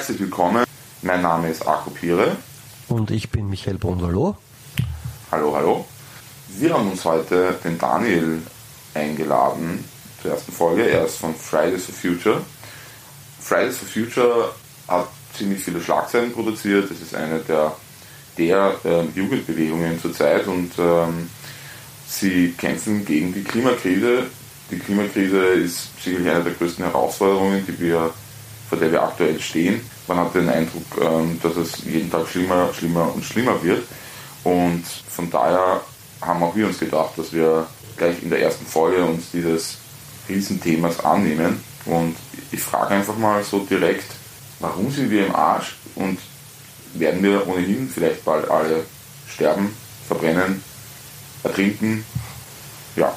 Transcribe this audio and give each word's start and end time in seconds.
Herzlich 0.00 0.20
willkommen. 0.20 0.64
Mein 1.02 1.20
Name 1.20 1.50
ist 1.50 1.68
Arko 1.68 1.90
Pire. 1.90 2.34
Und 2.88 3.10
ich 3.10 3.28
bin 3.28 3.50
Michael 3.50 3.76
Bondolo. 3.76 4.34
Hallo, 5.30 5.54
hallo. 5.54 5.84
Wir 6.48 6.72
haben 6.72 6.90
uns 6.90 7.04
heute 7.04 7.58
den 7.62 7.76
Daniel 7.76 8.40
eingeladen 8.94 9.84
zur 10.22 10.30
ersten 10.30 10.52
Folge. 10.52 10.88
Er 10.88 11.04
ist 11.04 11.18
von 11.18 11.34
Fridays 11.34 11.84
for 11.84 11.94
Future. 11.94 12.40
Fridays 13.40 13.76
for 13.76 13.88
Future 13.88 14.54
hat 14.88 15.06
ziemlich 15.36 15.62
viele 15.62 15.82
Schlagzeilen 15.82 16.32
produziert. 16.32 16.90
Es 16.90 17.02
ist 17.02 17.14
eine 17.14 17.40
der, 17.40 17.76
der 18.38 18.76
äh, 18.84 19.04
Jugendbewegungen 19.14 20.00
zurzeit 20.00 20.46
und 20.46 20.72
ähm, 20.78 21.28
sie 22.08 22.54
kämpfen 22.56 23.04
gegen 23.04 23.34
die 23.34 23.44
Klimakrise. 23.44 24.28
Die 24.70 24.78
Klimakrise 24.78 25.44
ist 25.44 26.02
sicherlich 26.02 26.30
eine 26.30 26.44
der 26.44 26.54
größten 26.54 26.86
Herausforderungen, 26.86 27.66
die 27.66 27.78
wir, 27.78 28.14
vor 28.70 28.78
der 28.78 28.92
wir 28.92 29.02
aktuell 29.02 29.38
stehen. 29.40 29.80
Man 30.06 30.18
hat 30.18 30.34
den 30.34 30.48
Eindruck, 30.48 30.84
ähm, 31.02 31.40
dass 31.42 31.56
es 31.56 31.84
jeden 31.84 32.10
Tag 32.10 32.28
schlimmer, 32.28 32.70
schlimmer 32.72 33.12
und 33.12 33.24
schlimmer 33.24 33.60
wird. 33.62 33.84
Und 34.44 34.84
von 35.08 35.28
daher 35.28 35.80
haben 36.22 36.42
auch 36.42 36.54
wir 36.54 36.68
uns 36.68 36.78
gedacht, 36.78 37.10
dass 37.16 37.32
wir 37.32 37.66
gleich 37.96 38.22
in 38.22 38.30
der 38.30 38.40
ersten 38.40 38.64
Folge 38.64 39.04
uns 39.04 39.32
dieses 39.32 39.78
Riesenthemas 40.28 41.04
annehmen. 41.04 41.62
Und 41.84 42.14
ich 42.52 42.62
frage 42.62 42.94
einfach 42.94 43.16
mal 43.16 43.42
so 43.42 43.58
direkt, 43.58 44.06
warum 44.60 44.90
sind 44.90 45.10
wir 45.10 45.26
im 45.26 45.34
Arsch 45.34 45.76
und 45.96 46.18
werden 46.94 47.22
wir 47.22 47.46
ohnehin 47.48 47.90
vielleicht 47.92 48.24
bald 48.24 48.48
alle 48.48 48.84
sterben, 49.28 49.74
verbrennen, 50.06 50.62
ertrinken? 51.42 52.04
Ja. 52.94 53.12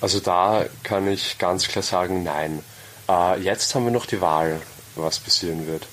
Also 0.00 0.20
da 0.20 0.66
kann 0.82 1.08
ich 1.08 1.38
ganz 1.38 1.66
klar 1.68 1.82
sagen, 1.82 2.22
nein. 2.22 2.62
Äh, 3.08 3.40
jetzt 3.40 3.74
haben 3.74 3.84
wir 3.84 3.92
noch 3.92 4.06
die 4.06 4.20
Wahl, 4.20 4.60
was 4.96 5.18
passieren 5.18 5.66
wird. 5.66 5.86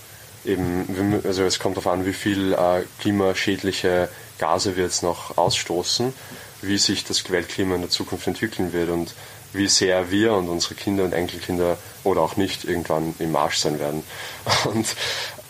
Eben, 0.45 1.21
also 1.23 1.43
es 1.43 1.59
kommt 1.59 1.77
darauf 1.77 1.91
an, 1.91 2.05
wie 2.05 2.13
viel 2.13 2.53
äh, 2.53 2.83
klimaschädliche 2.99 4.09
Gase 4.37 4.75
wir 4.75 4.83
jetzt 4.83 5.01
noch 5.01 5.37
ausstoßen, 5.37 6.13
wie 6.61 6.77
sich 6.77 7.03
das 7.03 7.29
Weltklima 7.29 7.75
in 7.75 7.81
der 7.81 7.89
Zukunft 7.89 8.27
entwickeln 8.27 8.73
wird 8.73 8.89
und 8.89 9.15
wie 9.53 9.67
sehr 9.67 10.11
wir 10.11 10.33
und 10.33 10.49
unsere 10.49 10.75
Kinder 10.75 11.03
und 11.03 11.13
Enkelkinder 11.13 11.77
oder 12.03 12.21
auch 12.21 12.35
nicht 12.35 12.65
irgendwann 12.65 13.15
im 13.19 13.31
Marsch 13.31 13.57
sein 13.57 13.79
werden. 13.79 14.03
Und 14.65 14.85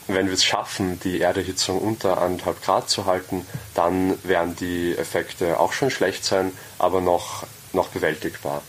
wenn 0.08 0.28
wir 0.28 0.36
es 0.36 0.46
schaffen, 0.46 1.00
die 1.00 1.22
Erderhitzung 1.22 1.80
unter 1.80 2.22
anderthalb 2.22 2.64
Grad 2.64 2.90
zu 2.90 3.06
halten, 3.06 3.46
dann 3.74 4.20
werden 4.24 4.56
die 4.56 4.96
Effekte 4.96 5.60
auch 5.60 5.74
schon 5.74 5.90
schlecht 5.90 6.24
sein, 6.24 6.52
aber 6.78 7.02
noch, 7.02 7.48
noch 7.74 7.88
bewältigbar. 7.88 8.62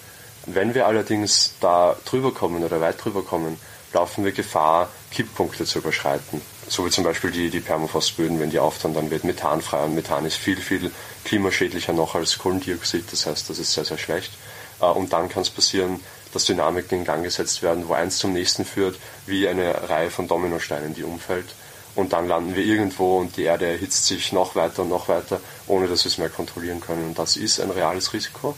Wenn 0.47 0.75
wir 0.75 0.87
allerdings 0.87 1.55
da 1.61 1.97
drüber 2.05 2.33
kommen 2.33 2.65
oder 2.65 2.81
weit 2.81 3.05
drüber 3.05 3.23
kommen, 3.23 3.59
laufen 3.93 4.25
wir 4.25 4.33
Gefahr, 4.33 4.89
Kipppunkte 5.11 5.65
zu 5.65 5.79
überschreiten. 5.79 6.41
So 6.69 6.85
wie 6.85 6.91
zum 6.91 7.05
Beispiel 7.05 7.31
die, 7.31 7.51
die 7.51 7.61
Permafrostböden, 7.61 8.41
wenn 8.41 8.51
die 8.51 8.59
auftauen, 8.59 8.95
dann 8.95 9.11
wird 9.11 9.25
Methan 9.25 9.63
frei 9.63 9.85
und 9.85 9.95
Methan 9.95 10.25
ist 10.27 10.37
viel, 10.37 10.57
viel 10.57 10.91
klimaschädlicher 11.25 11.93
noch 11.93 12.15
als 12.15 12.39
Kohlendioxid, 12.39 13.11
das 13.11 13.27
heißt, 13.27 13.49
das 13.49 13.59
ist 13.59 13.73
sehr, 13.73 13.85
sehr 13.85 13.99
schlecht. 13.99 14.33
Äh, 14.81 14.87
und 14.87 15.13
dann 15.13 15.29
kann 15.29 15.43
es 15.43 15.51
passieren, 15.51 16.01
dass 16.33 16.45
Dynamiken 16.45 16.99
in 16.99 17.05
Gang 17.05 17.25
gesetzt 17.25 17.63
werden, 17.63 17.89
wo 17.89 17.95
eins 17.95 18.19
zum 18.19 18.33
nächsten 18.33 18.65
führt, 18.65 18.99
wie 19.27 19.49
eine 19.49 19.89
Reihe 19.89 20.11
von 20.11 20.29
Dominosteinen, 20.29 20.95
die 20.95 21.05
umfällt. 21.05 21.55
Und 21.95 22.13
dann 22.13 22.29
landen 22.29 22.55
wir 22.55 22.65
irgendwo 22.65 23.19
und 23.19 23.37
die 23.39 23.45
Erde 23.45 23.67
erhitzt 23.67 24.07
sich 24.07 24.31
noch 24.33 24.55
weiter 24.55 24.83
und 24.83 24.91
noch 24.91 25.09
weiter, 25.09 25.41
ohne 25.67 25.89
dass 25.89 26.05
wir 26.05 26.11
es 26.11 26.19
mehr 26.19 26.29
kontrollieren 26.29 26.81
können. 26.81 27.05
Und 27.05 27.19
das 27.19 27.37
ist 27.39 27.59
ein 27.59 27.71
reales 27.71 28.13
Risiko. 28.13 28.55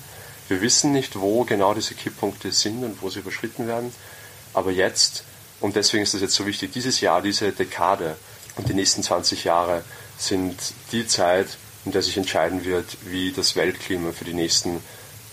Wir 0.49 0.61
wissen 0.63 0.93
nicht, 0.93 1.21
wo 1.21 1.45
genau 1.45 1.75
diese 1.75 1.95
Kipppunkte 1.95 2.53
sind 2.53 2.83
und 2.83 3.03
wo 3.03 3.11
sie 3.11 3.21
überschritten 3.21 3.67
werden. 3.67 3.93
Aber 4.55 4.71
jetzt, 4.71 5.25
und 5.61 5.77
deswegen 5.77 6.03
ist 6.03 6.15
das 6.15 6.23
jetzt 6.23 6.35
so 6.35 6.47
wichtig, 6.47 6.73
dieses 6.73 7.01
Jahr, 7.01 7.21
diese 7.21 7.53
Dekade 7.53 8.17
und 8.57 8.69
die 8.69 8.75
nächsten 8.75 9.03
20 9.03 9.45
Jahre 9.45 9.85
sind 10.17 10.57
die 10.91 11.07
Zeit, 11.07 11.59
in 11.85 11.93
der 11.93 12.03
sich 12.03 12.17
entscheiden 12.17 12.65
wird, 12.65 12.87
wie 13.05 13.33
das 13.33 13.57
Weltklima 13.57 14.13
für 14.13 14.25
die 14.25 14.35
nächsten, 14.35 14.81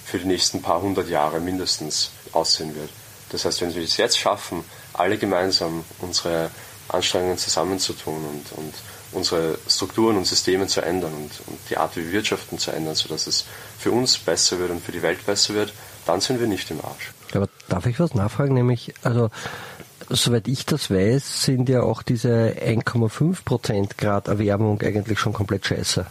für 0.06 0.20
die 0.20 0.28
nächsten 0.28 0.62
paar 0.62 0.82
hundert 0.82 1.10
Jahre 1.10 1.40
mindestens 1.40 2.12
aussehen 2.34 2.76
wird. 2.76 2.90
Das 3.30 3.46
heißt, 3.46 3.62
wenn 3.62 3.74
wir 3.74 3.84
es 3.84 3.98
jetzt 3.98 4.20
schaffen, 4.20 4.64
alle 4.94 5.18
gemeinsam 5.18 5.84
unsere 6.00 6.52
Anstrengungen 6.88 7.38
zusammenzutun 7.38 8.26
und, 8.26 8.58
und 8.58 8.74
unsere 9.16 9.58
Strukturen 9.68 10.18
und 10.18 10.26
Systeme 10.26 10.68
zu 10.68 10.82
ändern 10.82 11.14
und, 11.14 11.32
und, 11.48 11.60
die 11.70 11.78
Art, 11.78 11.96
wie 11.96 12.06
wir 12.06 12.12
wirtschaften, 12.12 12.58
zu 12.58 12.72
ändern, 12.72 12.96
sodass 12.96 13.28
es 13.28 13.46
für 13.78 13.92
uns 13.92 14.18
besser 14.18 14.60
wird 14.60 14.72
und 14.72 14.84
für 14.84 14.92
die 14.92 15.02
Welt 15.02 15.26
besser 15.26 15.54
wird, 15.54 15.74
dann 16.06 16.22
sind 16.22 16.40
wir 16.40 16.48
nicht 16.48 16.70
im 16.72 16.80
Arsch. 16.82 17.12
Aber 17.34 17.50
darf 17.68 17.86
ich 17.86 18.00
was 18.00 18.14
nachfragen? 18.14 18.54
Nämlich, 18.54 18.94
also 19.04 19.30
soweit 20.10 20.48
ich 20.48 20.66
das 20.66 20.92
weiß, 20.92 21.44
sind 21.44 21.70
ja 21.70 21.82
auch 21.82 22.04
diese 22.04 22.56
1,5% 22.60 23.98
Grad 23.98 24.28
Erwärmung 24.28 24.82
eigentlich 24.82 25.20
schon 25.20 25.34
komplett 25.34 25.66
scheiße. 25.66 26.06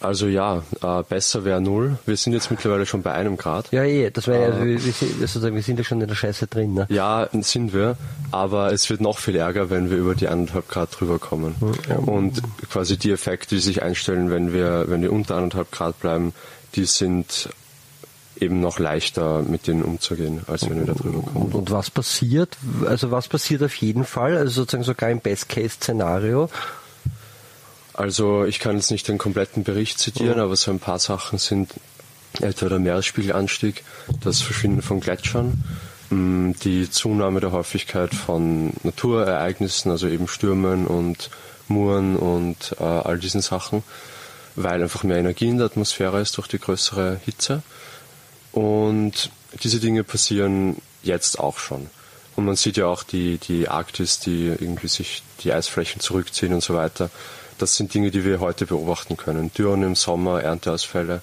Also 0.00 0.26
ja, 0.26 0.62
äh, 0.82 1.02
besser 1.02 1.44
wäre 1.44 1.60
null. 1.60 1.98
Wir 2.06 2.16
sind 2.16 2.32
jetzt 2.32 2.50
mittlerweile 2.50 2.86
schon 2.86 3.02
bei 3.02 3.12
einem 3.12 3.36
Grad. 3.36 3.70
Ja, 3.70 3.84
eh, 3.84 4.10
das 4.10 4.26
wäre 4.26 4.42
äh, 4.42 4.46
also, 4.46 4.64
wir, 4.64 4.84
wir, 4.84 4.92
sozusagen, 5.28 5.54
wir 5.54 5.62
sind 5.62 5.78
ja 5.78 5.84
schon 5.84 6.00
in 6.00 6.08
der 6.08 6.14
Scheiße 6.14 6.46
drin. 6.46 6.72
Ne? 6.72 6.86
Ja, 6.88 7.28
sind 7.32 7.74
wir, 7.74 7.96
aber 8.30 8.72
es 8.72 8.88
wird 8.88 9.02
noch 9.02 9.18
viel 9.18 9.36
ärger, 9.36 9.68
wenn 9.68 9.90
wir 9.90 9.98
über 9.98 10.14
die 10.14 10.28
anderthalb 10.28 10.68
Grad 10.68 10.98
drüber 10.98 11.18
kommen. 11.18 11.54
Ja. 11.88 11.96
Und 11.96 12.40
quasi 12.70 12.96
die 12.96 13.10
Effekte, 13.10 13.56
die 13.56 13.60
sich 13.60 13.82
einstellen, 13.82 14.30
wenn 14.30 14.54
wir, 14.54 14.86
wenn 14.88 15.02
wir 15.02 15.12
unter 15.12 15.36
anderthalb 15.36 15.70
Grad 15.70 16.00
bleiben, 16.00 16.32
die 16.74 16.86
sind 16.86 17.50
eben 18.38 18.60
noch 18.60 18.78
leichter 18.78 19.42
mit 19.42 19.66
denen 19.66 19.82
umzugehen, 19.82 20.40
als 20.46 20.68
wenn 20.68 20.78
wir 20.78 20.86
da 20.86 20.94
drüber 20.94 21.20
kommen. 21.20 21.46
Und, 21.46 21.54
und 21.54 21.70
was 21.70 21.90
passiert? 21.90 22.56
Also 22.86 23.10
was 23.10 23.28
passiert 23.28 23.62
auf 23.62 23.74
jeden 23.74 24.04
Fall? 24.04 24.38
Also 24.38 24.62
sozusagen 24.62 24.84
sogar 24.84 25.10
im 25.10 25.20
Best-Case-Szenario? 25.20 26.48
Also 28.00 28.46
ich 28.46 28.60
kann 28.60 28.76
jetzt 28.76 28.90
nicht 28.90 29.08
den 29.08 29.18
kompletten 29.18 29.62
Bericht 29.62 29.98
zitieren, 29.98 30.38
mhm. 30.38 30.44
aber 30.44 30.56
so 30.56 30.70
ein 30.70 30.78
paar 30.78 30.98
Sachen 30.98 31.38
sind 31.38 31.74
etwa 32.40 32.70
der 32.70 32.78
Meeresspiegelanstieg, 32.78 33.84
das 34.22 34.40
Verschwinden 34.40 34.80
von 34.80 35.00
Gletschern, 35.00 35.62
mm, 36.08 36.52
die 36.64 36.90
Zunahme 36.90 37.40
der 37.40 37.52
Häufigkeit 37.52 38.14
von 38.14 38.72
Naturereignissen, 38.84 39.90
also 39.90 40.08
eben 40.08 40.28
Stürmen 40.28 40.86
und 40.86 41.28
Muren 41.68 42.16
und 42.16 42.74
äh, 42.80 42.84
all 42.84 43.18
diesen 43.18 43.42
Sachen, 43.42 43.82
weil 44.56 44.82
einfach 44.82 45.04
mehr 45.04 45.18
Energie 45.18 45.48
in 45.48 45.58
der 45.58 45.66
Atmosphäre 45.66 46.22
ist 46.22 46.38
durch 46.38 46.48
die 46.48 46.58
größere 46.58 47.20
Hitze. 47.22 47.62
Und 48.52 49.30
diese 49.62 49.78
Dinge 49.78 50.04
passieren 50.04 50.76
jetzt 51.02 51.38
auch 51.38 51.58
schon. 51.58 51.90
Und 52.34 52.46
man 52.46 52.56
sieht 52.56 52.78
ja 52.78 52.86
auch 52.86 53.02
die, 53.02 53.36
die 53.36 53.68
Arktis, 53.68 54.20
die 54.20 54.46
irgendwie 54.46 54.88
sich 54.88 55.22
die 55.44 55.52
Eisflächen 55.52 56.00
zurückziehen 56.00 56.54
und 56.54 56.62
so 56.62 56.74
weiter. 56.74 57.10
Das 57.60 57.76
sind 57.76 57.92
Dinge, 57.92 58.10
die 58.10 58.24
wir 58.24 58.40
heute 58.40 58.64
beobachten 58.64 59.18
können. 59.18 59.52
Dürren 59.52 59.82
im 59.82 59.94
Sommer, 59.94 60.42
Ernteausfälle. 60.42 61.20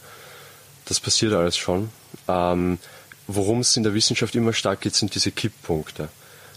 Das 0.86 1.00
passiert 1.00 1.34
alles 1.34 1.58
schon. 1.58 1.90
Ähm, 2.28 2.78
worum 3.26 3.62
es 3.62 3.76
in 3.76 3.82
der 3.82 3.96
Wissenschaft 3.96 4.36
immer 4.36 4.54
stark 4.54 4.82
geht, 4.82 4.94
sind 4.94 5.16
diese 5.16 5.32
Kipppunkte. 5.32 6.10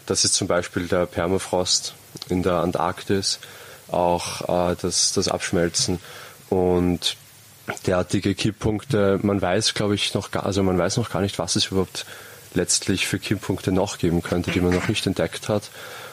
Das 0.04 0.24
ist 0.24 0.34
zum 0.34 0.48
Beispiel 0.48 0.86
der 0.86 1.06
Permafrost 1.06 1.94
in 2.28 2.42
der 2.42 2.56
Antarktis, 2.56 3.38
auch 3.88 4.42
äh, 4.72 4.76
das, 4.82 5.12
das 5.12 5.28
Abschmelzen. 5.28 5.98
Und 6.50 7.16
derartige 7.86 8.34
Kipppunkte. 8.34 9.18
Man 9.22 9.40
weiß, 9.40 9.72
glaube 9.72 9.94
ich, 9.94 10.12
noch 10.12 10.30
gar, 10.30 10.44
also 10.44 10.62
man 10.62 10.76
weiß 10.76 10.98
noch 10.98 11.08
gar 11.08 11.22
nicht, 11.22 11.38
was 11.38 11.56
es 11.56 11.66
überhaupt 11.66 12.04
letztlich 12.52 13.06
für 13.06 13.18
Kipppunkte 13.18 13.72
noch 13.72 13.96
geben 13.96 14.22
könnte, 14.22 14.50
die 14.50 14.60
man 14.60 14.74
noch 14.74 14.88
nicht 14.88 15.06
entdeckt 15.06 15.48
hat. 15.48 15.70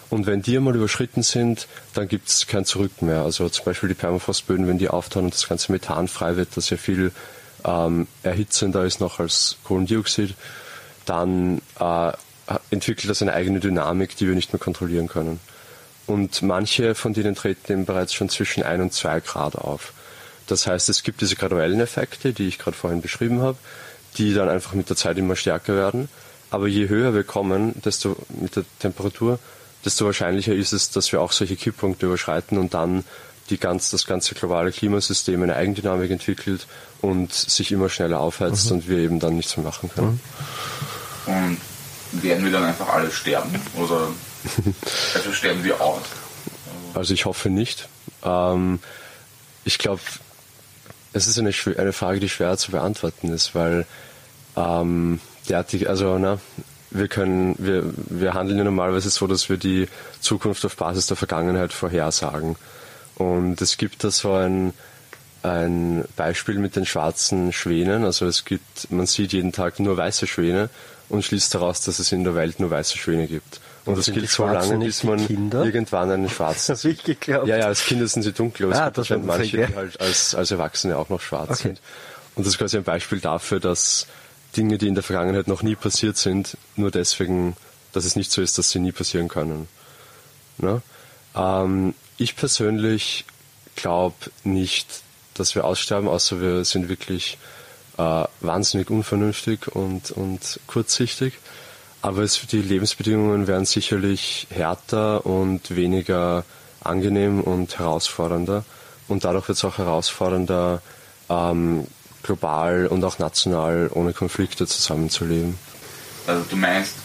Und 0.09 0.25
wenn 0.25 0.41
die 0.41 0.55
einmal 0.55 0.75
überschritten 0.75 1.21
sind, 1.21 1.67
dann 1.93 2.07
gibt 2.07 2.29
es 2.29 2.47
kein 2.47 2.65
Zurück 2.65 3.01
mehr. 3.01 3.23
Also 3.23 3.49
zum 3.49 3.65
Beispiel 3.65 3.89
die 3.89 3.95
Permafrostböden, 3.95 4.67
wenn 4.67 4.77
die 4.77 4.89
auftauen 4.89 5.25
und 5.25 5.33
das 5.33 5.49
ganze 5.49 5.71
Methan 5.71 6.07
frei 6.07 6.37
wird, 6.37 6.55
das 6.55 6.69
ja 6.69 6.77
viel 6.77 7.11
ähm, 7.65 8.07
erhitzender 8.23 8.85
ist 8.85 9.01
noch 9.01 9.19
als 9.19 9.57
Kohlendioxid, 9.65 10.33
dann 11.05 11.61
äh, 11.79 12.11
entwickelt 12.69 13.09
das 13.09 13.21
eine 13.21 13.33
eigene 13.33 13.59
Dynamik, 13.59 14.15
die 14.15 14.27
wir 14.27 14.35
nicht 14.35 14.53
mehr 14.53 14.59
kontrollieren 14.59 15.07
können. 15.07 15.39
Und 16.05 16.41
manche 16.41 16.95
von 16.95 17.13
denen 17.13 17.35
treten 17.35 17.71
eben 17.71 17.85
bereits 17.85 18.13
schon 18.13 18.29
zwischen 18.29 18.63
ein 18.63 18.79
und 18.81 18.93
zwei 18.93 19.19
Grad 19.19 19.55
auf. 19.55 19.93
Das 20.47 20.65
heißt, 20.65 20.87
es 20.87 21.03
gibt 21.03 21.19
diese 21.19 21.35
graduellen 21.35 21.81
Effekte, 21.81 22.31
die 22.31 22.47
ich 22.47 22.57
gerade 22.57 22.77
vorhin 22.77 23.01
beschrieben 23.01 23.41
habe, 23.41 23.57
die 24.17 24.33
dann 24.33 24.47
einfach 24.47 24.73
mit 24.73 24.89
der 24.89 24.95
Zeit 24.95 25.17
immer 25.17 25.35
stärker 25.35 25.75
werden. 25.75 26.07
Aber 26.49 26.67
je 26.67 26.87
höher 26.87 27.13
wir 27.13 27.25
kommen, 27.25 27.73
desto 27.83 28.15
mit 28.29 28.55
der 28.55 28.63
Temperatur, 28.79 29.39
desto 29.87 30.05
wahrscheinlicher 30.05 30.53
ist 30.53 30.73
es, 30.73 30.89
dass 30.89 31.13
wir 31.13 31.21
auch 31.21 31.31
solche 31.31 31.55
Kipppunkte 31.55 32.07
überschreiten 32.07 32.57
und 32.57 32.73
dann 32.73 33.05
die 33.49 33.57
ganz, 33.57 33.89
das 33.89 34.05
ganze 34.05 34.35
globale 34.35 34.73
Klimasystem 34.73 35.41
eine 35.41 35.55
Eigendynamik 35.55 36.11
entwickelt 36.11 36.67
und 37.01 37.33
sich 37.33 37.71
immer 37.71 37.87
schneller 37.87 38.19
aufheizt 38.19 38.65
mhm. 38.65 38.71
und 38.73 38.89
wir 38.89 38.97
eben 38.97 39.21
dann 39.21 39.37
nichts 39.37 39.55
mehr 39.55 39.65
machen 39.65 39.89
können. 39.89 40.19
Und 41.25 41.57
werden 42.11 42.43
wir 42.43 42.51
dann 42.51 42.65
einfach 42.65 42.89
alle 42.89 43.09
sterben? 43.09 43.61
Oder 43.77 44.09
also 45.15 45.31
sterben 45.31 45.63
wir 45.63 45.79
aus? 45.79 46.01
Also 46.93 47.13
ich 47.13 47.23
hoffe 47.23 47.49
nicht. 47.49 47.87
Ähm, 48.23 48.79
ich 49.63 49.77
glaube, 49.77 50.01
es 51.13 51.27
ist 51.27 51.39
eine, 51.39 51.53
eine 51.77 51.93
Frage, 51.93 52.19
die 52.19 52.27
schwer 52.27 52.57
zu 52.57 52.71
beantworten 52.71 53.31
ist, 53.31 53.55
weil 53.55 53.85
ähm, 54.57 55.21
derartig, 55.47 55.87
also 55.87 56.17
na, 56.17 56.39
wir 56.97 57.07
können, 57.07 57.55
wir, 57.57 57.83
wir 57.95 58.33
handeln 58.33 58.57
ja 58.57 58.63
normalerweise 58.63 59.09
so, 59.09 59.27
dass 59.27 59.49
wir 59.49 59.57
die 59.57 59.87
Zukunft 60.19 60.65
auf 60.65 60.75
Basis 60.75 61.07
der 61.07 61.17
Vergangenheit 61.17 61.73
vorhersagen. 61.73 62.55
Und 63.15 63.61
es 63.61 63.77
gibt 63.77 64.03
da 64.03 64.11
so 64.11 64.33
ein, 64.33 64.73
ein 65.43 66.05
Beispiel 66.15 66.59
mit 66.59 66.75
den 66.75 66.85
schwarzen 66.85 67.51
Schwänen. 67.53 68.03
Also 68.03 68.25
es 68.25 68.45
gibt, 68.45 68.91
man 68.91 69.05
sieht 69.05 69.33
jeden 69.33 69.51
Tag 69.51 69.79
nur 69.79 69.97
weiße 69.97 70.27
Schwäne 70.27 70.69
und 71.09 71.23
schließt 71.23 71.55
daraus, 71.55 71.81
dass 71.81 71.99
es 71.99 72.11
in 72.11 72.23
der 72.23 72.35
Welt 72.35 72.59
nur 72.59 72.69
weiße 72.69 72.97
Schwäne 72.97 73.27
gibt. 73.27 73.59
Und 73.85 73.97
das 73.97 74.11
gilt 74.11 74.29
so 74.29 74.45
lange, 74.45 74.77
bis 74.79 75.03
man 75.03 75.25
Kinder? 75.25 75.63
irgendwann 75.63 76.11
einen 76.11 76.29
schwarzen. 76.29 76.73
Das 76.73 76.83
ich 76.83 77.03
geglaubt. 77.03 77.47
Ja, 77.47 77.57
ja, 77.57 77.65
als 77.67 77.85
Kinder 77.85 78.05
sind 78.07 78.23
sie 78.23 78.33
dunkel, 78.33 78.65
aber 78.65 78.75
ah, 78.75 78.91
es 78.93 79.07
gibt 79.07 79.25
manche, 79.25 79.65
die 79.65 79.75
halt 79.75 79.99
als, 80.01 80.35
als 80.35 80.51
Erwachsene 80.51 80.97
auch 80.97 81.07
noch 81.07 81.21
schwarz 81.21 81.51
okay. 81.51 81.69
sind. 81.69 81.81
Und 82.35 82.45
das 82.45 82.53
ist 82.53 82.59
quasi 82.59 82.77
ein 82.77 82.83
Beispiel 82.83 83.19
dafür, 83.19 83.59
dass 83.59 84.05
Dinge, 84.55 84.77
die 84.77 84.87
in 84.87 84.95
der 84.95 85.03
Vergangenheit 85.03 85.47
noch 85.47 85.63
nie 85.63 85.75
passiert 85.75 86.17
sind, 86.17 86.57
nur 86.75 86.91
deswegen, 86.91 87.55
dass 87.93 88.05
es 88.05 88.15
nicht 88.15 88.31
so 88.31 88.41
ist, 88.41 88.57
dass 88.57 88.69
sie 88.69 88.79
nie 88.79 88.91
passieren 88.91 89.27
können. 89.27 89.67
Ne? 90.57 90.81
Ähm, 91.35 91.93
ich 92.17 92.35
persönlich 92.35 93.25
glaube 93.75 94.15
nicht, 94.43 95.03
dass 95.35 95.55
wir 95.55 95.65
aussterben, 95.65 96.07
außer 96.07 96.41
wir 96.41 96.65
sind 96.65 96.89
wirklich 96.89 97.37
äh, 97.97 98.23
wahnsinnig 98.41 98.89
unvernünftig 98.89 99.67
und, 99.67 100.11
und 100.11 100.59
kurzsichtig. 100.67 101.33
Aber 102.01 102.21
es, 102.21 102.39
die 102.47 102.61
Lebensbedingungen 102.61 103.47
werden 103.47 103.65
sicherlich 103.65 104.47
härter 104.49 105.25
und 105.25 105.75
weniger 105.75 106.45
angenehm 106.81 107.41
und 107.41 107.79
herausfordernder. 107.79 108.63
Und 109.07 109.23
dadurch 109.23 109.47
wird 109.47 109.57
es 109.57 109.65
auch 109.65 109.77
herausfordernder, 109.77 110.81
ähm, 111.29 111.87
global 112.23 112.87
und 112.87 113.03
auch 113.03 113.19
national 113.19 113.89
ohne 113.93 114.13
Konflikte 114.13 114.67
zusammenzuleben. 114.67 115.57
Also 116.25 116.43
du 116.49 116.55
meinst, 116.55 116.95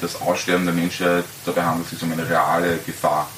das 0.00 0.20
Aussterben 0.20 0.64
der 0.64 0.74
Menschheit, 0.74 1.24
dabei 1.44 1.62
handelt 1.62 1.86
es 1.86 1.90
sich 1.90 2.02
um 2.02 2.12
eine 2.12 2.28
reale 2.28 2.78
Gefahr? 2.78 3.28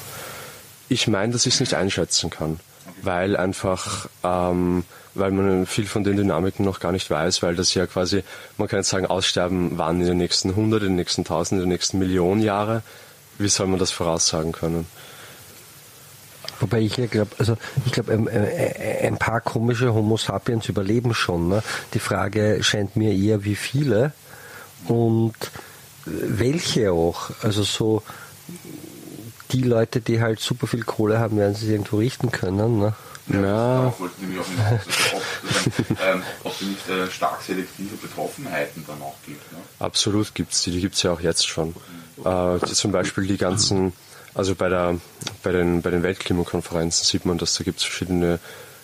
Ich 0.89 1.07
meine, 1.07 1.33
dass 1.33 1.45
ich 1.45 1.55
es 1.55 1.59
nicht 1.59 1.73
einschätzen 1.73 2.29
kann, 2.29 2.59
weil 3.01 3.35
einfach, 3.35 4.07
ähm, 4.23 4.85
weil 5.15 5.31
man 5.31 5.65
viel 5.65 5.85
von 5.85 6.03
den 6.03 6.15
Dynamiken 6.15 6.63
noch 6.63 6.79
gar 6.79 6.91
nicht 6.91 7.09
weiß, 7.09 7.43
weil 7.43 7.55
das 7.55 7.73
ja 7.73 7.85
quasi, 7.87 8.23
man 8.57 8.67
kann 8.67 8.79
jetzt 8.79 8.89
sagen, 8.89 9.05
Aussterben 9.05 9.77
wann 9.77 9.99
in 9.99 10.07
den 10.07 10.17
nächsten 10.17 10.51
100, 10.51 10.83
in 10.83 10.89
den 10.89 10.95
nächsten 10.95 11.21
1000, 11.21 11.59
in 11.59 11.65
den 11.65 11.69
nächsten 11.69 11.99
Millionen 11.99 12.41
Jahre. 12.41 12.83
Wie 13.37 13.49
soll 13.49 13.67
man 13.67 13.79
das 13.79 13.91
voraussagen 13.91 14.53
können? 14.53 14.87
Wobei 16.59 16.79
ich 16.79 16.97
ja 16.97 17.05
glaube, 17.05 17.31
also 17.37 17.57
ich 17.85 17.91
glaube, 17.91 18.13
ein, 18.13 18.27
ein, 18.27 19.17
paar 19.17 19.41
komische 19.41 19.93
Homo 19.93 20.17
sapiens 20.17 20.67
überleben 20.69 21.13
schon. 21.13 21.49
Ne? 21.49 21.63
Die 21.93 21.99
Frage 21.99 22.59
scheint 22.61 22.95
mir 22.95 23.13
eher, 23.13 23.43
wie 23.43 23.55
viele 23.55 24.13
und 24.87 25.35
welche 26.05 26.91
auch. 26.91 27.29
Also 27.43 27.63
so 27.63 28.03
die 29.51 29.61
Leute, 29.61 30.01
die 30.01 30.21
halt 30.21 30.39
super 30.39 30.67
viel 30.67 30.83
Kohle 30.83 31.19
haben, 31.19 31.37
werden 31.37 31.55
sie 31.55 31.71
irgendwo 31.71 31.97
richten 31.97 32.31
können. 32.31 32.79
Ne? 32.79 32.93
Ja, 33.27 33.41
ja. 33.41 33.93
wollte 33.99 34.21
nämlich 34.21 34.39
auch 34.39 34.45
ob, 34.45 35.99
ähm, 36.01 36.23
ob 36.43 36.53
es 36.53 36.61
nicht 36.61 36.89
äh, 36.89 37.09
stark 37.09 37.41
selektive 37.41 37.95
Betroffenheiten 37.97 38.85
dann 38.87 39.01
auch 39.01 39.15
gibt. 39.25 39.51
Ne? 39.51 39.59
Absolut 39.79 40.33
gibt 40.33 40.53
es 40.53 40.63
die, 40.63 40.71
die 40.71 40.81
gibt 40.81 40.95
es 40.95 41.03
ja 41.03 41.11
auch 41.11 41.19
jetzt 41.19 41.47
schon. 41.47 41.75
Äh, 42.23 42.59
zum 42.59 42.91
Beispiel 42.91 43.27
die 43.27 43.37
ganzen 43.37 43.93
also 44.37 44.55
bei, 44.55 44.69
der, 44.69 44.97
bei, 45.43 45.51
den, 45.51 45.81
bei 45.81 45.89
den 45.89 46.03
Weltklimakonferenzen 46.03 47.05
sieht 47.05 47.25
man, 47.25 47.37
dass 47.37 47.55
da 47.55 47.63
gibt 47.63 47.79
es 47.79 47.85
verschiedene 47.85 48.39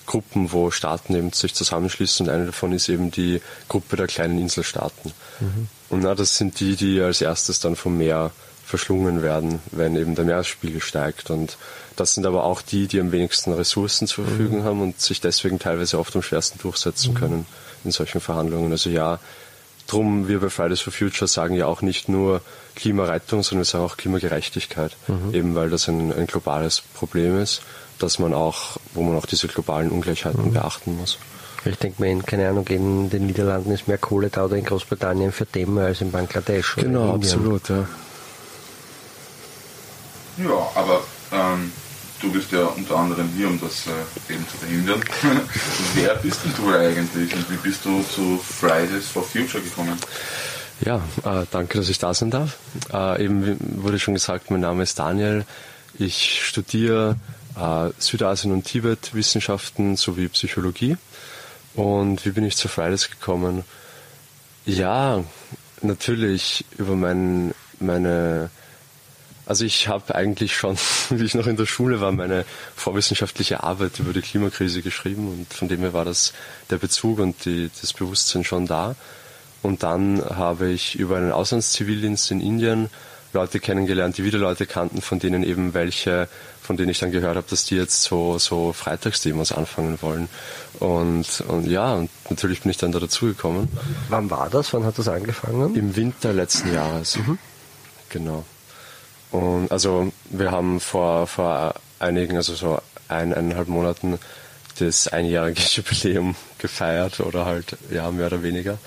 Gruppen, 0.05 0.51
wo 0.51 0.71
Staaten 0.71 1.15
eben 1.15 1.31
sich 1.31 1.53
zusammenschließen 1.53 2.25
und 2.25 2.33
eine 2.33 2.47
davon 2.47 2.73
ist 2.73 2.89
eben 2.89 3.11
die 3.11 3.41
Gruppe 3.69 3.95
der 3.95 4.07
kleinen 4.07 4.39
Inselstaaten. 4.39 5.13
Mhm. 5.39 5.67
Und 5.89 6.01
na, 6.01 6.15
das 6.15 6.37
sind 6.37 6.59
die, 6.59 6.75
die 6.75 6.99
als 7.01 7.21
erstes 7.21 7.59
dann 7.59 7.75
vom 7.75 7.97
Meer 7.97 8.31
verschlungen 8.65 9.21
werden, 9.21 9.59
wenn 9.71 9.95
eben 9.95 10.15
der 10.15 10.25
Meeresspiegel 10.25 10.81
steigt. 10.81 11.29
Und 11.29 11.57
das 11.95 12.15
sind 12.15 12.25
aber 12.25 12.43
auch 12.43 12.61
die, 12.61 12.87
die 12.87 12.99
am 12.99 13.11
wenigsten 13.11 13.53
Ressourcen 13.53 14.07
zur 14.07 14.25
Verfügung 14.25 14.61
mhm. 14.61 14.63
haben 14.63 14.81
und 14.81 14.99
sich 14.99 15.21
deswegen 15.21 15.59
teilweise 15.59 15.99
oft 15.99 16.15
am 16.15 16.23
schwersten 16.23 16.59
durchsetzen 16.59 17.13
mhm. 17.13 17.17
können 17.17 17.45
in 17.83 17.91
solchen 17.91 18.21
Verhandlungen. 18.21 18.71
Also 18.71 18.89
ja, 18.89 19.19
drum, 19.93 20.27
wir 20.27 20.39
bei 20.39 20.49
Fridays 20.49 20.81
for 20.81 20.91
Future 20.93 21.27
sagen 21.27 21.55
ja 21.55 21.65
auch 21.67 21.81
nicht 21.81 22.09
nur 22.09 22.41
Klimarettung, 22.75 23.43
sondern 23.43 23.61
wir 23.61 23.65
sagen 23.65 23.85
auch 23.85 23.97
Klimagerechtigkeit, 23.97 24.95
mhm. 25.07 25.33
eben 25.33 25.55
weil 25.55 25.69
das 25.69 25.87
ein, 25.87 26.11
ein, 26.11 26.27
globales 26.27 26.81
Problem 26.93 27.39
ist, 27.39 27.61
dass 27.99 28.19
man 28.19 28.33
auch, 28.33 28.77
wo 28.93 29.03
man 29.03 29.15
auch 29.17 29.25
diese 29.25 29.47
globalen 29.47 29.89
Ungleichheiten 29.89 30.45
mhm. 30.45 30.53
beachten 30.53 30.97
muss. 30.97 31.17
Ich 31.65 31.77
denke 31.77 32.01
mir, 32.01 32.11
in, 32.11 32.25
keine 32.25 32.49
Ahnung, 32.49 32.67
in 32.67 33.09
den 33.09 33.25
Niederlanden 33.25 33.71
ist 33.71 33.87
mehr 33.87 33.97
Kohle 33.97 34.29
da 34.29 34.45
oder 34.45 34.57
in 34.57 34.65
Großbritannien 34.65 35.31
für 35.31 35.45
Dämme 35.45 35.85
als 35.85 36.01
in 36.01 36.11
Bangladesch. 36.11 36.75
Genau, 36.75 37.15
absolut, 37.15 37.69
ja. 37.69 37.87
Ja, 40.37 40.71
aber 40.75 41.01
ähm, 41.31 41.71
du 42.23 42.31
bist 42.31 42.51
ja 42.51 42.63
unter 42.63 42.95
anderem 42.95 43.29
hier, 43.35 43.47
um 43.47 43.59
das 43.59 43.85
äh, 43.87 44.33
eben 44.33 44.47
zu 44.47 44.57
verhindern. 44.57 45.01
Wer 45.93 46.15
bist 46.15 46.39
denn 46.45 46.53
du 46.55 46.73
eigentlich 46.73 47.35
und 47.35 47.51
wie 47.51 47.57
bist 47.57 47.85
du 47.85 48.01
zu 48.03 48.37
Fridays 48.37 49.07
for 49.07 49.23
Future 49.23 49.61
gekommen? 49.61 49.97
Ja, 50.81 50.97
äh, 51.25 51.45
danke, 51.51 51.77
dass 51.77 51.89
ich 51.89 51.99
da 51.99 52.13
sein 52.13 52.31
darf. 52.31 52.57
Äh, 52.91 53.25
eben 53.25 53.57
wurde 53.83 53.99
schon 53.99 54.13
gesagt, 54.13 54.49
mein 54.49 54.61
Name 54.61 54.83
ist 54.83 54.97
Daniel. 54.97 55.45
Ich 55.99 56.45
studiere 56.45 57.17
äh, 57.59 57.89
Südasien 57.99 58.53
und 58.53 58.63
Tibet 58.63 59.13
Wissenschaften 59.13 59.97
sowie 59.97 60.29
Psychologie. 60.29 60.97
Und 61.75 62.25
wie 62.25 62.31
bin 62.31 62.45
ich 62.45 62.55
zu 62.55 62.69
Fridays 62.69 63.09
gekommen? 63.09 63.65
Ja, 64.65 65.23
natürlich 65.81 66.65
über 66.77 66.95
mein, 66.95 67.53
meine 67.79 68.49
also 69.45 69.65
ich 69.65 69.87
habe 69.87 70.15
eigentlich 70.15 70.55
schon, 70.55 70.77
wie 71.09 71.25
ich 71.25 71.35
noch 71.35 71.47
in 71.47 71.57
der 71.57 71.65
Schule 71.65 72.01
war, 72.01 72.11
meine 72.11 72.45
vorwissenschaftliche 72.75 73.63
Arbeit 73.63 73.99
über 73.99 74.13
die 74.13 74.21
Klimakrise 74.21 74.81
geschrieben 74.81 75.27
und 75.27 75.53
von 75.53 75.67
dem 75.67 75.79
her 75.79 75.93
war 75.93 76.05
das 76.05 76.33
der 76.69 76.77
Bezug 76.77 77.19
und 77.19 77.45
die, 77.45 77.69
das 77.81 77.93
Bewusstsein 77.93 78.43
schon 78.43 78.65
da. 78.65 78.95
Und 79.61 79.83
dann 79.83 80.21
habe 80.23 80.69
ich 80.69 80.95
über 80.95 81.17
einen 81.17 81.31
Auslandszivildienst 81.31 82.31
in 82.31 82.41
Indien 82.41 82.89
Leute 83.33 83.59
kennengelernt, 83.59 84.17
die 84.17 84.23
wieder 84.23 84.37
Leute 84.37 84.65
kannten, 84.65 85.01
von 85.01 85.19
denen 85.19 85.43
eben 85.43 85.73
welche, 85.73 86.27
von 86.61 86.77
denen 86.77 86.89
ich 86.89 86.99
dann 86.99 87.11
gehört 87.11 87.35
habe, 87.35 87.47
dass 87.49 87.65
die 87.65 87.75
jetzt 87.75 88.03
so, 88.03 88.37
so 88.37 88.73
Freitagsdemos 88.73 89.51
anfangen 89.51 89.97
wollen. 90.01 90.29
Und, 90.79 91.43
und 91.47 91.65
ja, 91.65 91.93
und 91.95 92.09
natürlich 92.29 92.61
bin 92.61 92.71
ich 92.71 92.77
dann 92.77 92.91
da 92.91 92.99
dazugekommen. 92.99 93.69
Wann 94.09 94.29
war 94.29 94.49
das? 94.49 94.73
Wann 94.73 94.85
hat 94.85 94.99
das 94.99 95.07
angefangen? 95.07 95.75
Im 95.75 95.95
Winter 95.95 96.31
letzten 96.31 96.73
Jahres. 96.73 97.17
Mhm. 97.17 97.39
Genau. 98.09 98.45
Und 99.33 99.71
also 99.71 100.13
wir 100.29 100.51
haben 100.51 100.79
vor, 100.79 101.25
vor 101.25 101.73
einigen, 101.97 102.37
also 102.37 102.53
so 102.53 102.79
ein, 103.07 103.33
eineinhalb 103.33 103.67
Monaten 103.67 104.19
das 104.77 105.07
einjährige 105.07 105.59
Jubiläum 105.71 106.35
gefeiert 106.59 107.19
oder 107.19 107.45
halt, 107.45 107.75
ja, 107.89 108.11
mehr 108.11 108.27
oder 108.27 108.43
weniger. 108.43 108.77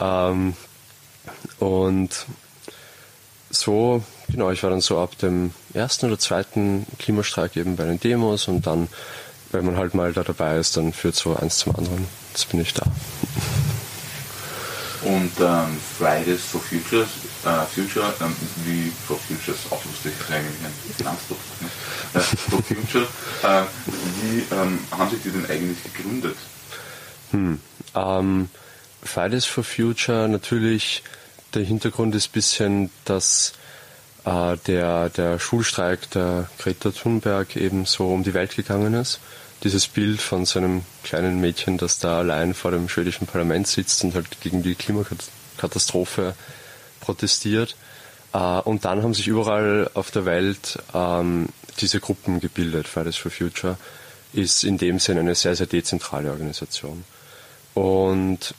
Ähm, 0.00 0.54
und 1.60 2.26
so, 3.50 4.02
genau, 4.28 4.50
ich 4.50 4.64
war 4.64 4.70
dann 4.70 4.80
so 4.80 4.98
ab 4.98 5.16
dem 5.18 5.52
ersten 5.72 6.06
oder 6.06 6.18
zweiten 6.18 6.84
Klimastreik 6.98 7.56
eben 7.56 7.76
bei 7.76 7.84
den 7.84 8.00
Demos 8.00 8.48
und 8.48 8.66
dann, 8.66 8.88
wenn 9.52 9.64
man 9.64 9.76
halt 9.76 9.94
mal 9.94 10.12
da 10.12 10.24
dabei 10.24 10.56
ist, 10.58 10.76
dann 10.76 10.92
führt 10.92 11.14
so 11.14 11.36
eins 11.36 11.58
zum 11.58 11.76
anderen. 11.76 12.08
Jetzt 12.32 12.48
bin 12.50 12.60
ich 12.60 12.74
da. 12.74 12.82
Und 15.02 15.32
ähm, 15.40 15.78
Fridays 15.98 16.42
for 16.42 16.60
Future, 16.60 17.06
äh, 17.44 17.66
Future 17.66 18.12
ähm, 18.20 18.34
wie 18.64 18.92
for 19.06 19.16
Future 19.16 19.56
ist 19.56 19.70
auch 19.70 19.84
lustig, 19.84 20.12
eigentlich 20.28 20.64
ein 20.64 20.94
Finanzprodukt, 20.96 21.62
ne? 21.62 21.68
äh, 22.14 22.20
for 22.20 22.62
Future, 22.62 23.06
äh, 23.42 23.62
wie 24.22 24.38
ähm, 24.54 24.80
haben 24.90 25.10
sich 25.10 25.22
die 25.22 25.30
denn 25.30 25.46
eigentlich 25.46 25.78
gegründet? 25.84 26.36
Hm, 27.30 27.60
ähm, 27.94 28.48
Fridays 29.02 29.44
for 29.44 29.62
Future 29.62 30.28
natürlich, 30.28 31.04
der 31.54 31.62
Hintergrund 31.62 32.14
ist 32.14 32.30
ein 32.30 32.32
bisschen, 32.32 32.90
dass 33.04 33.52
äh, 34.24 34.56
der, 34.66 35.10
der 35.10 35.38
Schulstreik 35.38 36.10
der 36.10 36.48
Greta 36.58 36.90
Thunberg 36.90 37.56
eben 37.56 37.84
so 37.84 38.08
um 38.08 38.24
die 38.24 38.34
Welt 38.34 38.56
gegangen 38.56 38.94
ist 38.94 39.20
dieses 39.64 39.88
Bild 39.88 40.20
von 40.20 40.46
so 40.46 40.58
einem 40.58 40.82
kleinen 41.02 41.40
Mädchen, 41.40 41.78
das 41.78 41.98
da 41.98 42.18
allein 42.18 42.54
vor 42.54 42.70
dem 42.70 42.88
schwedischen 42.88 43.26
Parlament 43.26 43.66
sitzt 43.66 44.04
und 44.04 44.14
halt 44.14 44.40
gegen 44.40 44.62
die 44.62 44.74
Klimakatastrophe 44.74 46.34
protestiert. 47.00 47.76
Äh, 48.32 48.38
und 48.38 48.84
dann 48.84 49.02
haben 49.02 49.14
sich 49.14 49.28
überall 49.28 49.90
auf 49.94 50.10
der 50.10 50.24
Welt 50.24 50.78
ähm, 50.94 51.48
diese 51.80 52.00
Gruppen 52.00 52.40
gebildet. 52.40 52.86
Fridays 52.86 53.16
for 53.16 53.30
Future 53.30 53.76
ist 54.32 54.64
in 54.64 54.78
dem 54.78 54.98
Sinne 54.98 55.20
eine 55.20 55.34
sehr, 55.34 55.56
sehr 55.56 55.66
dezentrale 55.66 56.30
Organisation. 56.30 57.04
Und 57.74 58.54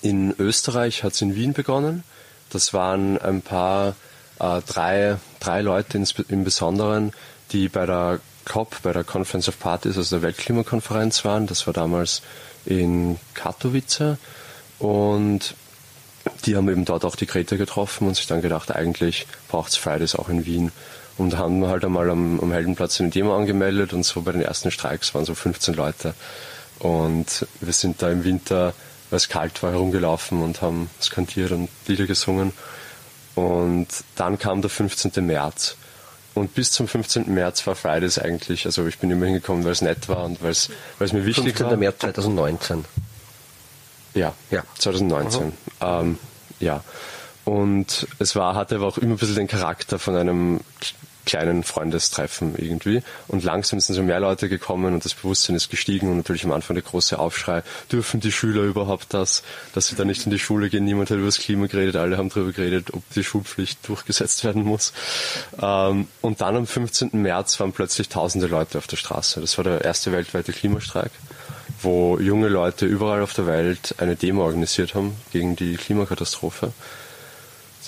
in 0.00 0.34
Österreich 0.38 1.02
hat 1.02 1.12
es 1.12 1.22
in 1.22 1.34
Wien 1.34 1.52
begonnen. 1.52 2.04
Das 2.50 2.72
waren 2.72 3.18
ein 3.18 3.42
paar, 3.42 3.96
äh, 4.38 4.60
drei, 4.66 5.18
drei 5.40 5.60
Leute 5.60 6.02
im 6.28 6.44
Besonderen, 6.44 7.12
die 7.52 7.68
bei 7.68 7.86
der 7.86 8.20
COP, 8.44 8.82
bei 8.82 8.92
der 8.92 9.04
Conference 9.04 9.48
of 9.48 9.58
Parties, 9.58 9.96
also 9.96 10.16
der 10.16 10.22
Weltklimakonferenz 10.22 11.24
waren. 11.24 11.46
Das 11.46 11.66
war 11.66 11.74
damals 11.74 12.22
in 12.66 13.18
Katowice. 13.34 14.16
Und 14.78 15.54
die 16.46 16.56
haben 16.56 16.68
eben 16.68 16.84
dort 16.84 17.04
auch 17.04 17.16
die 17.16 17.26
Greta 17.26 17.56
getroffen 17.56 18.08
und 18.08 18.14
sich 18.14 18.26
dann 18.26 18.42
gedacht, 18.42 18.74
eigentlich 18.74 19.26
braucht 19.48 19.70
es 19.70 19.76
Fridays 19.76 20.14
auch 20.14 20.28
in 20.28 20.46
Wien. 20.46 20.72
Und 21.16 21.36
haben 21.36 21.66
halt 21.66 21.84
einmal 21.84 22.10
am, 22.10 22.40
am 22.40 22.52
Heldenplatz 22.52 23.00
eine 23.00 23.10
Demo 23.10 23.36
angemeldet 23.36 23.92
und 23.92 24.02
so 24.02 24.22
bei 24.22 24.32
den 24.32 24.42
ersten 24.42 24.70
Streiks 24.70 25.14
waren 25.14 25.24
so 25.24 25.34
15 25.34 25.74
Leute. 25.74 26.14
Und 26.80 27.46
wir 27.60 27.72
sind 27.72 28.02
da 28.02 28.10
im 28.10 28.24
Winter, 28.24 28.74
weil 29.10 29.18
es 29.18 29.28
kalt 29.28 29.62
war, 29.62 29.70
herumgelaufen 29.70 30.42
und 30.42 30.60
haben 30.60 30.90
skandiert 31.00 31.52
und 31.52 31.68
Lieder 31.86 32.06
gesungen. 32.06 32.52
Und 33.36 33.86
dann 34.16 34.38
kam 34.38 34.60
der 34.60 34.70
15. 34.70 35.24
März. 35.24 35.76
Und 36.34 36.54
bis 36.54 36.72
zum 36.72 36.88
15. 36.88 37.32
März 37.32 37.66
war 37.66 37.76
Fridays 37.76 38.18
eigentlich, 38.18 38.66
also 38.66 38.86
ich 38.86 38.98
bin 38.98 39.10
immer 39.10 39.26
hingekommen, 39.26 39.64
weil 39.64 39.72
es 39.72 39.82
nett 39.82 40.08
war 40.08 40.24
und 40.24 40.42
weil 40.42 40.50
es, 40.50 40.68
weil 40.98 41.06
es 41.06 41.12
mir 41.12 41.24
wichtig 41.24 41.56
15. 41.56 41.66
war. 41.66 41.70
15. 41.70 41.80
März 41.80 41.98
2019. 42.00 42.84
Ja, 44.14 44.34
Ja. 44.50 44.62
2019. 44.78 45.52
Ähm, 45.80 46.18
ja. 46.60 46.82
Und 47.44 48.06
es 48.18 48.34
war, 48.36 48.54
hatte 48.54 48.76
aber 48.76 48.86
auch 48.86 48.98
immer 48.98 49.14
ein 49.14 49.18
bisschen 49.18 49.36
den 49.36 49.48
Charakter 49.48 49.98
von 49.98 50.16
einem 50.16 50.60
kleinen 51.24 51.64
Freundestreffen 51.64 52.54
irgendwie. 52.56 53.02
Und 53.28 53.44
langsam 53.44 53.80
sind 53.80 53.94
so 53.94 54.02
mehr 54.02 54.20
Leute 54.20 54.48
gekommen 54.48 54.94
und 54.94 55.04
das 55.04 55.14
Bewusstsein 55.14 55.56
ist 55.56 55.70
gestiegen 55.70 56.08
und 56.10 56.16
natürlich 56.16 56.44
am 56.44 56.52
Anfang 56.52 56.74
der 56.74 56.82
große 56.82 57.18
Aufschrei, 57.18 57.62
dürfen 57.90 58.20
die 58.20 58.32
Schüler 58.32 58.62
überhaupt 58.62 59.14
das, 59.14 59.42
dass 59.74 59.88
sie 59.88 59.96
da 59.96 60.04
nicht 60.04 60.24
in 60.24 60.30
die 60.30 60.38
Schule 60.38 60.70
gehen, 60.70 60.84
niemand 60.84 61.10
hat 61.10 61.16
über 61.16 61.26
das 61.26 61.38
Klima 61.38 61.66
geredet, 61.66 61.96
alle 61.96 62.16
haben 62.16 62.28
darüber 62.28 62.52
geredet, 62.52 62.92
ob 62.92 63.02
die 63.14 63.24
Schulpflicht 63.24 63.86
durchgesetzt 63.88 64.44
werden 64.44 64.62
muss. 64.62 64.92
Ähm, 65.60 66.08
und 66.20 66.40
dann 66.40 66.56
am 66.56 66.66
15. 66.66 67.10
März 67.12 67.58
waren 67.60 67.72
plötzlich 67.72 68.08
tausende 68.08 68.46
Leute 68.46 68.78
auf 68.78 68.86
der 68.86 68.96
Straße. 68.96 69.40
Das 69.40 69.56
war 69.58 69.64
der 69.64 69.82
erste 69.82 70.12
weltweite 70.12 70.52
Klimastreik 70.52 71.12
wo 71.80 72.18
junge 72.18 72.48
Leute 72.48 72.86
überall 72.86 73.22
auf 73.22 73.34
der 73.34 73.46
Welt 73.46 73.94
eine 73.98 74.16
Demo 74.16 74.44
organisiert 74.44 74.94
haben 74.94 75.16
gegen 75.32 75.56
die 75.56 75.76
Klimakatastrophe 75.76 76.72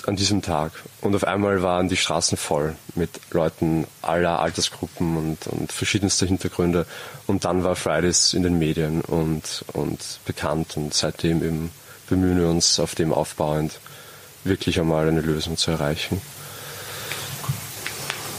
an 0.05 0.15
diesem 0.15 0.41
Tag. 0.41 0.71
Und 1.01 1.15
auf 1.15 1.23
einmal 1.23 1.61
waren 1.63 1.89
die 1.89 1.97
Straßen 1.97 2.37
voll 2.37 2.75
mit 2.95 3.09
Leuten 3.31 3.87
aller 4.01 4.39
Altersgruppen 4.39 5.17
und, 5.17 5.47
und 5.47 5.71
verschiedenster 5.71 6.25
Hintergründe. 6.25 6.85
Und 7.25 7.45
dann 7.45 7.63
war 7.63 7.75
Fridays 7.75 8.33
in 8.33 8.43
den 8.43 8.59
Medien 8.59 9.01
und, 9.01 9.63
und 9.73 10.19
bekannt. 10.25 10.77
Und 10.77 10.93
seitdem 10.93 11.43
eben 11.43 11.71
bemühen 12.09 12.39
wir 12.39 12.47
uns 12.49 12.79
auf 12.79 12.95
dem 12.95 13.13
aufbauend, 13.13 13.79
wirklich 14.43 14.79
einmal 14.79 15.07
eine 15.07 15.21
Lösung 15.21 15.57
zu 15.57 15.71
erreichen. 15.71 16.21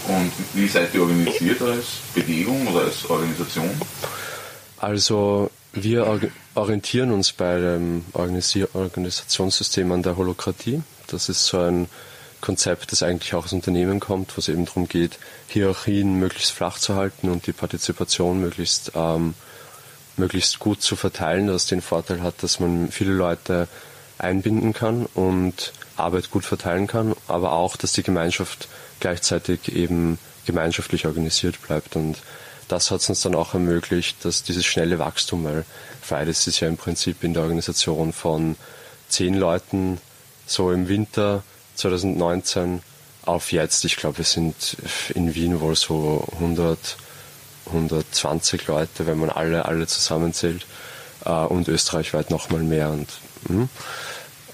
Und 0.08 0.32
wie 0.54 0.66
seid 0.68 0.94
ihr 0.94 1.02
organisiert 1.02 1.60
als 1.60 1.84
Bewegung 2.14 2.66
oder 2.68 2.84
als 2.86 3.04
Organisation? 3.10 3.70
Also 4.78 5.50
wir 5.74 6.06
or- 6.06 6.20
orientieren 6.54 7.12
uns 7.12 7.32
bei 7.32 7.58
dem 7.60 8.04
Organisationssystem 8.14 9.92
an 9.92 10.02
der 10.02 10.16
Holokratie. 10.16 10.80
Das 11.08 11.28
ist 11.28 11.44
so 11.46 11.58
ein 11.58 11.88
Konzept, 12.40 12.92
das 12.92 13.02
eigentlich 13.02 13.34
auch 13.34 13.44
aus 13.44 13.52
Unternehmen 13.52 13.98
kommt, 14.00 14.36
wo 14.36 14.40
es 14.40 14.48
eben 14.48 14.64
darum 14.64 14.88
geht, 14.88 15.18
Hierarchien 15.48 16.18
möglichst 16.18 16.52
flach 16.52 16.78
zu 16.78 16.94
halten 16.94 17.28
und 17.28 17.46
die 17.46 17.52
Partizipation 17.52 18.40
möglichst, 18.40 18.92
ähm, 18.94 19.34
möglichst 20.16 20.58
gut 20.58 20.82
zu 20.82 20.94
verteilen, 20.94 21.48
das 21.48 21.66
den 21.66 21.82
Vorteil 21.82 22.22
hat, 22.22 22.42
dass 22.42 22.60
man 22.60 22.90
viele 22.90 23.12
Leute 23.12 23.68
einbinden 24.18 24.72
kann 24.72 25.06
und 25.14 25.72
Arbeit 25.96 26.30
gut 26.30 26.44
verteilen 26.44 26.86
kann, 26.86 27.14
aber 27.26 27.52
auch, 27.52 27.76
dass 27.76 27.92
die 27.92 28.02
Gemeinschaft 28.02 28.68
gleichzeitig 29.00 29.74
eben 29.74 30.18
gemeinschaftlich 30.46 31.06
organisiert 31.06 31.60
bleibt. 31.62 31.96
Und 31.96 32.18
das 32.68 32.90
hat 32.90 33.00
es 33.00 33.08
uns 33.08 33.20
dann 33.22 33.34
auch 33.34 33.54
ermöglicht, 33.54 34.24
dass 34.24 34.42
dieses 34.42 34.66
schnelle 34.66 34.98
Wachstum, 34.98 35.44
weil 35.44 35.64
Fridays 36.02 36.46
ist 36.46 36.60
ja 36.60 36.68
im 36.68 36.76
Prinzip 36.76 37.24
in 37.24 37.34
der 37.34 37.42
Organisation 37.42 38.12
von 38.12 38.56
zehn 39.08 39.34
Leuten 39.34 40.00
so 40.48 40.72
im 40.72 40.88
Winter 40.88 41.42
2019 41.76 42.82
auf 43.24 43.52
jetzt, 43.52 43.84
ich 43.84 43.96
glaube, 43.96 44.18
wir 44.18 44.24
sind 44.24 44.76
in 45.14 45.34
Wien 45.34 45.60
wohl 45.60 45.76
so 45.76 46.26
100, 46.34 46.96
120 47.66 48.66
Leute, 48.66 49.06
wenn 49.06 49.18
man 49.18 49.30
alle, 49.30 49.66
alle 49.66 49.86
zusammenzählt 49.86 50.64
äh, 51.24 51.30
und 51.30 51.68
österreichweit 51.68 52.30
nochmal 52.30 52.62
mehr. 52.62 52.90
Und, 52.90 53.08
mhm. 53.48 53.68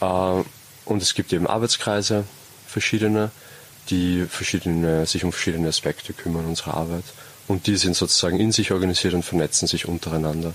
äh, 0.01 0.43
und 0.85 1.03
es 1.03 1.15
gibt 1.15 1.33
eben 1.33 1.47
Arbeitskreise, 1.47 2.25
verschiedene, 2.67 3.31
die 3.91 4.27
verschiedene, 4.29 5.07
sich 5.07 5.25
um 5.25 5.33
verschiedene 5.33 5.69
Aspekte 5.69 6.13
kümmern 6.13 6.47
unserer 6.47 6.75
Arbeit. 6.75 7.05
Und 7.47 7.67
die 7.67 7.77
sind 7.77 7.95
sozusagen 7.95 8.41
in 8.41 8.53
sich 8.53 8.73
organisiert 8.73 9.15
und 9.15 9.25
vernetzen 9.25 9.69
sich 9.69 9.87
untereinander. 9.87 10.55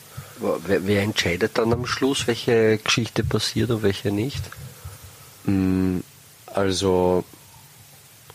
Wer, 0.65 0.86
wer 0.88 1.03
entscheidet 1.03 1.58
dann 1.58 1.72
am 1.72 1.86
Schluss, 1.86 2.27
welche 2.27 2.79
Geschichte 2.79 3.24
passiert 3.24 3.69
und 3.69 3.84
welche 3.84 4.12
nicht? 4.12 4.41
Also 6.48 7.24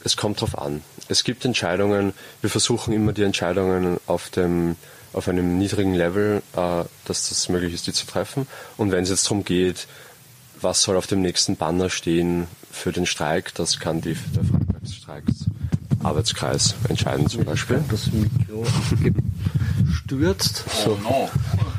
es 0.02 0.16
kommt 0.16 0.40
drauf 0.40 0.58
an. 0.58 0.82
Es 1.08 1.24
gibt 1.24 1.44
Entscheidungen, 1.44 2.12
wir 2.40 2.50
versuchen 2.50 2.92
immer 2.92 3.12
die 3.12 3.22
Entscheidungen 3.22 3.98
auf 4.06 4.30
dem 4.30 4.76
auf 5.14 5.28
einem 5.28 5.58
niedrigen 5.58 5.94
Level, 5.94 6.42
äh, 6.56 6.84
dass 7.04 7.28
das 7.28 7.48
möglich 7.48 7.72
ist, 7.72 7.86
die 7.86 7.92
zu 7.92 8.06
treffen. 8.06 8.46
Und 8.76 8.90
wenn 8.90 9.04
es 9.04 9.10
jetzt 9.10 9.26
darum 9.26 9.44
geht, 9.44 9.86
was 10.60 10.82
soll 10.82 10.96
auf 10.96 11.06
dem 11.06 11.22
nächsten 11.22 11.56
Banner 11.56 11.88
stehen 11.88 12.46
für 12.70 12.92
den 12.92 13.06
Streik, 13.06 13.54
das 13.54 13.78
kann 13.78 14.00
die, 14.00 14.16
der 14.34 14.44
Freitagsstreiks 14.44 15.46
Arbeitskreis 16.02 16.74
entscheiden 16.88 17.28
zum 17.28 17.44
Beispiel. 17.44 17.82
Das 17.90 18.10
Mikro 18.12 18.66
gestürzt. 19.86 20.64
So, 20.84 20.98
no. 21.02 21.30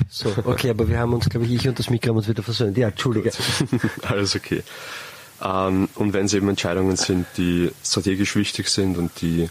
so, 0.10 0.34
okay, 0.46 0.72
aber 0.72 0.88
wir 0.90 0.98
haben 0.98 1.14
uns, 1.14 1.30
glaube 1.30 1.46
ich, 1.46 1.54
ich 1.54 1.68
und 1.68 1.78
das 1.78 1.90
Mikro 1.90 2.10
haben 2.10 2.18
uns 2.18 2.28
wieder 2.28 2.42
versöhnt. 2.42 2.78
Ja, 2.78 2.88
Entschuldige. 2.88 3.32
Alles 4.02 4.36
okay. 4.36 4.64
Ähm, 5.46 5.88
und 5.96 6.14
wenn 6.14 6.26
es 6.26 6.34
eben 6.34 6.50
Entscheidungen 6.50 6.96
sind, 6.98 7.28
die 7.38 7.72
strategisch 7.84 8.36
wichtig 8.36 8.68
sind 8.70 8.98
und 8.98 9.12
die, 9.22 9.50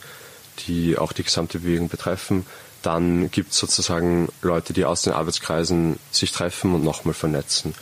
die 0.67 0.99
auch 0.99 1.13
die 1.13 1.23
gesamte 1.23 1.61
Bewegung 1.61 1.89
betreffen, 1.89 2.45
dann 2.83 3.31
gibt 3.31 3.53
es 3.53 3.59
sozusagen 3.59 4.29
Leute, 4.43 4.73
die 4.73 4.85
aus 4.85 5.03
den 5.03 5.15
Arbeitskreisen 5.15 5.99
sich 6.11 6.33
treffen 6.33 6.75
und 6.75 6.85
nochmal 6.85 7.15
vernetzen, 7.15 7.75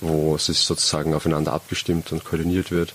wo 0.00 0.34
es 0.34 0.48
ist 0.48 0.64
sozusagen 0.64 1.12
aufeinander 1.12 1.52
abgestimmt 1.52 2.10
und 2.12 2.24
koordiniert 2.24 2.70
wird. 2.70 2.94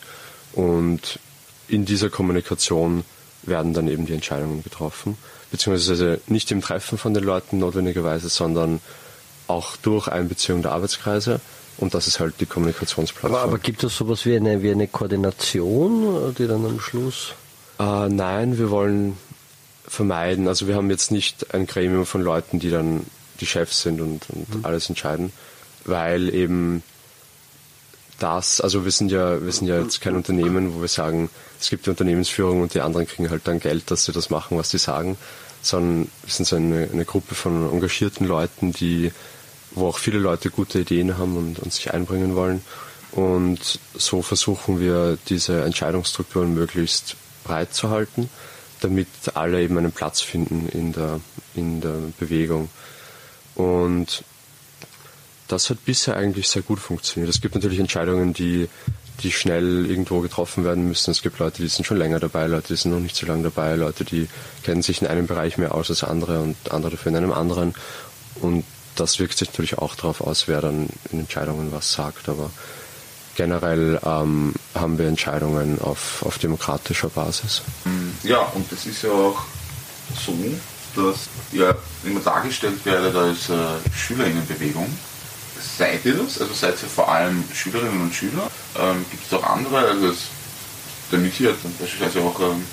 Und 0.53 1.19
in 1.67 1.85
dieser 1.85 2.09
Kommunikation 2.09 3.03
werden 3.43 3.73
dann 3.73 3.87
eben 3.87 4.07
die 4.07 4.13
Entscheidungen 4.13 4.63
getroffen, 4.63 5.17
beziehungsweise 5.51 6.19
nicht 6.25 6.49
im 6.51 6.61
Treffen 6.61 6.97
von 6.97 7.13
den 7.13 7.23
Leuten 7.23 7.59
notwendigerweise, 7.59 8.29
sondern 8.29 8.79
auch 9.47 9.75
durch 9.77 10.07
Einbeziehung 10.07 10.63
der 10.63 10.71
Arbeitskreise. 10.71 11.41
Und 11.77 11.93
das 11.93 12.07
ist 12.07 12.19
halt 12.19 12.35
die 12.39 12.45
Kommunikationsplattform. 12.45 13.35
Aber, 13.35 13.43
aber 13.43 13.59
gibt 13.59 13.83
es 13.83 13.95
sowas 13.95 14.25
wie 14.25 14.35
eine, 14.35 14.63
wie 14.63 14.71
eine 14.71 14.87
Koordination, 14.87 16.33
die 16.37 16.47
dann 16.47 16.65
am 16.65 16.79
Schluss. 16.79 17.33
Äh, 17.79 18.09
nein, 18.09 18.57
wir 18.57 18.69
wollen 18.69 19.17
vermeiden. 19.87 20.47
Also 20.47 20.67
wir 20.67 20.75
haben 20.75 20.89
jetzt 20.89 21.11
nicht 21.11 21.53
ein 21.53 21.67
Gremium 21.67 22.05
von 22.05 22.21
Leuten, 22.21 22.59
die 22.59 22.69
dann 22.69 23.05
die 23.39 23.45
Chefs 23.45 23.81
sind 23.81 23.99
und, 24.01 24.25
und 24.29 24.65
alles 24.65 24.87
entscheiden, 24.89 25.31
weil 25.83 26.33
eben 26.33 26.83
das, 28.19 28.61
also 28.61 28.85
wir 28.85 28.91
sind 28.91 29.11
ja, 29.11 29.43
wir 29.43 29.51
sind 29.51 29.67
ja 29.67 29.81
jetzt 29.81 29.99
kein 29.99 30.15
Unternehmen, 30.15 30.73
wo 30.73 30.81
wir 30.81 30.87
sagen, 30.87 31.29
es 31.59 31.69
gibt 31.69 31.85
die 31.85 31.89
Unternehmensführung 31.89 32.61
und 32.61 32.73
die 32.73 32.81
anderen 32.81 33.07
kriegen 33.07 33.29
halt 33.29 33.45
dann 33.45 33.59
Geld, 33.59 33.91
dass 33.91 34.05
sie 34.05 34.13
das 34.13 34.29
machen, 34.29 34.57
was 34.57 34.69
sie 34.69 34.77
sagen, 34.77 35.17
sondern 35.61 36.09
wir 36.23 36.33
sind 36.33 36.45
so 36.45 36.55
eine, 36.55 36.89
eine 36.91 37.05
Gruppe 37.05 37.35
von 37.35 37.69
engagierten 37.71 38.25
Leuten, 38.25 38.71
die, 38.71 39.11
wo 39.75 39.87
auch 39.87 39.99
viele 39.99 40.19
Leute 40.19 40.49
gute 40.49 40.79
Ideen 40.79 41.17
haben 41.17 41.37
und, 41.37 41.59
und 41.59 41.71
sich 41.71 41.93
einbringen 41.93 42.35
wollen. 42.35 42.61
Und 43.11 43.79
so 43.93 44.21
versuchen 44.21 44.79
wir 44.79 45.17
diese 45.29 45.63
Entscheidungsstrukturen 45.63 46.53
möglichst 46.53 47.15
breit 47.43 47.73
zu 47.73 47.89
halten, 47.89 48.29
damit 48.81 49.07
alle 49.35 49.61
eben 49.61 49.77
einen 49.77 49.91
Platz 49.91 50.21
finden 50.21 50.67
in 50.69 50.91
der, 50.91 51.21
in 51.53 51.79
der 51.81 51.95
Bewegung. 52.19 52.69
Und 53.55 54.23
das 55.47 55.69
hat 55.69 55.85
bisher 55.85 56.17
eigentlich 56.17 56.49
sehr 56.49 56.61
gut 56.61 56.79
funktioniert. 56.79 57.33
Es 57.33 57.39
gibt 57.39 57.55
natürlich 57.55 57.79
Entscheidungen, 57.79 58.33
die, 58.33 58.67
die 59.21 59.31
schnell 59.31 59.85
irgendwo 59.89 60.19
getroffen 60.19 60.65
werden 60.65 60.87
müssen. 60.87 61.11
Es 61.11 61.21
gibt 61.21 61.39
Leute, 61.39 61.61
die 61.61 61.69
sind 61.69 61.85
schon 61.85 61.97
länger 61.97 62.19
dabei, 62.19 62.47
Leute, 62.47 62.69
die 62.69 62.75
sind 62.75 62.91
noch 62.91 62.99
nicht 62.99 63.15
so 63.15 63.25
lange 63.25 63.43
dabei, 63.43 63.75
Leute, 63.75 64.03
die 64.03 64.27
kennen 64.63 64.81
sich 64.81 65.01
in 65.01 65.07
einem 65.07 65.27
Bereich 65.27 65.57
mehr 65.57 65.73
aus 65.73 65.89
als 65.89 66.03
andere 66.03 66.41
und 66.41 66.55
andere 66.71 66.91
dafür 66.91 67.11
in 67.11 67.17
einem 67.17 67.31
anderen. 67.31 67.75
Und 68.41 68.65
das 68.95 69.19
wirkt 69.19 69.37
sich 69.37 69.49
natürlich 69.49 69.77
auch 69.77 69.95
darauf 69.95 70.21
aus, 70.21 70.47
wer 70.47 70.61
dann 70.61 70.89
in 71.11 71.19
Entscheidungen 71.19 71.71
was 71.71 71.91
sagt. 71.91 72.29
Aber 72.29 72.49
generell 73.35 73.99
ähm, 74.03 74.53
haben 74.73 74.97
wir 74.97 75.07
Entscheidungen 75.07 75.79
auf, 75.81 76.23
auf 76.25 76.37
demokratischer 76.37 77.09
Basis. 77.09 77.61
Ja, 78.23 78.39
und 78.53 78.71
das 78.71 78.85
ist 78.85 79.03
ja 79.03 79.11
auch 79.11 79.43
so, 80.25 80.33
dass 80.95 81.27
ihr 81.51 81.77
immer 82.03 82.21
dargestellt 82.21 82.85
werdet 82.85 83.15
als 83.15 83.49
äh, 83.49 83.55
Schülerinnenbewegung. 83.95 84.87
Seid 85.77 86.05
ihr 86.05 86.15
das? 86.15 86.39
Also 86.39 86.53
seid 86.53 86.81
ihr 86.81 86.89
vor 86.89 87.11
allem 87.11 87.43
Schülerinnen 87.53 88.01
und 88.01 88.13
Schüler? 88.13 88.49
Ähm, 88.79 89.05
Gibt 89.11 89.25
es 89.25 89.33
auch 89.33 89.43
andere? 89.43 89.79
Also 89.79 90.07
es, 90.07 90.17
damit 91.11 91.33
hier 91.33 91.53
beispielsweise 91.79 92.19
auch 92.21 92.39
ähm, 92.39 92.63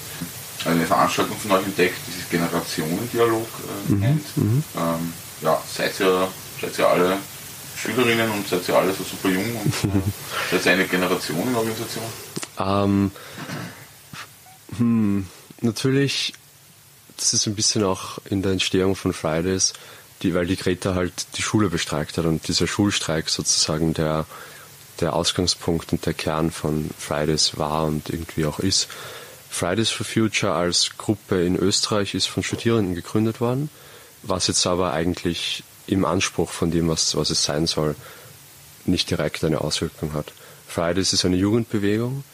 eine 0.64 0.86
Veranstaltung 0.86 1.36
von 1.38 1.52
euch 1.52 1.64
entdeckt, 1.64 1.96
die 2.06 2.12
sich 2.12 2.30
Generationendialog 2.30 3.48
äh, 3.88 3.92
nennt. 3.92 4.26
Ähm, 4.36 5.12
ja, 5.42 5.62
seid 5.72 5.98
ihr, 6.00 6.28
seid 6.60 6.78
ihr 6.78 6.88
alle 6.88 7.18
Schülerinnen 7.76 8.30
und 8.30 8.48
seid 8.48 8.68
ihr 8.68 8.76
alle 8.76 8.92
so 8.92 9.02
super 9.02 9.28
jung 9.28 9.56
und 9.56 9.74
seid 10.50 10.66
ihr 10.66 10.72
eine 10.72 10.86
Generation 10.86 11.40
in 11.42 11.50
der 11.50 11.58
Organisation? 11.58 12.04
Ähm, 12.58 13.10
hm, 14.78 15.26
natürlich, 15.60 16.34
das 17.16 17.34
ist 17.34 17.46
ein 17.46 17.54
bisschen 17.54 17.84
auch 17.84 18.18
in 18.30 18.42
der 18.42 18.52
Entstehung 18.52 18.96
von 18.96 19.12
Fridays, 19.12 19.72
die, 20.22 20.34
weil 20.34 20.46
die 20.46 20.56
Greta 20.56 20.94
halt 20.94 21.12
die 21.36 21.42
Schule 21.42 21.68
bestreikt 21.68 22.18
hat 22.18 22.24
und 22.24 22.46
dieser 22.46 22.66
Schulstreik 22.66 23.28
sozusagen 23.28 23.94
der, 23.94 24.26
der 25.00 25.14
Ausgangspunkt 25.14 25.92
und 25.92 26.06
der 26.06 26.14
Kern 26.14 26.50
von 26.50 26.90
Fridays 26.96 27.58
war 27.58 27.84
und 27.84 28.10
irgendwie 28.10 28.46
auch 28.46 28.60
ist. 28.60 28.88
Fridays 29.50 29.90
for 29.90 30.06
Future 30.06 30.54
als 30.54 30.96
Gruppe 30.96 31.44
in 31.44 31.56
Österreich 31.56 32.14
ist 32.14 32.26
von 32.26 32.42
Studierenden 32.42 32.94
gegründet 32.94 33.40
worden, 33.40 33.68
was 34.22 34.46
jetzt 34.46 34.66
aber 34.66 34.92
eigentlich 34.92 35.64
im 35.86 36.04
Anspruch 36.04 36.50
von 36.50 36.70
dem, 36.70 36.88
was, 36.88 37.16
was 37.16 37.30
es 37.30 37.42
sein 37.44 37.66
soll, 37.66 37.94
nicht 38.84 39.10
direkt 39.10 39.44
eine 39.44 39.60
Auswirkung 39.60 40.12
hat. 40.14 40.32
Fridays 40.66 41.12
ist 41.12 41.24
eine 41.24 41.36
Jugendbewegung, 41.36 42.24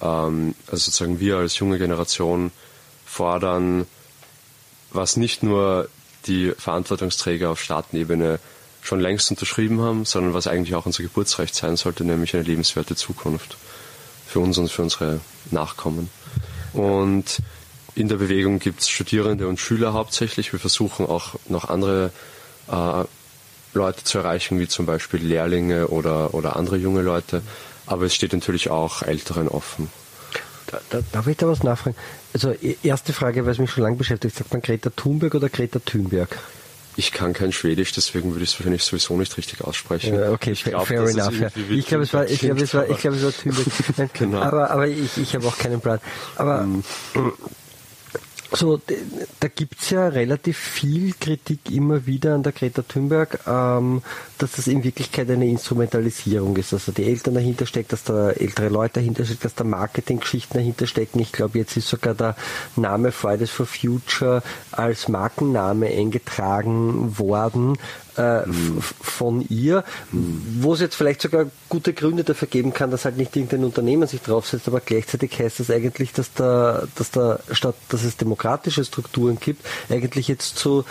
ähm, 0.00 0.54
also 0.66 0.84
sozusagen 0.84 1.20
wir 1.20 1.36
als 1.38 1.58
junge 1.58 1.78
Generation 1.78 2.52
fordern, 3.04 3.86
was 4.90 5.16
nicht 5.16 5.42
nur 5.42 5.88
die 6.26 6.52
Verantwortungsträger 6.56 7.50
auf 7.50 7.60
Staatenebene 7.60 8.38
schon 8.82 9.00
längst 9.00 9.30
unterschrieben 9.30 9.80
haben, 9.80 10.04
sondern 10.04 10.34
was 10.34 10.46
eigentlich 10.46 10.74
auch 10.74 10.86
unser 10.86 11.02
Geburtsrecht 11.02 11.54
sein 11.54 11.76
sollte, 11.76 12.04
nämlich 12.04 12.34
eine 12.34 12.44
lebenswerte 12.44 12.96
Zukunft 12.96 13.56
für 14.26 14.40
uns 14.40 14.58
und 14.58 14.70
für 14.70 14.82
unsere 14.82 15.20
Nachkommen. 15.50 16.10
Und 16.72 17.38
in 17.98 18.08
der 18.08 18.16
Bewegung 18.16 18.60
gibt 18.60 18.80
es 18.80 18.88
Studierende 18.88 19.48
und 19.48 19.58
Schüler 19.58 19.92
hauptsächlich. 19.92 20.52
Wir 20.52 20.60
versuchen 20.60 21.06
auch 21.06 21.34
noch 21.48 21.68
andere 21.68 22.12
äh, 22.70 23.04
Leute 23.74 24.04
zu 24.04 24.18
erreichen, 24.18 24.60
wie 24.60 24.68
zum 24.68 24.86
Beispiel 24.86 25.20
Lehrlinge 25.20 25.88
oder, 25.88 26.32
oder 26.32 26.56
andere 26.56 26.76
junge 26.76 27.02
Leute. 27.02 27.42
Aber 27.86 28.04
es 28.04 28.14
steht 28.14 28.32
natürlich 28.32 28.70
auch 28.70 29.02
Älteren 29.02 29.48
offen. 29.48 29.90
Da, 30.68 30.80
da, 30.90 31.00
darf 31.10 31.26
ich 31.26 31.36
da 31.38 31.48
was 31.48 31.62
nachfragen? 31.64 31.96
Also 32.32 32.52
erste 32.82 33.12
Frage, 33.12 33.44
weil 33.44 33.52
es 33.52 33.58
mich 33.58 33.70
schon 33.70 33.82
lange 33.82 33.96
beschäftigt, 33.96 34.36
sagt 34.36 34.52
man 34.52 34.62
Greta 34.62 34.90
Thunberg 34.90 35.34
oder 35.34 35.48
Greta 35.48 35.80
Thunberg? 35.80 36.38
Ich 36.96 37.12
kann 37.12 37.32
kein 37.32 37.52
Schwedisch, 37.52 37.92
deswegen 37.92 38.32
würde 38.32 38.44
ich 38.44 38.50
es 38.50 38.58
wahrscheinlich 38.58 38.82
sowieso 38.82 39.16
nicht 39.16 39.36
richtig 39.36 39.62
aussprechen. 39.62 40.14
Ja, 40.14 40.30
okay, 40.32 40.50
ich 40.50 40.64
glaub, 40.64 40.86
fair 40.86 41.02
enough. 41.02 41.40
Ja. 41.40 41.48
Ich 41.70 41.86
glaube, 41.86 42.04
es 42.04 42.12
war, 42.12 42.28
ich 42.28 42.40
glaube, 42.40 42.60
es 42.60 42.74
war, 42.74 42.88
ich 42.88 42.98
glaube, 42.98 43.16
es 43.16 43.24
war 43.24 43.32
Thunberg. 43.32 44.12
genau. 44.14 44.40
Aber, 44.42 44.70
aber 44.70 44.86
ich, 44.88 45.16
ich 45.16 45.34
habe 45.34 45.46
auch 45.46 45.56
keinen 45.56 45.80
Plan. 45.80 46.00
Aber 46.36 46.62
um, 46.62 46.84
so, 48.52 48.80
da 49.40 49.48
gibt's 49.48 49.90
ja 49.90 50.08
relativ 50.08 50.56
viel 50.56 51.12
Kritik 51.20 51.70
immer 51.70 52.06
wieder 52.06 52.34
an 52.34 52.42
der 52.42 52.52
Greta 52.52 52.82
Thunberg, 52.82 53.40
ähm, 53.46 54.02
dass 54.38 54.52
das 54.52 54.66
in 54.66 54.84
Wirklichkeit 54.84 55.30
eine 55.30 55.46
Instrumentalisierung 55.46 56.56
ist, 56.56 56.72
da 56.72 56.78
die 56.92 57.04
Eltern 57.04 57.34
dahinter 57.34 57.66
stecken, 57.66 57.88
dass 57.90 58.04
da 58.04 58.30
ältere 58.30 58.68
Leute 58.68 58.94
dahinter 58.94 59.24
stecken, 59.24 59.42
dass 59.42 59.54
da 59.54 59.64
Marketinggeschichten 59.64 60.58
dahinter 60.58 60.86
stecken. 60.86 61.20
Ich 61.20 61.32
glaube, 61.32 61.58
jetzt 61.58 61.76
ist 61.76 61.88
sogar 61.88 62.14
der 62.14 62.36
Name 62.76 63.12
Fridays 63.12 63.50
for 63.50 63.66
Future 63.66 64.42
als 64.72 65.08
Markenname 65.08 65.88
eingetragen 65.88 67.18
worden 67.18 67.76
äh, 68.18 68.46
mhm. 68.46 68.80
von 68.80 69.46
ihr, 69.48 69.84
wo 70.10 70.74
es 70.74 70.80
jetzt 70.80 70.96
vielleicht 70.96 71.22
sogar 71.22 71.46
gute 71.68 71.92
Gründe 71.92 72.24
dafür 72.24 72.48
geben 72.48 72.74
kann, 72.74 72.90
dass 72.90 73.04
halt 73.04 73.16
nicht 73.16 73.34
irgendein 73.36 73.64
Unternehmen 73.64 74.08
sich 74.08 74.20
draufsetzt, 74.20 74.66
aber 74.68 74.80
gleichzeitig 74.80 75.38
heißt 75.38 75.60
das 75.60 75.70
eigentlich, 75.70 76.12
dass 76.12 76.32
da, 76.34 76.86
dass 76.96 77.10
da 77.10 77.38
statt 77.52 77.76
dass 77.88 78.04
es 78.04 78.16
demokratische 78.16 78.84
Strukturen 78.84 79.38
gibt, 79.38 79.64
eigentlich 79.88 80.28
jetzt 80.28 80.58
so 80.58 80.84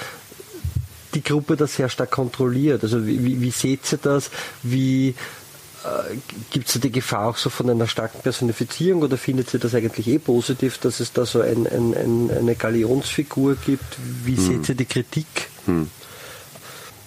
die 1.13 1.23
Gruppe 1.23 1.57
das 1.57 1.75
sehr 1.75 1.89
stark 1.89 2.11
kontrolliert. 2.11 2.83
Also 2.83 3.05
wie, 3.05 3.23
wie, 3.23 3.41
wie 3.41 3.51
seht 3.51 3.91
ihr 3.91 3.97
das? 3.97 4.29
Wie 4.63 5.09
äh, 5.09 6.17
gibt 6.51 6.67
es 6.67 6.73
da 6.73 6.79
die 6.79 6.91
Gefahr 6.91 7.29
auch 7.29 7.37
so 7.37 7.49
von 7.49 7.69
einer 7.69 7.87
starken 7.87 8.21
Personifizierung 8.21 9.01
oder 9.01 9.17
findet 9.17 9.53
ihr 9.53 9.59
das 9.59 9.73
eigentlich 9.75 10.07
eh 10.07 10.19
positiv, 10.19 10.77
dass 10.77 10.99
es 10.99 11.13
da 11.13 11.25
so 11.25 11.41
ein, 11.41 11.67
ein, 11.67 11.93
ein, 11.93 12.31
eine 12.37 12.55
Galionsfigur 12.55 13.55
gibt? 13.65 13.97
Wie 14.23 14.35
hm. 14.35 14.43
seht 14.43 14.69
ihr 14.69 14.75
die 14.75 14.85
Kritik? 14.85 15.27
Hm. 15.65 15.89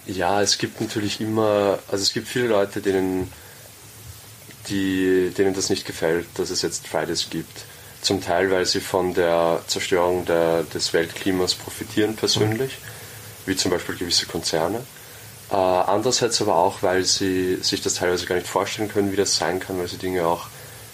Ja, 0.06 0.42
es 0.42 0.58
gibt 0.58 0.80
natürlich 0.80 1.20
immer, 1.20 1.78
also 1.90 2.02
es 2.02 2.12
gibt 2.12 2.26
viele 2.28 2.48
Leute, 2.48 2.80
denen, 2.80 3.30
die, 4.68 5.32
denen 5.36 5.54
das 5.54 5.70
nicht 5.70 5.86
gefällt, 5.86 6.26
dass 6.34 6.50
es 6.50 6.62
jetzt 6.62 6.88
Fridays 6.88 7.28
gibt. 7.30 7.64
Zum 8.02 8.22
Teil, 8.22 8.50
weil 8.50 8.64
sie 8.64 8.80
von 8.80 9.12
der 9.12 9.60
Zerstörung 9.66 10.24
der, 10.24 10.62
des 10.62 10.92
Weltklimas 10.94 11.54
profitieren 11.54 12.16
persönlich, 12.16 12.78
wie 13.44 13.56
zum 13.56 13.70
Beispiel 13.70 13.96
gewisse 13.96 14.26
Konzerne. 14.26 14.78
Äh, 15.50 15.54
andererseits 15.54 16.40
aber 16.40 16.54
auch, 16.54 16.82
weil 16.82 17.04
sie 17.04 17.56
sich 17.56 17.82
das 17.82 17.94
teilweise 17.94 18.24
gar 18.24 18.36
nicht 18.36 18.46
vorstellen 18.46 18.88
können, 18.88 19.12
wie 19.12 19.16
das 19.16 19.36
sein 19.36 19.60
kann, 19.60 19.78
weil 19.78 19.88
sie 19.88 19.98
Dinge 19.98 20.26
auch 20.26 20.46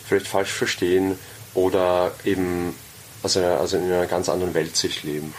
vielleicht 0.06 0.26
falsch 0.26 0.50
verstehen 0.50 1.18
oder 1.54 2.12
eben 2.24 2.74
aus 3.22 3.36
also 3.36 3.76
in 3.76 3.84
einer 3.84 4.06
ganz 4.06 4.28
anderen 4.28 4.54
Weltsicht 4.54 5.02
leben. 5.02 5.34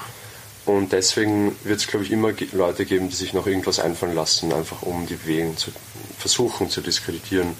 Und 0.67 0.91
deswegen 0.91 1.55
wird 1.63 1.79
es, 1.79 1.87
glaube 1.87 2.03
ich, 2.03 2.11
immer 2.11 2.33
Leute 2.51 2.85
geben, 2.85 3.07
die 3.07 3.15
sich 3.15 3.31
noch 3.31 3.47
irgendwas 3.47 3.79
einfallen 3.79 4.13
lassen, 4.13 4.51
einfach 4.51 4.81
um 4.81 5.07
die 5.07 5.15
Bewegung 5.15 5.55
zu 5.55 5.71
versuchen 6.19 6.69
zu 6.69 6.81
diskreditieren, 6.81 7.55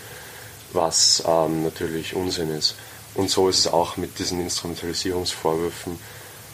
was 0.73 1.23
ähm, 1.25 1.63
natürlich 1.63 2.15
Unsinn 2.15 2.49
ist. 2.49 2.75
Und 3.15 3.29
so 3.29 3.47
ist 3.47 3.59
es 3.59 3.67
auch 3.67 3.95
mit 3.95 4.19
diesen 4.19 4.41
Instrumentalisierungsvorwürfen. 4.41 5.97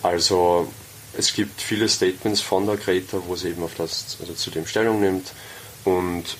Also 0.04 0.72
es 1.18 1.34
gibt 1.34 1.60
viele 1.60 1.90
Statements 1.90 2.42
von 2.42 2.68
der 2.68 2.78
Greta, 2.78 3.18
wo 3.26 3.36
sie 3.36 3.50
eben 3.50 3.64
auf 3.64 3.74
das, 3.74 4.18
also 4.22 4.34
zu 4.34 4.52
dem 4.52 4.68
Stellung 4.68 5.02
nimmt. 5.02 5.34
Und 5.86 6.38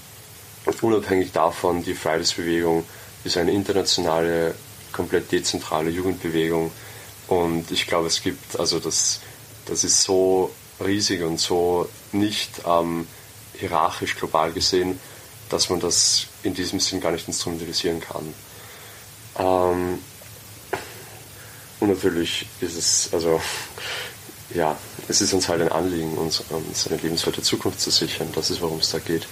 unabhängig 0.82 1.32
davon, 1.32 1.84
die 1.84 1.96
Fridays-Bewegung 1.96 2.84
ist 3.24 3.36
eine 3.38 3.52
internationale, 3.52 4.54
komplett 4.92 5.32
dezentrale 5.32 5.90
Jugendbewegung. 5.90 6.70
Und 7.28 7.72
ich 7.72 7.88
glaube, 7.88 8.08
es 8.08 8.22
gibt 8.22 8.60
also 8.60 8.80
das 8.80 9.20
das 9.66 9.84
ist 9.84 10.04
so 10.04 10.52
riesig 10.84 11.22
und 11.24 11.40
so 11.40 11.90
nicht 12.12 12.62
ähm, 12.66 13.08
hierarchisch 13.58 14.16
global 14.16 14.52
gesehen, 14.52 15.00
dass 15.50 15.70
man 15.70 15.80
das 15.80 16.28
in 16.44 16.54
diesem 16.54 16.80
Sinn 16.80 17.00
gar 17.00 17.12
nicht 17.12 17.28
instrumentalisieren 17.28 18.02
kann. 18.02 18.34
Ähm, 19.38 20.00
und 21.80 21.90
natürlich 21.90 22.48
ist 22.62 22.78
es, 22.78 23.10
also, 23.14 23.42
ja, 24.54 24.78
es 25.08 25.22
ist 25.22 25.34
uns 25.34 25.50
halt 25.50 25.62
ein 25.62 25.72
Anliegen, 25.72 26.18
uns, 26.18 26.42
uns 26.50 26.88
eine 26.88 26.98
lebenswerte 26.98 27.42
Zukunft 27.42 27.80
zu 27.82 27.92
sichern. 27.92 28.30
Das 28.34 28.50
ist, 28.50 28.62
worum 28.62 28.80
es 28.80 28.92
da 28.92 29.00
geht. 29.00 29.28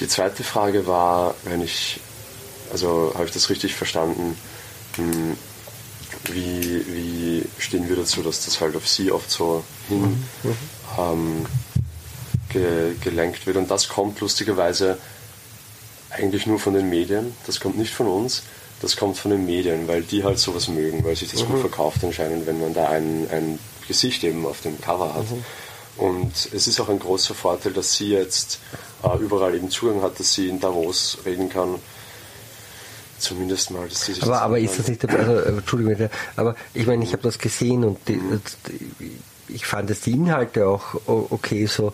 Die 0.00 0.08
zweite 0.08 0.44
Frage 0.44 0.86
war, 0.86 1.34
wenn 1.44 1.62
ich, 1.62 2.00
also 2.72 3.12
habe 3.14 3.26
ich 3.26 3.32
das 3.32 3.50
richtig 3.50 3.74
verstanden, 3.74 4.36
hm, 4.96 5.36
wie, 6.32 6.84
wie 6.86 7.42
stehen 7.58 7.88
wir 7.88 7.96
dazu, 7.96 8.22
dass 8.22 8.44
das 8.44 8.60
halt 8.60 8.76
auf 8.76 8.88
sie 8.88 9.12
oft 9.12 9.30
so 9.30 9.64
hin 9.88 10.24
mhm. 10.42 10.56
ähm, 10.98 11.46
ge, 12.48 12.94
gelenkt 13.00 13.46
wird. 13.46 13.56
Und 13.56 13.70
das 13.70 13.88
kommt 13.88 14.20
lustigerweise 14.20 14.98
eigentlich 16.10 16.46
nur 16.46 16.58
von 16.58 16.74
den 16.74 16.88
Medien, 16.88 17.34
das 17.46 17.60
kommt 17.60 17.76
nicht 17.76 17.92
von 17.92 18.06
uns, 18.06 18.44
das 18.80 18.96
kommt 18.96 19.18
von 19.18 19.30
den 19.30 19.44
Medien, 19.44 19.88
weil 19.88 20.02
die 20.02 20.22
halt 20.24 20.38
sowas 20.38 20.68
mögen, 20.68 21.04
weil 21.04 21.16
sich 21.16 21.30
das 21.30 21.42
mhm. 21.42 21.52
gut 21.52 21.60
verkauft 21.60 22.04
anscheinend, 22.04 22.46
wenn 22.46 22.60
man 22.60 22.74
da 22.74 22.88
ein, 22.88 23.28
ein 23.30 23.58
Gesicht 23.88 24.22
eben 24.24 24.46
auf 24.46 24.60
dem 24.60 24.80
Cover 24.80 25.14
hat. 25.14 25.30
Mhm. 25.30 25.44
Und 25.96 26.48
es 26.52 26.66
ist 26.66 26.80
auch 26.80 26.88
ein 26.88 26.98
großer 26.98 27.34
Vorteil, 27.34 27.72
dass 27.72 27.94
sie 27.94 28.10
jetzt 28.10 28.58
äh, 29.02 29.16
überall 29.18 29.54
eben 29.54 29.70
Zugang 29.70 30.02
hat, 30.02 30.18
dass 30.18 30.34
sie 30.34 30.48
in 30.48 30.60
Davos 30.60 31.18
reden 31.24 31.48
kann 31.48 31.78
Zumindest 33.24 33.70
mal, 33.70 33.88
dass 33.88 34.04
sie 34.04 34.12
sich 34.12 34.22
Aber, 34.22 34.42
aber 34.42 34.58
ist 34.58 34.78
das 34.78 34.88
nicht, 34.88 35.02
also, 35.08 35.32
äh, 35.32 35.48
Entschuldigung, 35.48 36.10
aber 36.36 36.56
ich 36.74 36.86
meine, 36.86 37.04
ich 37.04 37.12
habe 37.12 37.22
das 37.22 37.38
gesehen 37.38 37.82
und 37.84 37.98
die, 38.06 38.20
ich 39.48 39.64
fand 39.64 39.88
dass 39.88 40.00
die 40.00 40.12
Inhalte 40.12 40.66
auch 40.66 40.94
okay, 41.06 41.64
so 41.66 41.92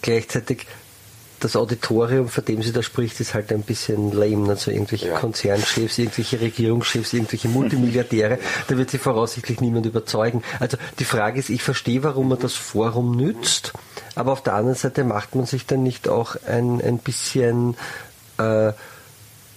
gleichzeitig 0.00 0.66
das 1.44 1.56
Auditorium, 1.56 2.28
von 2.28 2.44
dem 2.44 2.62
sie 2.62 2.72
da 2.72 2.82
spricht, 2.82 3.20
ist 3.20 3.34
halt 3.34 3.52
ein 3.52 3.62
bisschen 3.62 4.12
lame. 4.12 4.48
Also 4.48 4.70
irgendwelche 4.70 5.08
ja. 5.08 5.18
Konzernchefs, 5.18 5.98
irgendwelche 5.98 6.40
Regierungschefs, 6.40 7.12
irgendwelche 7.12 7.48
Multimilliardäre. 7.48 8.38
da 8.66 8.78
wird 8.78 8.90
sie 8.90 8.96
voraussichtlich 8.98 9.60
niemand 9.60 9.84
überzeugen. 9.84 10.42
Also 10.58 10.78
die 10.98 11.04
Frage 11.04 11.38
ist, 11.38 11.50
ich 11.50 11.62
verstehe, 11.62 12.02
warum 12.02 12.30
man 12.30 12.38
das 12.38 12.54
Forum 12.54 13.14
nützt, 13.14 13.74
aber 14.14 14.32
auf 14.32 14.42
der 14.42 14.54
anderen 14.54 14.76
Seite 14.76 15.04
macht 15.04 15.34
man 15.34 15.44
sich 15.44 15.66
dann 15.66 15.82
nicht 15.82 16.08
auch 16.08 16.36
ein, 16.46 16.80
ein 16.80 16.98
bisschen 16.98 17.76
äh, 18.38 18.72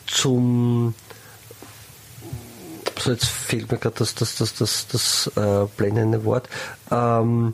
zum 0.07 0.95
so 2.99 3.11
jetzt 3.11 3.25
fehlt 3.25 3.71
mir 3.71 3.77
gerade 3.77 3.95
das, 3.99 4.15
das, 4.15 4.35
das, 4.37 4.55
das, 4.55 4.87
das 4.87 5.31
äh, 5.35 5.67
blendende 5.77 6.25
Wort. 6.25 6.49
Ähm, 6.91 7.53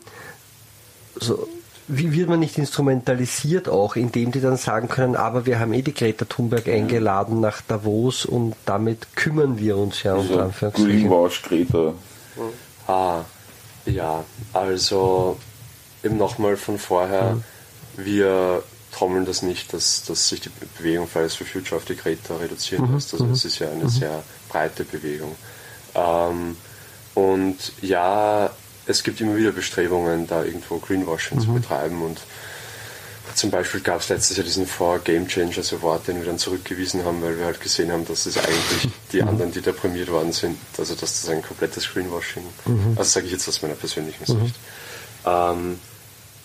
so, 1.16 1.48
wie 1.86 2.12
wird 2.12 2.28
man 2.28 2.40
nicht 2.40 2.56
instrumentalisiert 2.56 3.68
auch, 3.68 3.96
indem 3.96 4.32
die 4.32 4.40
dann 4.40 4.56
sagen 4.56 4.88
können, 4.88 5.16
aber 5.16 5.44
wir 5.44 5.58
haben 5.58 5.74
eh 5.74 5.82
die 5.82 5.92
Greta 5.92 6.24
Thunberg 6.24 6.66
eingeladen 6.66 7.40
nach 7.40 7.60
Davos 7.60 8.24
und 8.24 8.54
damit 8.64 9.16
kümmern 9.16 9.58
wir 9.58 9.76
uns 9.76 10.02
ja 10.02 10.14
unter 10.14 10.44
Anführungszeichen. 10.44 11.08
Greenwash 11.08 11.42
Greta. 11.42 11.92
Ah, 12.86 13.20
ja, 13.84 14.24
also 14.54 15.36
eben 16.02 16.16
nochmal 16.16 16.56
von 16.56 16.78
vorher, 16.78 17.34
mhm. 17.34 17.42
wir 17.96 18.62
trommeln 18.94 19.24
das 19.24 19.42
nicht, 19.42 19.72
dass, 19.72 20.04
dass 20.04 20.28
sich 20.28 20.40
die 20.40 20.50
Bewegung 20.78 21.08
Fridays 21.08 21.34
for 21.34 21.46
Future 21.46 21.76
auf 21.76 21.84
die 21.84 21.96
Greta 21.96 22.36
reduzieren 22.36 22.86
mhm. 22.86 22.94
lässt. 22.94 23.12
Also 23.12 23.26
es 23.26 23.44
ist 23.44 23.58
ja 23.58 23.70
eine 23.70 23.84
mhm. 23.84 23.88
sehr 23.88 24.22
breite 24.48 24.84
Bewegung. 24.84 25.34
Ähm, 25.94 26.56
und 27.14 27.72
ja, 27.80 28.50
es 28.86 29.02
gibt 29.02 29.20
immer 29.20 29.36
wieder 29.36 29.52
Bestrebungen, 29.52 30.26
da 30.26 30.44
irgendwo 30.44 30.78
Greenwashing 30.78 31.38
mhm. 31.38 31.42
zu 31.42 31.54
betreiben 31.54 32.02
und 32.02 32.20
zum 33.34 33.50
Beispiel 33.50 33.80
gab 33.80 34.00
es 34.00 34.10
letztes 34.10 34.36
Jahr 34.36 34.44
diesen 34.44 34.66
Four 34.66 35.00
Game 35.00 35.26
Changers 35.26 35.72
Award, 35.72 36.06
den 36.06 36.18
wir 36.18 36.26
dann 36.26 36.38
zurückgewiesen 36.38 37.04
haben, 37.04 37.20
weil 37.20 37.36
wir 37.36 37.46
halt 37.46 37.60
gesehen 37.60 37.90
haben, 37.90 38.06
dass 38.06 38.26
es 38.26 38.36
eigentlich 38.36 38.88
die 39.12 39.22
mhm. 39.22 39.28
anderen, 39.28 39.50
die 39.50 39.60
da 39.60 39.72
prämiert 39.72 40.10
worden 40.10 40.32
sind, 40.32 40.56
also 40.78 40.94
dass 40.94 41.20
das 41.20 41.28
ein 41.30 41.42
komplettes 41.42 41.88
Greenwashing, 41.92 42.44
mhm. 42.66 42.94
also 42.96 43.10
sage 43.10 43.26
ich 43.26 43.32
jetzt 43.32 43.48
aus 43.48 43.62
meiner 43.62 43.74
persönlichen 43.74 44.22
mhm. 44.32 44.44
Sicht. 44.44 44.54
Ähm, 45.26 45.80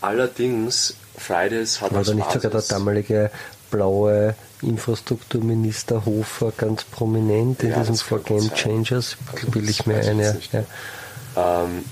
allerdings, 0.01 0.95
Fridays 1.19 1.81
hat 1.81 1.93
War 1.93 2.03
da 2.03 2.13
nicht 2.13 2.31
sogar 2.31 2.51
der 2.51 2.61
damalige 2.61 3.31
blaue 3.69 4.35
Infrastrukturminister 4.61 6.05
Hofer 6.05 6.51
ganz 6.57 6.83
prominent 6.83 7.63
in 7.63 7.71
ja, 7.71 7.79
diesem 7.79 7.95
Four 7.95 8.19
Game 8.23 8.53
Changers? 8.53 9.17
Also, 9.33 9.53
will 9.53 9.69
ich 9.69 9.85
mir 9.85 9.99
eine. 9.99 10.39
Ja. 10.51 11.63
Ähm, 11.63 11.85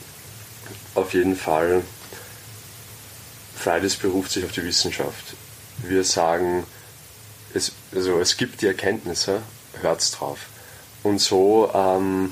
auf 0.95 1.13
jeden 1.13 1.35
Fall 1.35 1.83
Fridays 3.55 3.95
beruft 3.95 4.31
sich 4.31 4.45
auf 4.45 4.51
die 4.51 4.63
Wissenschaft. 4.63 5.35
Wir 5.83 6.03
sagen, 6.03 6.63
es, 7.53 7.71
also 7.93 8.19
es 8.19 8.37
gibt 8.37 8.61
die 8.61 8.67
Erkenntnisse, 8.67 9.41
hört's 9.81 10.11
drauf. 10.11 10.47
Und 11.03 11.19
so 11.19 11.69
ähm, 11.73 12.31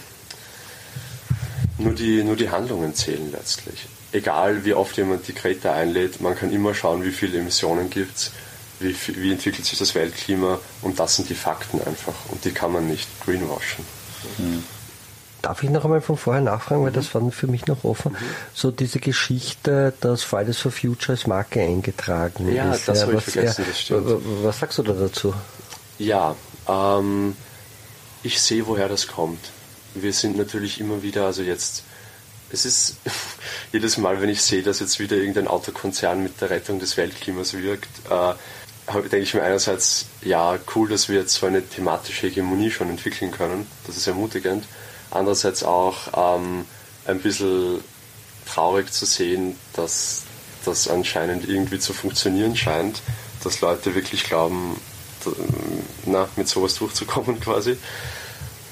nur, 1.77 1.93
die, 1.93 2.23
nur 2.23 2.35
die 2.35 2.49
Handlungen 2.49 2.93
zählen 2.95 3.31
letztlich. 3.31 3.87
Egal 4.15 4.63
wie 4.63 4.73
oft 4.73 4.95
jemand 4.95 5.27
die 5.27 5.33
Greta 5.33 5.73
einlädt, 5.73 6.21
man 6.21 6.35
kann 6.35 6.49
immer 6.49 6.73
schauen, 6.73 7.03
wie 7.03 7.11
viele 7.11 7.39
Emissionen 7.39 7.89
gibt 7.89 8.15
es, 8.15 8.31
wie, 8.79 8.95
wie 9.17 9.33
entwickelt 9.33 9.65
sich 9.65 9.77
das 9.77 9.93
Weltklima 9.93 10.57
und 10.81 10.99
das 10.99 11.17
sind 11.17 11.29
die 11.29 11.35
Fakten 11.35 11.81
einfach 11.81 12.13
und 12.29 12.45
die 12.45 12.51
kann 12.51 12.71
man 12.71 12.87
nicht 12.87 13.09
greenwashen. 13.25 13.83
Mhm. 14.37 14.63
Darf 15.41 15.63
ich 15.63 15.69
noch 15.69 15.83
einmal 15.83 15.99
von 15.99 16.15
vorher 16.15 16.41
nachfragen, 16.41 16.83
weil 16.85 16.93
das 16.93 17.13
war 17.13 17.29
für 17.29 17.47
mich 17.47 17.67
noch 17.67 17.83
offen. 17.83 18.13
Mhm. 18.13 18.17
So 18.53 18.71
diese 18.71 18.99
Geschichte, 18.99 19.93
dass 19.99 20.23
Fridays 20.23 20.59
for 20.59 20.71
Future 20.71 21.11
als 21.11 21.27
Marke 21.27 21.59
eingetragen 21.59 22.55
ja, 22.55 22.71
ist. 22.71 22.87
Das 22.87 23.01
ja, 23.01 23.07
habe 23.07 23.17
ich 23.17 23.23
vergessen, 23.23 23.63
ja, 23.63 23.67
das 23.67 23.81
stimmt. 23.81 24.21
Was 24.43 24.59
sagst 24.59 24.77
du 24.77 24.83
da 24.83 24.93
dazu? 24.93 25.33
Ja, 25.99 26.35
ähm, 26.69 27.35
ich 28.23 28.41
sehe, 28.41 28.65
woher 28.65 28.87
das 28.87 29.07
kommt. 29.07 29.51
Wir 29.93 30.13
sind 30.13 30.37
natürlich 30.37 30.79
immer 30.79 31.03
wieder, 31.03 31.25
also 31.25 31.41
jetzt, 31.41 31.83
es 32.51 32.65
ist 32.65 32.97
jedes 33.71 33.97
Mal, 33.97 34.21
wenn 34.21 34.29
ich 34.29 34.41
sehe, 34.41 34.63
dass 34.63 34.79
jetzt 34.79 34.99
wieder 34.99 35.17
irgendein 35.17 35.47
Autokonzern 35.47 36.21
mit 36.21 36.41
der 36.41 36.49
Rettung 36.49 36.79
des 36.79 36.97
Weltklimas 36.97 37.53
wirkt, 37.53 37.89
äh, 38.09 38.33
denke 38.93 39.19
ich 39.19 39.33
mir 39.33 39.43
einerseits, 39.43 40.05
ja, 40.21 40.59
cool, 40.75 40.89
dass 40.89 41.09
wir 41.09 41.19
jetzt 41.19 41.33
so 41.33 41.47
eine 41.47 41.67
thematische 41.67 42.27
Hegemonie 42.27 42.69
schon 42.69 42.89
entwickeln 42.89 43.31
können. 43.31 43.67
Das 43.87 43.97
ist 43.97 44.07
ermutigend 44.07 44.65
andererseits 45.15 45.63
auch 45.63 45.95
ähm, 46.15 46.65
ein 47.05 47.19
bisschen 47.19 47.83
traurig 48.45 48.91
zu 48.91 49.05
sehen, 49.05 49.57
dass 49.73 50.23
das 50.65 50.87
anscheinend 50.87 51.47
irgendwie 51.47 51.79
zu 51.79 51.93
funktionieren 51.93 52.55
scheint, 52.55 53.01
dass 53.43 53.61
Leute 53.61 53.95
wirklich 53.95 54.23
glauben, 54.23 54.79
na, 56.05 56.27
mit 56.35 56.47
sowas 56.47 56.75
durchzukommen 56.75 57.39
quasi. 57.41 57.77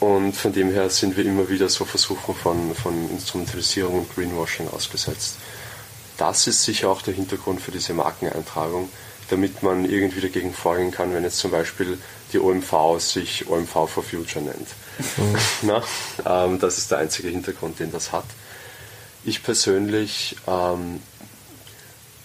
Und 0.04 0.34
von 0.34 0.52
dem 0.52 0.70
her 0.70 0.90
sind 0.90 1.16
wir 1.16 1.26
immer 1.26 1.48
wieder 1.48 1.70
so 1.70 1.86
Versuchen 1.86 2.36
von, 2.36 2.76
von 2.76 3.10
Instrumentalisierung 3.10 4.00
und 4.00 4.14
Greenwashing 4.14 4.68
ausgesetzt. 4.68 5.38
Das 6.18 6.46
ist 6.46 6.62
sicher 6.62 6.90
auch 6.90 7.02
der 7.02 7.14
Hintergrund 7.14 7.62
für 7.62 7.72
diese 7.72 7.94
Markeneintragung, 7.94 8.90
damit 9.30 9.64
man 9.64 9.90
irgendwie 9.90 10.20
dagegen 10.20 10.54
vorgehen 10.54 10.92
kann, 10.92 11.14
wenn 11.14 11.24
jetzt 11.24 11.38
zum 11.38 11.52
Beispiel 11.52 11.98
die 12.34 12.40
OMV 12.40 13.00
sich 13.00 13.48
OMV 13.48 13.72
for 13.72 14.04
Future 14.04 14.44
nennt. 14.44 14.68
Mhm. 15.16 15.38
Na, 15.62 15.84
ähm, 16.26 16.60
das 16.60 16.80
ist 16.80 16.92
der 16.92 16.98
einzige 16.98 17.30
Hintergrund, 17.30 17.80
den 17.80 17.94
das 17.94 18.12
hat. 18.12 18.26
Ich 19.24 19.42
persönlich 19.42 20.36
ähm, 20.48 21.02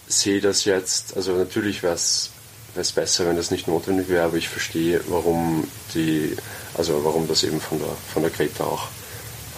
sehe 0.05 0.41
das 0.41 0.65
jetzt, 0.65 1.15
also 1.15 1.31
natürlich 1.31 1.81
wäre 1.81 1.95
es 1.95 2.31
besser, 2.73 3.25
wenn 3.25 3.35
das 3.35 3.51
nicht 3.51 3.67
notwendig 3.67 4.09
wäre, 4.09 4.25
aber 4.25 4.37
ich 4.37 4.49
verstehe, 4.49 5.01
warum 5.07 5.67
die, 5.93 6.35
also 6.75 7.03
warum 7.03 7.27
das 7.27 7.43
eben 7.43 7.59
von 7.59 7.79
der, 7.79 7.89
von 8.13 8.21
der 8.21 8.31
Greta 8.31 8.63
auch 8.63 8.87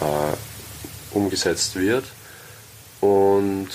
äh, 0.00 1.16
umgesetzt 1.16 1.76
wird. 1.76 2.04
Und 3.00 3.68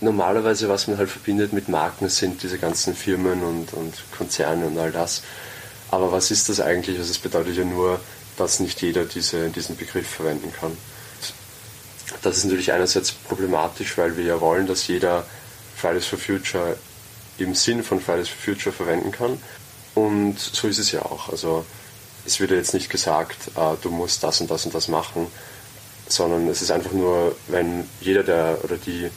normalerweise, 0.00 0.68
was 0.68 0.86
man 0.86 0.98
halt 0.98 1.10
verbindet 1.10 1.52
mit 1.52 1.68
Marken, 1.68 2.08
sind 2.08 2.42
diese 2.42 2.58
ganzen 2.58 2.94
Firmen 2.94 3.42
und, 3.42 3.72
und 3.74 3.94
Konzerne 4.16 4.66
und 4.66 4.78
all 4.78 4.92
das. 4.92 5.22
Aber 5.90 6.12
was 6.12 6.30
ist 6.30 6.48
das 6.48 6.60
eigentlich? 6.60 6.98
Also 6.98 7.10
es 7.10 7.18
bedeutet 7.18 7.56
ja 7.56 7.64
nur, 7.64 8.00
dass 8.36 8.60
nicht 8.60 8.80
jeder 8.82 9.04
diese, 9.04 9.48
diesen 9.48 9.76
Begriff 9.76 10.08
verwenden 10.08 10.52
kann. 10.58 10.76
Das 12.22 12.38
ist 12.38 12.44
natürlich 12.44 12.72
einerseits 12.72 13.12
problematisch, 13.12 13.98
weil 13.98 14.16
wir 14.16 14.24
ja 14.24 14.40
wollen, 14.40 14.66
dass 14.66 14.86
jeder 14.86 15.26
Fridays 15.76 16.06
for 16.06 16.18
Future 16.18 16.76
im 17.38 17.54
Sinn 17.54 17.82
von 17.82 18.00
Fridays 18.00 18.28
for 18.28 18.54
Future 18.54 18.74
verwenden 18.74 19.12
kann. 19.12 19.38
Und 19.94 20.38
so 20.38 20.68
ist 20.68 20.78
es 20.78 20.92
ja 20.92 21.02
auch. 21.02 21.28
Also 21.28 21.64
es 22.26 22.40
wird 22.40 22.50
ja 22.50 22.56
jetzt 22.56 22.74
nicht 22.74 22.90
gesagt, 22.90 23.48
äh, 23.56 23.76
du 23.82 23.90
musst 23.90 24.22
das 24.22 24.40
und 24.40 24.50
das 24.50 24.64
und 24.64 24.74
das 24.74 24.88
machen, 24.88 25.26
sondern 26.08 26.48
es 26.48 26.62
ist 26.62 26.70
einfach 26.70 26.92
nur, 26.92 27.36
wenn 27.48 27.84
jeder 28.00 28.22
der 28.22 28.58
oder 28.62 28.76
die 28.76 29.10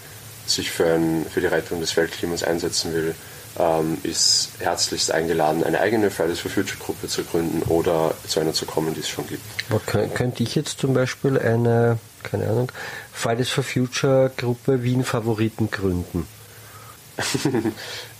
sich 0.45 0.71
für, 0.71 0.93
ein, 0.93 1.25
für 1.29 1.41
die 1.41 1.47
Rettung 1.47 1.79
des 1.79 1.95
Weltklimas 1.95 2.43
einsetzen 2.43 2.93
will, 2.93 3.15
ähm, 3.59 3.97
ist 4.03 4.49
herzlichst 4.59 5.11
eingeladen, 5.11 5.63
eine 5.63 5.79
eigene 5.79 6.09
Fridays 6.09 6.39
for 6.39 6.49
Future 6.49 6.77
Gruppe 6.79 7.07
zu 7.07 7.23
gründen 7.23 7.63
oder 7.63 8.13
zu 8.27 8.39
einer 8.39 8.53
zu 8.53 8.65
kommen, 8.65 8.93
die 8.93 9.01
es 9.01 9.09
schon 9.09 9.27
gibt. 9.27 9.43
könnte 9.85 10.43
ich 10.43 10.55
jetzt 10.55 10.79
zum 10.79 10.93
Beispiel 10.93 11.37
eine, 11.37 11.99
keine 12.23 12.49
Ahnung, 12.49 12.71
Fridays 13.11 13.49
for 13.49 13.63
Future 13.63 14.31
Gruppe 14.35 14.83
Wien 14.83 15.03
Favoriten 15.03 15.69
gründen? 15.69 16.27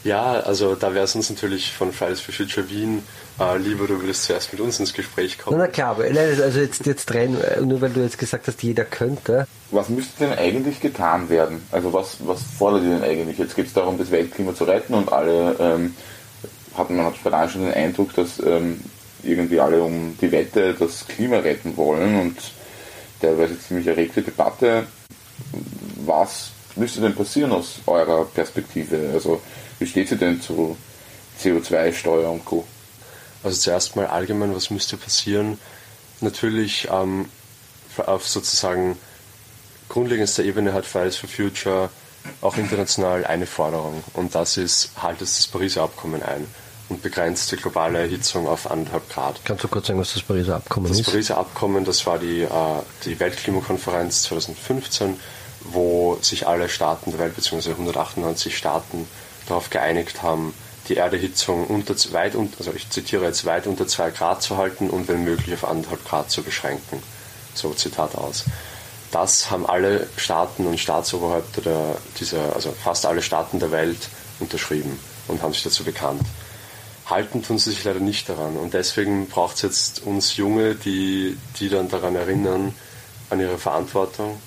ja, 0.04 0.40
also 0.42 0.76
da 0.76 0.94
wäre 0.94 1.06
es 1.06 1.16
uns 1.16 1.30
natürlich 1.30 1.72
von 1.72 1.94
Fridays 1.94 2.20
for 2.20 2.34
Future 2.34 2.70
Wien 2.70 3.04
äh, 3.40 3.58
lieber, 3.58 3.88
du 3.88 4.00
würdest 4.00 4.26
zuerst 4.26 4.52
mit 4.52 4.62
uns 4.62 4.80
ins 4.80 4.94
Gespräch 4.94 5.38
kommen. 5.38 5.58
Na, 5.58 5.66
na 5.66 5.72
klar, 5.72 5.92
aber 5.92 6.04
also 6.04 6.60
jetzt, 6.60 6.86
jetzt 6.86 7.14
rein, 7.14 7.40
äh, 7.42 7.62
nur 7.62 7.82
weil 7.82 7.92
du 7.92 8.02
jetzt 8.02 8.18
gesagt 8.18 8.48
hast, 8.48 8.62
jeder 8.62 8.86
könnte. 8.86 9.48
Was 9.72 9.90
müsste 9.90 10.26
denn 10.26 10.38
eigentlich 10.38 10.80
getan 10.80 11.30
werden? 11.30 11.64
Also 11.72 11.94
was, 11.94 12.18
was 12.20 12.42
fordert 12.44 12.84
ihr 12.84 12.90
denn 13.00 13.04
eigentlich? 13.04 13.38
Jetzt 13.38 13.56
geht 13.56 13.68
es 13.68 13.74
darum, 13.74 13.98
das 13.98 14.12
Weltklima 14.12 14.54
zu 14.54 14.66
retten 14.66 14.94
und 14.94 15.12
alle, 15.12 15.56
ähm, 15.60 15.96
hat, 16.78 16.90
man 16.90 17.06
hat 17.06 17.16
spontan 17.16 17.50
schon 17.50 17.62
den 17.64 17.74
Eindruck, 17.74 18.14
dass 18.16 18.40
ähm, 18.40 18.82
irgendwie 19.24 19.60
alle 19.60 19.82
um 19.82 20.18
die 20.20 20.32
Wette 20.32 20.74
das 20.74 21.08
Klima 21.08 21.38
retten 21.38 21.78
wollen 21.78 22.20
und 22.20 22.38
jetzt 23.22 23.68
ziemlich 23.68 23.88
erregte 23.88 24.22
Debatte. 24.22 24.88
Was 26.06 26.52
müsste 26.76 27.02
denn 27.02 27.16
passieren 27.16 27.52
aus 27.52 27.76
eurer 27.86 28.26
Perspektive? 28.26 29.12
Also 29.14 29.42
wie 29.80 29.88
steht 29.88 30.10
sie 30.10 30.18
denn 30.18 30.42
zu 30.42 30.78
CO2-Steuer 31.42 32.30
und 32.32 32.46
Co.? 32.46 32.66
Also 33.44 33.58
zuerst 33.58 33.96
mal 33.96 34.08
allgemein, 34.08 34.56
was 34.56 34.70
müsste 34.70 34.98
passieren? 34.98 35.58
Natürlich 36.20 36.88
ähm, 36.92 37.26
auf 37.98 38.28
sozusagen 38.28 38.98
grundlegendster 39.90 40.44
Ebene 40.44 40.74
hat 40.74 40.86
Fridays 40.86 41.18
for 41.18 41.30
Future 41.30 41.90
auch 42.42 42.58
international 42.58 43.26
eine 43.26 43.48
Forderung 43.48 44.04
und 44.14 44.36
das 44.36 44.58
ist, 44.58 44.92
haltet 45.02 45.24
das 45.24 45.48
Pariser 45.48 45.82
Abkommen 45.82 46.22
ein 46.22 46.46
und 46.90 47.02
begrenzt 47.02 47.52
die 47.52 47.56
globale 47.56 48.00
Erhitzung 48.00 48.48
auf 48.48 48.70
anderthalb 48.70 49.10
Grad. 49.10 49.40
Kannst 49.44 49.64
du 49.64 49.68
kurz 49.68 49.88
sagen, 49.88 50.00
was 50.00 50.14
das 50.14 50.22
Pariser 50.22 50.58
Abkommen 50.58 50.88
das 50.88 51.00
ist? 51.00 51.08
Das 51.08 51.14
Pariser 51.14 51.38
Abkommen, 51.38 51.86
das 51.86 52.06
war 52.06 52.20
die, 52.20 52.42
äh, 52.42 52.50
die 53.06 53.20
Weltklimakonferenz 53.20 54.24
2015, 54.24 55.20
wo 55.66 56.18
sich 56.22 56.48
alle 56.48 56.70
Staaten 56.70 57.12
der 57.12 57.20
Welt, 57.20 57.36
beziehungsweise 57.36 57.72
198 57.72 58.58
Staaten, 58.58 59.08
darauf 59.48 59.70
geeinigt 59.70 60.22
haben, 60.22 60.54
die 60.88 60.98
Erderhitzung 60.98 61.68
unter, 61.68 61.96
weit, 62.14 62.36
also 62.58 62.74
ich 62.76 62.90
zitiere 62.90 63.26
jetzt, 63.26 63.46
weit 63.46 63.68
unter 63.68 63.88
2 63.88 64.12
Grad 64.12 64.42
zu 64.42 64.58
halten 64.58 64.90
und 64.90 65.08
wenn 65.08 65.24
möglich 65.24 65.54
auf 65.54 65.70
1,5 65.70 65.86
Grad 66.08 66.32
zu 66.32 66.44
beschränken. 66.44 67.02
So 67.54 67.74
Zitat 67.74 68.16
aus. 68.16 68.46
Das 69.12 69.52
haben 69.52 69.66
alle 69.66 70.08
Staaten 70.16 70.66
und 70.66 70.80
Staatsoberhäupter 70.80 71.62
der, 71.62 71.98
dieser, 72.20 72.56
also 72.56 72.72
fast 72.72 73.06
alle 73.06 73.22
Staaten 73.22 73.60
der 73.60 73.72
Welt 73.72 74.10
unterschrieben 74.40 75.00
und 75.28 75.42
haben 75.42 75.54
sich 75.54 75.64
dazu 75.64 75.84
bekannt. 75.84 76.24
Halten 77.06 77.44
tun 77.44 77.58
sie 77.58 77.72
sich 77.72 77.84
leider 77.84 78.00
nicht 78.00 78.30
daran 78.30 78.56
und 78.56 78.74
deswegen 78.74 79.28
braucht 79.28 79.58
es 79.58 79.62
jetzt 79.64 80.04
uns 80.06 80.38
Junge, 80.38 80.76
die, 80.76 81.38
die 81.60 81.68
dann 81.68 81.90
daran 81.90 82.16
erinnern, 82.16 82.74
an 83.30 83.40
ihre 83.40 83.58
Verantwortung 83.58 84.40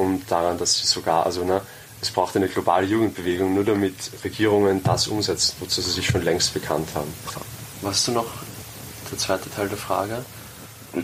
und 0.00 0.30
daran, 0.30 0.58
dass 0.58 0.78
sie 0.78 0.86
sogar, 0.86 1.26
also 1.26 1.44
ne, 1.44 1.60
es 2.00 2.10
braucht 2.10 2.34
eine 2.36 2.48
globale 2.48 2.86
Jugendbewegung, 2.86 3.54
nur 3.54 3.64
damit 3.64 3.94
Regierungen 4.24 4.82
das 4.82 5.06
umsetzen, 5.06 5.54
wozu 5.60 5.80
sie 5.82 5.90
sich 5.90 6.06
schon 6.06 6.22
längst 6.22 6.54
bekannt 6.54 6.88
haben. 6.94 7.12
Weißt 7.82 8.08
du 8.08 8.12
noch 8.12 8.26
der 9.10 9.18
zweite 9.18 9.50
Teil 9.50 9.68
der 9.68 9.78
Frage? 9.78 10.24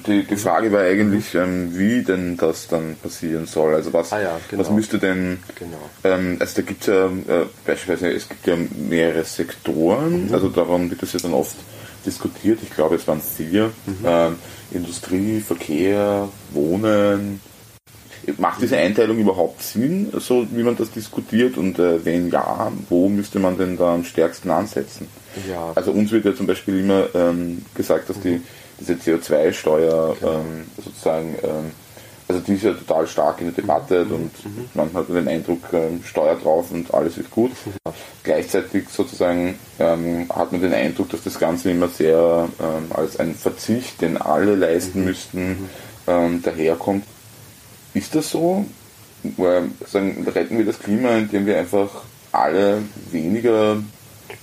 die, 0.07 0.25
die 0.25 0.37
Frage 0.37 0.73
war 0.73 0.81
eigentlich, 0.81 1.35
ähm, 1.35 1.79
wie 1.79 2.03
denn 2.03 2.37
das 2.37 2.67
dann 2.67 2.97
passieren 2.97 3.47
soll. 3.47 3.75
Also 3.75 3.93
was, 3.93 4.13
Ah 4.13 4.21
ja, 4.21 4.41
genau. 4.51 4.63
was 4.63 4.71
müsste 4.71 4.99
denn, 4.99 5.39
Genau. 5.55 5.79
ähm, 6.03 6.37
also 6.41 6.57
da 6.57 6.63
gibt 6.63 6.81
es 6.83 6.87
ja 6.89 7.07
äh, 7.07 7.47
beispielsweise, 7.65 8.13
es 8.13 8.29
gibt 8.29 8.47
ja 8.47 8.57
mehrere 8.89 9.25
Sektoren, 9.25 10.31
also 10.33 10.49
darum 10.49 10.91
wird 10.91 11.03
das 11.03 11.13
ja 11.13 11.21
dann 11.21 11.35
oft 11.35 11.57
diskutiert. 12.05 12.59
Ich 12.63 12.75
glaube, 12.75 12.97
es 12.97 13.07
waren 13.07 13.19
es 13.19 13.37
vier. 13.37 13.73
Ähm, 14.05 14.37
Industrie, 14.73 15.41
Verkehr, 15.41 16.29
Wohnen. 16.53 17.41
Macht 18.39 18.61
diese 18.61 18.77
Einteilung 18.77 19.19
überhaupt 19.19 19.63
Sinn, 19.63 20.13
so 20.19 20.47
wie 20.51 20.63
man 20.63 20.77
das 20.77 20.91
diskutiert? 20.91 21.57
Und 21.57 21.79
äh, 21.79 22.05
wenn 22.05 22.31
ja, 22.31 22.73
wo 22.89 23.09
müsste 23.09 23.39
man 23.39 23.57
denn 23.57 23.77
da 23.77 23.95
am 23.95 24.05
stärksten 24.05 24.51
ansetzen? 24.51 25.09
Ja, 25.49 25.73
Also 25.75 25.93
uns 25.93 26.11
wird 26.11 26.25
ja 26.25 26.35
zum 26.35 26.47
Beispiel 26.47 26.81
immer 26.81 27.07
ähm, 27.15 27.65
gesagt, 27.75 28.09
dass 28.11 28.19
die, 28.21 28.41
diese 28.81 28.95
CO2-Steuer 28.95 30.17
ähm, 30.23 30.65
sozusagen, 30.83 31.37
ähm, 31.43 31.71
also 32.29 32.41
die 32.41 32.55
ist 32.55 32.65
ja 32.65 32.73
total 32.73 33.07
stark 33.07 33.41
in 33.41 33.47
der 33.47 33.55
Debatte 33.55 34.05
und 34.05 34.33
manchmal 34.75 35.03
hat 35.03 35.09
man 35.11 35.25
den 35.25 35.29
Eindruck, 35.29 35.61
ähm, 35.73 36.03
Steuer 36.05 36.35
drauf 36.37 36.73
und 36.73 36.93
alles 36.93 37.19
ist 37.19 37.31
gut. 37.31 37.53
Gleichzeitig 38.25 38.89
sozusagen 38.89 39.57
ähm, 39.79 40.27
hat 40.35 40.51
man 40.51 40.61
den 40.61 40.75
Eindruck, 40.75 41.11
dass 41.11 41.23
das 41.23 41.39
Ganze 41.39 41.71
immer 41.71 41.89
sehr 41.89 42.49
ähm, 42.59 42.91
als 42.93 43.21
ein 43.21 43.35
Verzicht, 43.37 44.01
den 44.01 44.17
alle 44.17 44.57
leisten 44.57 45.05
müssten, 45.05 45.69
ähm, 46.09 46.43
daherkommt. 46.43 47.05
Ist 47.97 48.15
das 48.15 48.31
so? 48.31 48.67
Sagen, 49.87 50.29
retten 50.29 50.59
wir 50.59 50.67
das 50.67 50.79
Klima, 50.79 51.17
indem 51.17 51.47
wir 51.47 51.59
einfach 51.59 51.89
alle 52.31 52.83
weniger 53.11 53.79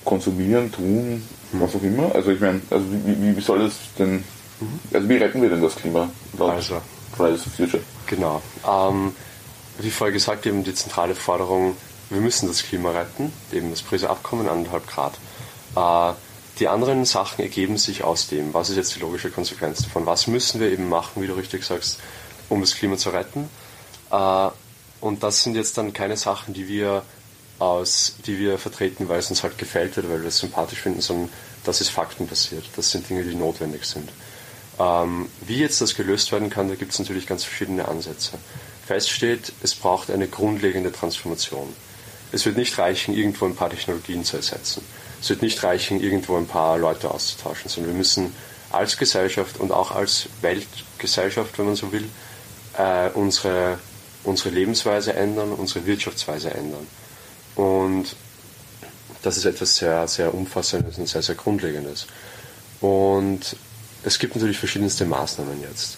konsumieren, 0.04 0.72
tun, 0.72 1.22
was 1.52 1.76
auch 1.76 1.84
immer? 1.84 2.14
Also 2.16 2.32
ich 2.32 2.40
meine, 2.40 2.62
also 2.72 2.84
wie, 3.06 3.38
wie, 3.38 3.42
soll 3.42 3.60
das 3.60 3.76
denn, 4.00 4.24
also 4.92 5.08
wie 5.08 5.18
retten 5.18 5.40
wir 5.44 5.50
denn 5.50 5.62
das 5.62 5.76
Klima? 5.76 6.10
Also. 6.40 6.82
Fridays 7.16 7.44
for 7.44 7.52
Future. 7.52 7.84
Genau. 8.08 8.42
Ähm, 8.68 9.16
wie 9.78 9.92
vorher 9.92 10.14
gesagt, 10.14 10.48
eben 10.48 10.64
die 10.64 10.74
zentrale 10.74 11.14
Forderung, 11.14 11.76
wir 12.10 12.22
müssen 12.22 12.48
das 12.48 12.64
Klima 12.64 12.90
retten, 12.90 13.32
eben 13.52 13.70
das 13.70 13.84
Pariser 13.84 14.10
Abkommen, 14.10 14.50
anderthalb 14.50 14.88
Grad. 14.88 15.14
Äh, 15.76 16.16
die 16.58 16.68
anderen 16.68 17.06
Sachen 17.06 17.44
ergeben 17.44 17.78
sich 17.78 18.04
aus 18.04 18.28
dem, 18.28 18.52
was 18.56 18.72
ist 18.72 18.78
jetzt 18.78 18.96
die 18.96 19.00
logische 19.00 19.30
Konsequenz 19.30 19.84
davon, 19.84 20.08
was 20.08 20.26
müssen 20.26 20.60
wir 20.60 20.72
eben 20.72 20.90
machen, 20.90 21.22
wie 21.22 21.28
du 21.28 21.34
richtig 21.34 21.64
sagst, 21.64 22.00
um 22.54 22.62
das 22.62 22.76
Klima 22.76 22.98
zu 22.98 23.10
retten. 23.10 23.50
Äh, 24.12 24.50
und 25.02 25.24
das 25.24 25.44
sind 25.44 25.56
jetzt 25.56 25.78
dann 25.78 25.94
keine 25.94 26.18
Sachen, 26.18 26.54
die 26.54 26.68
wir 26.68 27.04
aus, 27.60 28.16
die 28.26 28.40
wir 28.40 28.58
vertreten, 28.58 29.10
weil 29.10 29.20
es 29.20 29.30
uns 29.30 29.44
halt 29.44 29.58
gefällt 29.58 29.98
oder 29.98 30.10
weil 30.10 30.22
wir 30.22 30.30
es 30.30 30.38
sympathisch 30.38 30.80
finden, 30.80 31.02
sondern 31.02 31.30
das 31.64 31.82
ist 31.82 31.90
faktenbasiert. 31.90 32.66
Das 32.76 32.92
sind 32.92 33.10
Dinge, 33.10 33.24
die 33.24 33.36
notwendig 33.36 33.86
sind. 33.86 34.10
Ähm, 34.80 35.30
wie 35.46 35.60
jetzt 35.60 35.82
das 35.82 35.96
gelöst 35.96 36.32
werden 36.32 36.50
kann, 36.50 36.68
da 36.68 36.76
gibt 36.76 36.94
es 36.94 37.00
natürlich 37.00 37.28
ganz 37.28 37.44
verschiedene 37.44 37.88
Ansätze. 37.88 38.38
Fest 38.86 39.10
steht, 39.10 39.54
es 39.62 39.76
braucht 39.76 40.10
eine 40.10 40.28
grundlegende 40.28 40.92
Transformation. 40.92 41.74
Es 42.32 42.46
wird 42.46 42.58
nicht 42.58 42.78
reichen, 42.78 43.16
irgendwo 43.16 43.46
ein 43.46 43.56
paar 43.56 43.70
Technologien 43.70 44.26
zu 44.26 44.38
ersetzen. 44.38 44.84
Es 45.22 45.30
wird 45.30 45.42
nicht 45.42 45.64
reichen, 45.64 46.02
irgendwo 46.02 46.36
ein 46.36 46.48
paar 46.48 46.78
Leute 46.78 47.12
auszutauschen, 47.12 47.70
sondern 47.70 47.94
wir 47.94 47.98
müssen 47.98 48.36
als 48.72 48.98
Gesellschaft 48.98 49.60
und 49.60 49.72
auch 49.72 49.92
als 49.92 50.28
Weltgesellschaft, 50.42 51.58
wenn 51.60 51.68
man 51.68 51.76
so 51.76 51.92
will, 51.92 52.10
äh, 52.78 53.10
unsere, 53.14 53.80
unsere 54.24 54.50
Lebensweise 54.50 55.14
ändern, 55.14 55.52
unsere 55.52 55.86
Wirtschaftsweise 55.86 56.52
ändern. 56.52 56.88
Und 57.56 58.16
das 59.22 59.38
ist 59.38 59.46
etwas 59.46 59.76
sehr, 59.76 60.08
sehr 60.08 60.34
Umfassendes 60.34 60.98
und 60.98 61.08
sehr, 61.08 61.22
sehr 61.22 61.36
Grundlegendes. 61.36 62.08
Und 62.82 63.56
es 64.04 64.20
gibt 64.20 64.36
natürlich 64.36 64.58
verschiedenste 64.58 65.06
Maßnahmen 65.06 65.62
jetzt. 65.62 65.98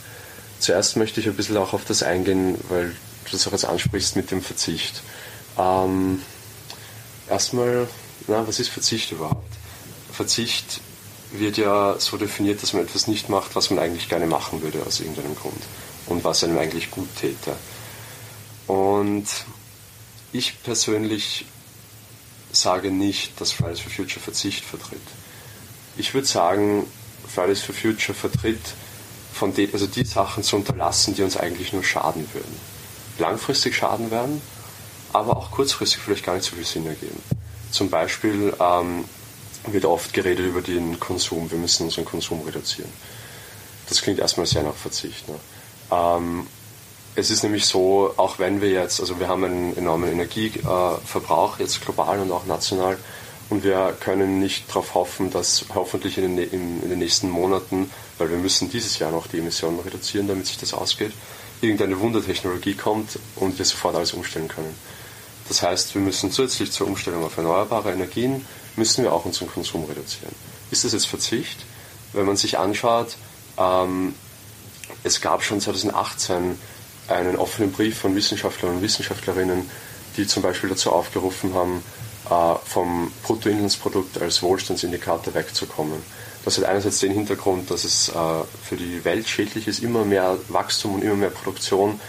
Zuerst 0.59 0.95
möchte 0.95 1.19
ich 1.19 1.27
ein 1.27 1.35
bisschen 1.35 1.57
auch 1.57 1.73
auf 1.73 1.85
das 1.85 2.03
eingehen, 2.03 2.57
weil 2.69 2.89
du 2.89 3.31
das 3.31 3.47
auch 3.47 3.51
jetzt 3.51 3.65
ansprichst 3.65 4.15
mit 4.15 4.31
dem 4.31 4.41
Verzicht. 4.41 5.01
Ähm, 5.57 6.21
erstmal, 7.29 7.87
na, 8.27 8.47
was 8.47 8.59
ist 8.59 8.69
Verzicht 8.69 9.11
überhaupt? 9.11 9.51
Verzicht 10.11 10.81
wird 11.31 11.57
ja 11.57 11.95
so 11.99 12.17
definiert, 12.17 12.61
dass 12.61 12.73
man 12.73 12.83
etwas 12.83 13.07
nicht 13.07 13.29
macht, 13.29 13.55
was 13.55 13.69
man 13.69 13.79
eigentlich 13.79 14.07
gerne 14.07 14.27
machen 14.27 14.61
würde 14.61 14.83
aus 14.85 14.99
irgendeinem 14.99 15.35
Grund 15.35 15.61
und 16.07 16.23
was 16.23 16.43
einem 16.43 16.57
eigentlich 16.57 16.91
gut 16.91 17.09
täte. 17.19 17.55
Und 18.67 19.25
ich 20.31 20.61
persönlich 20.63 21.45
sage 22.51 22.91
nicht, 22.91 23.39
dass 23.39 23.51
Fridays 23.51 23.79
for 23.79 23.91
Future 23.91 24.19
Verzicht 24.19 24.63
vertritt. 24.63 25.01
Ich 25.97 26.13
würde 26.13 26.27
sagen, 26.27 26.85
Fridays 27.27 27.61
for 27.61 27.75
Future 27.75 28.13
vertritt, 28.13 28.61
von 29.33 29.53
den, 29.53 29.71
also 29.73 29.85
die 29.85 30.05
Sachen 30.05 30.43
zu 30.43 30.55
unterlassen, 30.55 31.13
die 31.13 31.23
uns 31.23 31.35
eigentlich 31.35 31.73
nur 31.73 31.83
schaden 31.83 32.27
würden. 32.33 32.55
Langfristig 33.19 33.75
schaden 33.75 34.09
werden, 34.09 34.41
aber 35.13 35.35
auch 35.35 35.51
kurzfristig 35.51 36.01
vielleicht 36.01 36.25
gar 36.25 36.35
nicht 36.35 36.45
so 36.45 36.55
viel 36.55 36.65
Sinn 36.65 36.85
ergeben. 36.85 37.21
Zum 37.71 37.89
Beispiel 37.89 38.53
ähm, 38.59 39.05
wird 39.67 39.85
oft 39.85 40.13
geredet 40.13 40.45
über 40.45 40.61
den 40.61 40.99
Konsum, 40.99 41.51
wir 41.51 41.57
müssen 41.57 41.83
unseren 41.83 42.05
Konsum 42.05 42.41
reduzieren. 42.43 42.91
Das 43.89 44.01
klingt 44.01 44.19
erstmal 44.19 44.45
sehr 44.45 44.63
nach 44.63 44.75
Verzicht. 44.75 45.27
Ne? 45.27 45.35
Ähm, 45.91 46.47
es 47.15 47.29
ist 47.31 47.43
nämlich 47.43 47.65
so, 47.65 48.13
auch 48.17 48.39
wenn 48.39 48.61
wir 48.61 48.69
jetzt, 48.69 48.99
also 48.99 49.19
wir 49.19 49.27
haben 49.27 49.43
einen 49.45 49.77
enormen 49.77 50.11
Energieverbrauch 50.11 51.59
jetzt 51.59 51.81
global 51.81 52.19
und 52.19 52.31
auch 52.31 52.45
national 52.45 52.97
und 53.49 53.63
wir 53.63 53.95
können 53.99 54.39
nicht 54.39 54.67
darauf 54.69 54.95
hoffen, 54.95 55.31
dass 55.31 55.65
hoffentlich 55.73 56.17
in 56.17 56.35
den, 56.35 56.51
in, 56.51 56.83
in 56.83 56.89
den 56.89 56.99
nächsten 56.99 57.29
Monaten, 57.29 57.89
weil 58.17 58.29
wir 58.29 58.37
müssen 58.37 58.69
dieses 58.69 58.99
Jahr 58.99 59.11
noch 59.11 59.27
die 59.27 59.37
Emissionen 59.37 59.79
reduzieren, 59.79 60.27
damit 60.27 60.47
sich 60.47 60.57
das 60.57 60.73
ausgeht, 60.73 61.13
irgendeine 61.61 61.99
Wundertechnologie 61.99 62.73
kommt 62.73 63.17
und 63.37 63.57
wir 63.57 63.65
sofort 63.65 63.95
alles 63.95 64.13
umstellen 64.13 64.49
können. 64.49 64.75
Das 65.47 65.61
heißt, 65.61 65.93
wir 65.95 66.01
müssen 66.01 66.31
zusätzlich 66.31 66.71
zur 66.71 66.87
Umstellung 66.87 67.23
auf 67.23 67.37
erneuerbare 67.37 67.93
Energien, 67.93 68.45
müssen 68.75 69.03
wir 69.03 69.13
auch 69.13 69.25
unseren 69.25 69.47
Konsum 69.47 69.85
reduzieren. 69.85 70.33
Ist 70.71 70.83
das 70.83 70.93
jetzt 70.93 71.05
Verzicht? 71.07 71.59
Wenn 72.13 72.25
man 72.25 72.35
sich 72.35 72.57
anschaut, 72.57 73.15
ähm, 73.57 74.15
es 75.05 75.21
gab 75.21 75.43
schon 75.43 75.61
2018 75.61 76.57
einen 77.07 77.35
offenen 77.35 77.71
Brief 77.71 77.99
von 77.99 78.15
Wissenschaftlern 78.15 78.77
und 78.77 78.81
Wissenschaftlerinnen, 78.81 79.69
die 80.17 80.25
zum 80.25 80.41
Beispiel 80.41 80.69
dazu 80.69 80.91
aufgerufen 80.91 81.53
haben, 81.53 81.83
äh, 82.29 82.55
vom 82.65 83.11
Bruttoinlandsprodukt 83.21 84.19
als 84.19 84.41
Wohlstandsindikator 84.41 85.35
wegzukommen. 85.35 86.01
Das 86.43 86.57
hat 86.57 86.65
einerseits 86.65 86.99
den 86.99 87.11
Hintergrund, 87.11 87.69
dass 87.69 87.83
es 87.83 88.09
äh, 88.09 88.13
für 88.63 88.77
die 88.77 89.05
Welt 89.05 89.29
schädlich 89.29 89.67
ist, 89.67 89.83
immer 89.83 90.05
mehr 90.05 90.37
Wachstum 90.49 90.95
und 90.95 91.03
immer 91.03 91.15
mehr 91.15 91.29
Produktion 91.29 91.99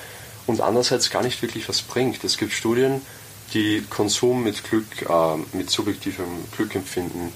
und 0.46 0.62
andererseits 0.62 1.10
gar 1.10 1.22
nicht 1.22 1.42
wirklich 1.42 1.68
was 1.68 1.82
bringt. 1.82 2.24
Es 2.24 2.38
gibt 2.38 2.52
Studien, 2.52 3.02
die 3.52 3.84
Konsum 3.90 4.42
mit 4.42 4.64
Glück, 4.64 4.86
äh, 5.02 5.56
mit 5.56 5.68
subjektivem 5.70 6.26
Glückempfinden 6.56 7.32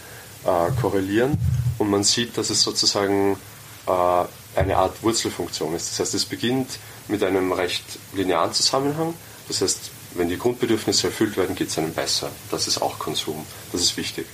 korrelieren 0.81 1.37
und 1.77 1.91
man 1.91 2.03
sieht, 2.03 2.39
dass 2.39 2.49
es 2.49 2.63
sozusagen 2.63 3.37
eine 4.57 4.77
Art 4.77 5.03
Wurzelfunktion 5.03 5.75
ist. 5.75 5.91
Das 5.91 6.01
heißt, 6.01 6.15
es 6.15 6.25
beginnt 6.25 6.79
mit 7.09 7.23
einem 7.23 7.53
recht 7.53 7.85
linearen 8.15 8.53
Zusammenhang. 8.53 9.15
Das 9.49 9.61
heißt, 9.61 9.91
wenn 10.15 10.29
die 10.29 10.39
Grundbedürfnisse 10.39 11.09
erfüllt 11.09 11.37
werden, 11.37 11.55
geht 11.55 11.69
es 11.69 11.79
einem 11.79 11.93
besser. 11.93 12.31
Das 12.51 12.67
ist 12.67 12.83
auch 12.83 12.99
Konsum. 12.99 13.47
Das 13.73 13.81
ist 13.81 13.97
wichtig. 13.97 14.27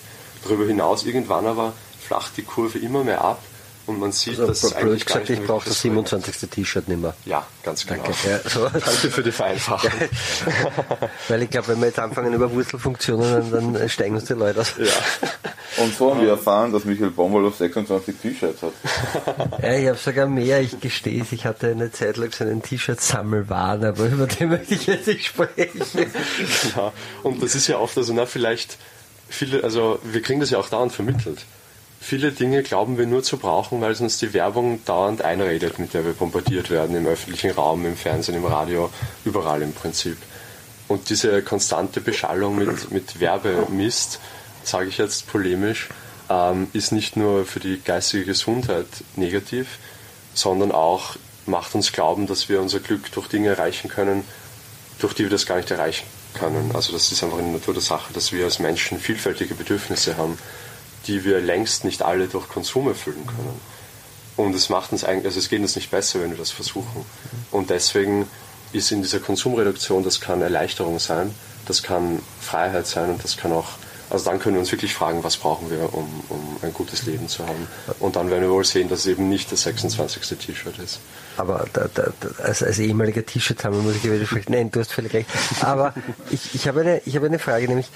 Darüber 0.42 0.66
hinaus, 0.66 1.04
irgendwann 1.04 1.46
aber 1.46 1.72
flacht 2.00 2.36
die 2.36 2.42
Kurve 2.42 2.78
immer 2.78 3.04
mehr 3.04 3.22
ab 3.22 3.42
und 3.86 4.00
man 4.00 4.12
sieht, 4.12 4.38
Also, 4.38 4.46
dass 4.46 4.62
es 4.64 4.72
eigentlich 4.74 5.06
gar 5.06 5.20
gesagt, 5.20 5.30
nicht 5.30 5.40
ich 5.40 5.46
brauche 5.46 5.68
das 5.68 5.80
Bring 5.80 5.96
hat. 5.98 6.08
27. 6.08 6.50
T-Shirt 6.50 6.88
nicht 6.88 7.00
mehr. 7.00 7.14
Ja, 7.24 7.46
ganz 7.62 7.86
genau. 7.86 8.02
Danke. 8.02 8.16
Ja, 8.28 8.50
so. 8.50 8.68
Danke 8.72 9.10
für 9.10 9.22
die 9.22 9.32
Vereinfachung. 9.32 9.90
Weil 11.28 11.42
ich 11.42 11.50
glaube, 11.50 11.68
wenn 11.68 11.80
wir 11.80 11.86
jetzt 11.86 11.98
anfangen 11.98 12.32
über 12.34 12.50
Wurzelfunktionen, 12.50 13.50
dann, 13.50 13.88
steigen 13.88 14.16
uns 14.16 14.24
die 14.24 14.32
Leute 14.34 14.60
aus. 14.60 14.74
ja. 14.78 15.82
Und 15.82 15.94
so 15.94 16.10
haben 16.10 16.22
wir 16.22 16.30
erfahren, 16.30 16.72
dass 16.72 16.84
Michael 16.84 17.12
auf 17.16 17.56
26 17.56 18.16
T-Shirts 18.16 18.62
hat. 18.62 18.72
Ja, 19.62 19.74
ich 19.74 19.88
habe 19.88 19.98
sogar 19.98 20.26
mehr, 20.26 20.60
ich 20.60 20.80
gestehe 20.80 21.22
es. 21.22 21.32
Ich 21.32 21.44
hatte 21.44 21.68
eine 21.68 21.92
Zeit 21.92 22.16
lang 22.16 22.32
so 22.32 22.44
einen 22.44 22.62
T-Shirt-Sammelwahn, 22.62 23.84
aber 23.84 24.06
über 24.06 24.26
den 24.26 24.48
möchte 24.50 24.74
ich 24.74 24.86
jetzt 24.86 25.06
nicht 25.06 25.26
sprechen. 25.26 25.80
Ja, 26.74 26.92
und 27.22 27.42
das 27.42 27.54
ist 27.54 27.66
ja 27.66 27.78
oft, 27.78 27.96
also 27.96 28.12
na, 28.12 28.26
vielleicht 28.26 28.78
viele, 29.28 29.64
also 29.64 29.98
wir 30.02 30.22
kriegen 30.22 30.40
das 30.40 30.50
ja 30.50 30.58
auch 30.58 30.68
dauernd 30.68 30.92
vermittelt. 30.92 31.44
Viele 32.00 32.30
Dinge 32.30 32.62
glauben 32.62 32.98
wir 32.98 33.06
nur 33.06 33.22
zu 33.22 33.36
brauchen, 33.36 33.80
weil 33.80 33.92
es 33.92 34.00
uns 34.00 34.18
die 34.18 34.32
Werbung 34.32 34.84
dauernd 34.84 35.22
einredet, 35.22 35.78
mit 35.78 35.94
der 35.94 36.04
wir 36.04 36.12
bombardiert 36.12 36.70
werden 36.70 36.94
im 36.96 37.06
öffentlichen 37.06 37.50
Raum, 37.50 37.84
im 37.84 37.96
Fernsehen, 37.96 38.36
im 38.36 38.44
Radio, 38.44 38.90
überall 39.24 39.62
im 39.62 39.72
Prinzip. 39.72 40.16
Und 40.88 41.10
diese 41.10 41.42
konstante 41.42 42.00
Beschallung 42.00 42.56
mit, 42.56 42.92
mit 42.92 43.18
Werbemist, 43.18 44.20
sage 44.62 44.88
ich 44.88 44.98
jetzt 44.98 45.26
polemisch, 45.26 45.88
ähm, 46.28 46.68
ist 46.72 46.92
nicht 46.92 47.16
nur 47.16 47.44
für 47.44 47.60
die 47.60 47.80
geistige 47.84 48.24
Gesundheit 48.24 48.86
negativ, 49.16 49.78
sondern 50.34 50.72
auch 50.72 51.16
macht 51.46 51.74
uns 51.74 51.92
glauben, 51.92 52.26
dass 52.26 52.48
wir 52.48 52.60
unser 52.60 52.80
Glück 52.80 53.10
durch 53.12 53.28
Dinge 53.28 53.48
erreichen 53.48 53.88
können, 53.88 54.24
durch 54.98 55.14
die 55.14 55.24
wir 55.24 55.30
das 55.30 55.46
gar 55.46 55.56
nicht 55.56 55.70
erreichen 55.70 56.06
können. 56.34 56.70
Also 56.74 56.92
das 56.92 57.10
ist 57.10 57.22
einfach 57.22 57.38
in 57.38 57.46
der 57.46 57.54
Natur 57.54 57.74
der 57.74 57.82
Sache, 57.82 58.12
dass 58.12 58.32
wir 58.32 58.44
als 58.44 58.58
Menschen 58.58 58.98
vielfältige 58.98 59.54
Bedürfnisse 59.54 60.16
haben, 60.16 60.38
die 61.06 61.24
wir 61.24 61.40
längst 61.40 61.84
nicht 61.84 62.02
alle 62.02 62.26
durch 62.26 62.48
Konsum 62.48 62.88
erfüllen 62.88 63.26
können. 63.26 63.60
Und 64.36 64.54
es 64.54 64.68
macht 64.68 64.92
uns 64.92 65.04
eigentlich, 65.04 65.26
also 65.26 65.38
es 65.38 65.48
geht 65.48 65.60
uns 65.60 65.76
nicht 65.76 65.90
besser, 65.90 66.20
wenn 66.20 66.30
wir 66.30 66.36
das 66.36 66.50
versuchen. 66.50 67.06
Und 67.50 67.70
deswegen 67.70 68.28
ist 68.72 68.92
in 68.92 69.02
dieser 69.02 69.20
Konsumreduktion, 69.20 70.02
das 70.04 70.20
kann 70.20 70.42
Erleichterung 70.42 70.98
sein, 70.98 71.34
das 71.66 71.82
kann 71.82 72.20
Freiheit 72.40 72.86
sein 72.86 73.10
und 73.10 73.24
das 73.24 73.36
kann 73.36 73.52
auch, 73.52 73.70
also 74.10 74.26
dann 74.26 74.38
können 74.38 74.56
wir 74.56 74.60
uns 74.60 74.70
wirklich 74.70 74.94
fragen, 74.94 75.24
was 75.24 75.36
brauchen 75.36 75.70
wir, 75.70 75.92
um, 75.94 76.22
um 76.28 76.56
ein 76.62 76.72
gutes 76.74 77.04
Leben 77.06 77.28
zu 77.28 77.46
haben. 77.46 77.66
Und 77.98 78.16
dann 78.16 78.30
werden 78.30 78.42
wir 78.42 78.50
wohl 78.50 78.64
sehen, 78.64 78.88
dass 78.88 79.00
es 79.00 79.06
eben 79.06 79.28
nicht 79.28 79.50
das 79.50 79.62
26. 79.62 80.38
T-Shirt 80.38 80.78
ist. 80.78 81.00
Aber 81.38 81.66
da, 81.72 81.88
da, 81.92 82.12
als, 82.42 82.62
als 82.62 82.78
ehemaliger 82.78 83.24
T-Shirt-Hammer 83.24 83.78
muss 83.78 83.96
ich 83.96 84.02
dir 84.02 84.12
widersprechen. 84.12 84.52
Nein, 84.52 84.70
du 84.70 84.80
hast 84.80 84.92
völlig 84.92 85.12
recht. 85.12 85.28
Aber 85.60 85.94
ich, 86.30 86.54
ich, 86.54 86.68
habe, 86.68 86.82
eine, 86.82 87.02
ich 87.04 87.16
habe 87.16 87.26
eine 87.26 87.38
Frage, 87.38 87.66
nämlich, 87.66 87.88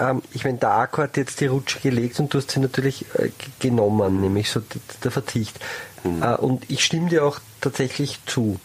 ähm, 0.00 0.22
ich 0.32 0.44
meine, 0.44 0.58
der 0.58 0.70
Akku 0.70 1.02
hat 1.02 1.16
jetzt 1.16 1.40
die 1.40 1.46
Rutsche 1.46 1.78
gelegt 1.80 2.18
und 2.18 2.32
du 2.32 2.38
hast 2.38 2.50
sie 2.50 2.60
natürlich 2.60 3.04
äh, 3.14 3.30
genommen, 3.58 4.20
nämlich 4.20 4.50
so 4.50 4.62
der 5.04 5.10
Verzicht. 5.10 5.58
Mhm. 6.02 6.22
Äh, 6.22 6.34
und 6.36 6.70
ich 6.70 6.84
stimme 6.84 7.10
dir 7.10 7.24
auch 7.24 7.38
tatsächlich 7.60 8.18
zu. 8.26 8.58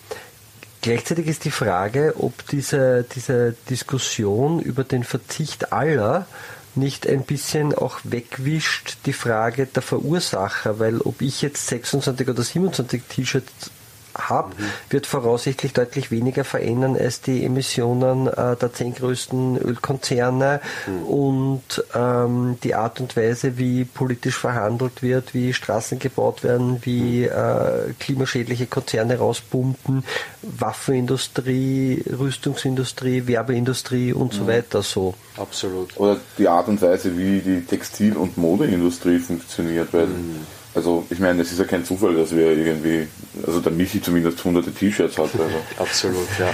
Gleichzeitig 0.82 1.28
ist 1.28 1.46
die 1.46 1.52
Frage, 1.52 2.14
ob 2.20 2.48
diese, 2.48 3.04
diese 3.16 3.56
Diskussion 3.70 4.60
über 4.60 4.84
den 4.84 5.04
Verzicht 5.04 5.74
aller 5.74 6.28
nicht 6.76 7.08
ein 7.08 7.24
bisschen 7.24 7.74
auch 7.74 8.00
wegwischt 8.04 8.98
die 9.06 9.14
Frage 9.14 9.66
der 9.66 9.82
Verursacher, 9.82 10.78
weil 10.78 11.02
ob 11.02 11.22
ich 11.22 11.42
jetzt 11.42 11.68
26 11.68 12.28
oder 12.28 12.44
27 12.44 13.02
T-Shirts 13.08 13.72
habe, 14.16 14.56
mhm. 14.56 14.66
wird 14.90 15.08
voraussichtlich 15.08 15.74
deutlich 15.74 16.12
weniger 16.12 16.44
verändern 16.44 16.98
als 16.98 17.22
die 17.22 17.44
Emissionen 17.46 18.28
äh, 18.28 18.56
der 18.56 18.74
zehn 18.74 18.94
größten 18.94 19.58
Ölkonzerne 19.58 20.62
mhm. 20.88 21.04
und 21.04 21.84
ähm, 21.94 22.58
die 22.64 22.76
Art 22.76 23.00
und 23.00 23.16
Weise, 23.16 23.58
wie 23.58 23.86
politisch 23.86 24.38
verhandelt 24.38 25.04
wird, 25.04 25.34
wie 25.34 25.54
Straßen 25.54 26.00
gebaut 26.00 26.44
werden, 26.44 26.80
wie 26.84 27.22
mhm. 27.22 27.30
äh, 27.30 27.94
klimaschädliche 28.00 28.68
Konzerne 28.68 29.18
rauspumpen, 29.18 30.04
Waffenindustrie, 30.42 32.04
Rüstungsindustrie, 32.08 33.28
Werbeindustrie 33.28 34.14
und 34.14 34.34
so 34.34 34.44
mhm. 34.44 34.48
weiter 34.48 34.82
so. 34.82 35.14
Absolut. 35.38 35.98
Oder 35.98 36.18
die 36.38 36.48
Art 36.48 36.68
und 36.68 36.82
Weise, 36.82 37.18
wie 37.18 37.40
die 37.40 37.66
Textil- 37.66 38.16
und 38.18 38.38
Modeindustrie 38.38 39.20
funktioniert, 39.20 39.94
weil 39.94 40.08
mhm. 40.08 40.46
Also 40.76 41.06
ich 41.10 41.20
meine, 41.20 41.42
es 41.42 41.54
ist 41.54 41.60
ja 41.60 41.64
kein 41.64 41.86
Zufall, 41.86 42.16
dass 42.16 42.36
wir 42.36 42.52
irgendwie, 42.52 43.08
also 43.48 43.62
der 43.62 43.72
Michi 43.72 44.02
zumindest 44.02 44.44
hunderte 44.44 44.74
T-Shirts 44.74 45.18
hat. 45.18 45.30
Also. 45.34 45.56
Absolut, 45.78 46.28
ja. 46.38 46.50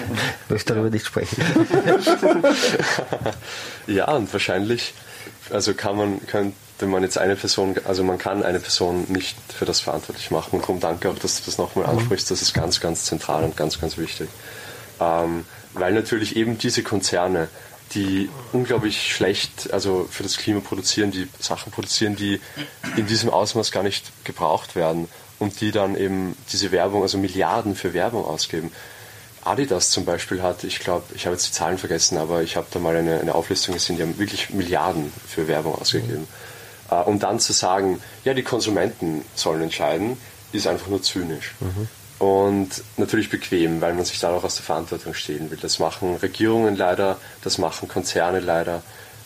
Ich 0.46 0.50
möchte 0.52 0.74
darüber 0.74 0.92
nicht 0.92 1.08
sprechen. 1.08 1.44
ja, 3.88 4.12
und 4.14 4.32
wahrscheinlich, 4.32 4.94
also 5.50 5.74
kann 5.74 5.98
man, 5.98 6.28
könnte 6.28 6.54
man 6.86 7.02
jetzt 7.02 7.18
eine 7.18 7.36
Person, 7.36 7.76
also 7.86 8.04
man 8.04 8.20
kann 8.20 8.44
eine 8.44 8.60
Person 8.60 9.06
nicht 9.10 9.36
für 9.52 9.66
das 9.66 9.80
verantwortlich 9.80 10.30
machen. 10.30 10.52
Und 10.52 10.62
darum 10.62 10.80
danke 10.80 11.10
auch, 11.10 11.18
dass 11.18 11.40
du 11.40 11.46
das 11.48 11.58
nochmal 11.58 11.86
mhm. 11.86 11.98
ansprichst. 11.98 12.30
Das 12.30 12.44
ist 12.44 12.54
ganz, 12.54 12.80
ganz 12.80 13.06
zentral 13.06 13.44
und 13.44 13.58
ganz, 13.58 13.82
ganz 13.82 13.98
wichtig. 13.98 14.30
Ähm, 15.00 15.46
weil 15.74 15.94
natürlich 15.94 16.36
eben 16.36 16.60
diese 16.60 16.84
Konzerne, 16.84 17.48
die 17.94 18.30
unglaublich 18.52 19.14
schlecht, 19.14 19.72
also 19.74 20.08
für 20.10 20.24
das 20.24 20.38
Klima 20.38 20.60
produzieren, 20.62 21.12
die 21.12 21.28
Sachen 21.40 21.72
produzieren, 21.72 22.16
die 22.16 22.40
in 22.96 23.08
diesem 23.08 23.30
Ausmaß 23.30 23.72
gar 23.72 23.84
nicht 23.84 24.12
gebraucht 24.24 24.76
werden 24.76 25.08
und 25.40 25.62
die 25.62 25.72
dann 25.72 25.96
eben 25.96 26.36
diese 26.52 26.72
Werbung, 26.72 27.02
also 27.02 27.18
Milliarden 27.18 27.76
für 27.76 27.94
Werbung 27.94 28.26
ausgeben. 28.26 28.72
Adidas 29.44 29.90
zum 29.90 30.06
Beispiel 30.06 30.42
hat, 30.42 30.64
ich 30.64 30.80
glaube, 30.80 31.04
ich 31.16 31.26
habe 31.26 31.36
jetzt 31.36 31.48
die 31.48 31.52
Zahlen 31.52 31.78
vergessen, 31.78 32.18
aber 32.18 32.44
ich 32.44 32.56
habe 32.56 32.68
da 32.72 32.80
mal 32.80 32.96
eine, 32.96 33.20
eine, 33.20 33.34
Auflistung 33.34 33.74
gesehen, 33.74 33.98
die 33.98 34.04
haben 34.04 34.20
wirklich 34.20 34.52
Milliarden 34.52 35.12
für 35.28 35.48
Werbung 35.48 35.76
ausgegeben. 35.76 36.22
Mhm. 36.22 36.28
Uh, 36.92 37.04
und 37.04 37.24
dann 37.24 37.40
zu 37.40 37.54
sagen, 37.54 38.02
ja, 38.26 38.34
die 38.34 38.44
Konsumenten 38.44 39.24
sollen 39.34 39.62
entscheiden, 39.62 40.18
ist 40.52 40.68
einfach 40.68 40.88
nur 40.88 41.02
zynisch. 41.02 41.56
Mhm 41.62 41.88
und 42.22 42.84
natürlich 42.98 43.32
bequem, 43.32 43.82
weil 43.82 43.96
man 43.96 44.06
sich 44.06 44.20
dadurch 44.20 44.44
aus 44.44 44.54
der 44.54 44.64
Verantwortung 44.64 45.16
stehlen 45.16 45.50
will. 45.50 45.58
Das 45.60 45.80
machen 45.80 46.16
Regierungen 46.18 46.76
leider, 46.76 47.18
das 47.42 47.58
machen 47.58 47.88
Konzerne 47.88 48.40
leider 48.40 48.84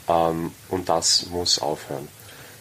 ähm, 0.08 0.53
und 0.69 0.88
das 0.88 1.25
muss 1.25 1.60
aufhören. 1.60 2.08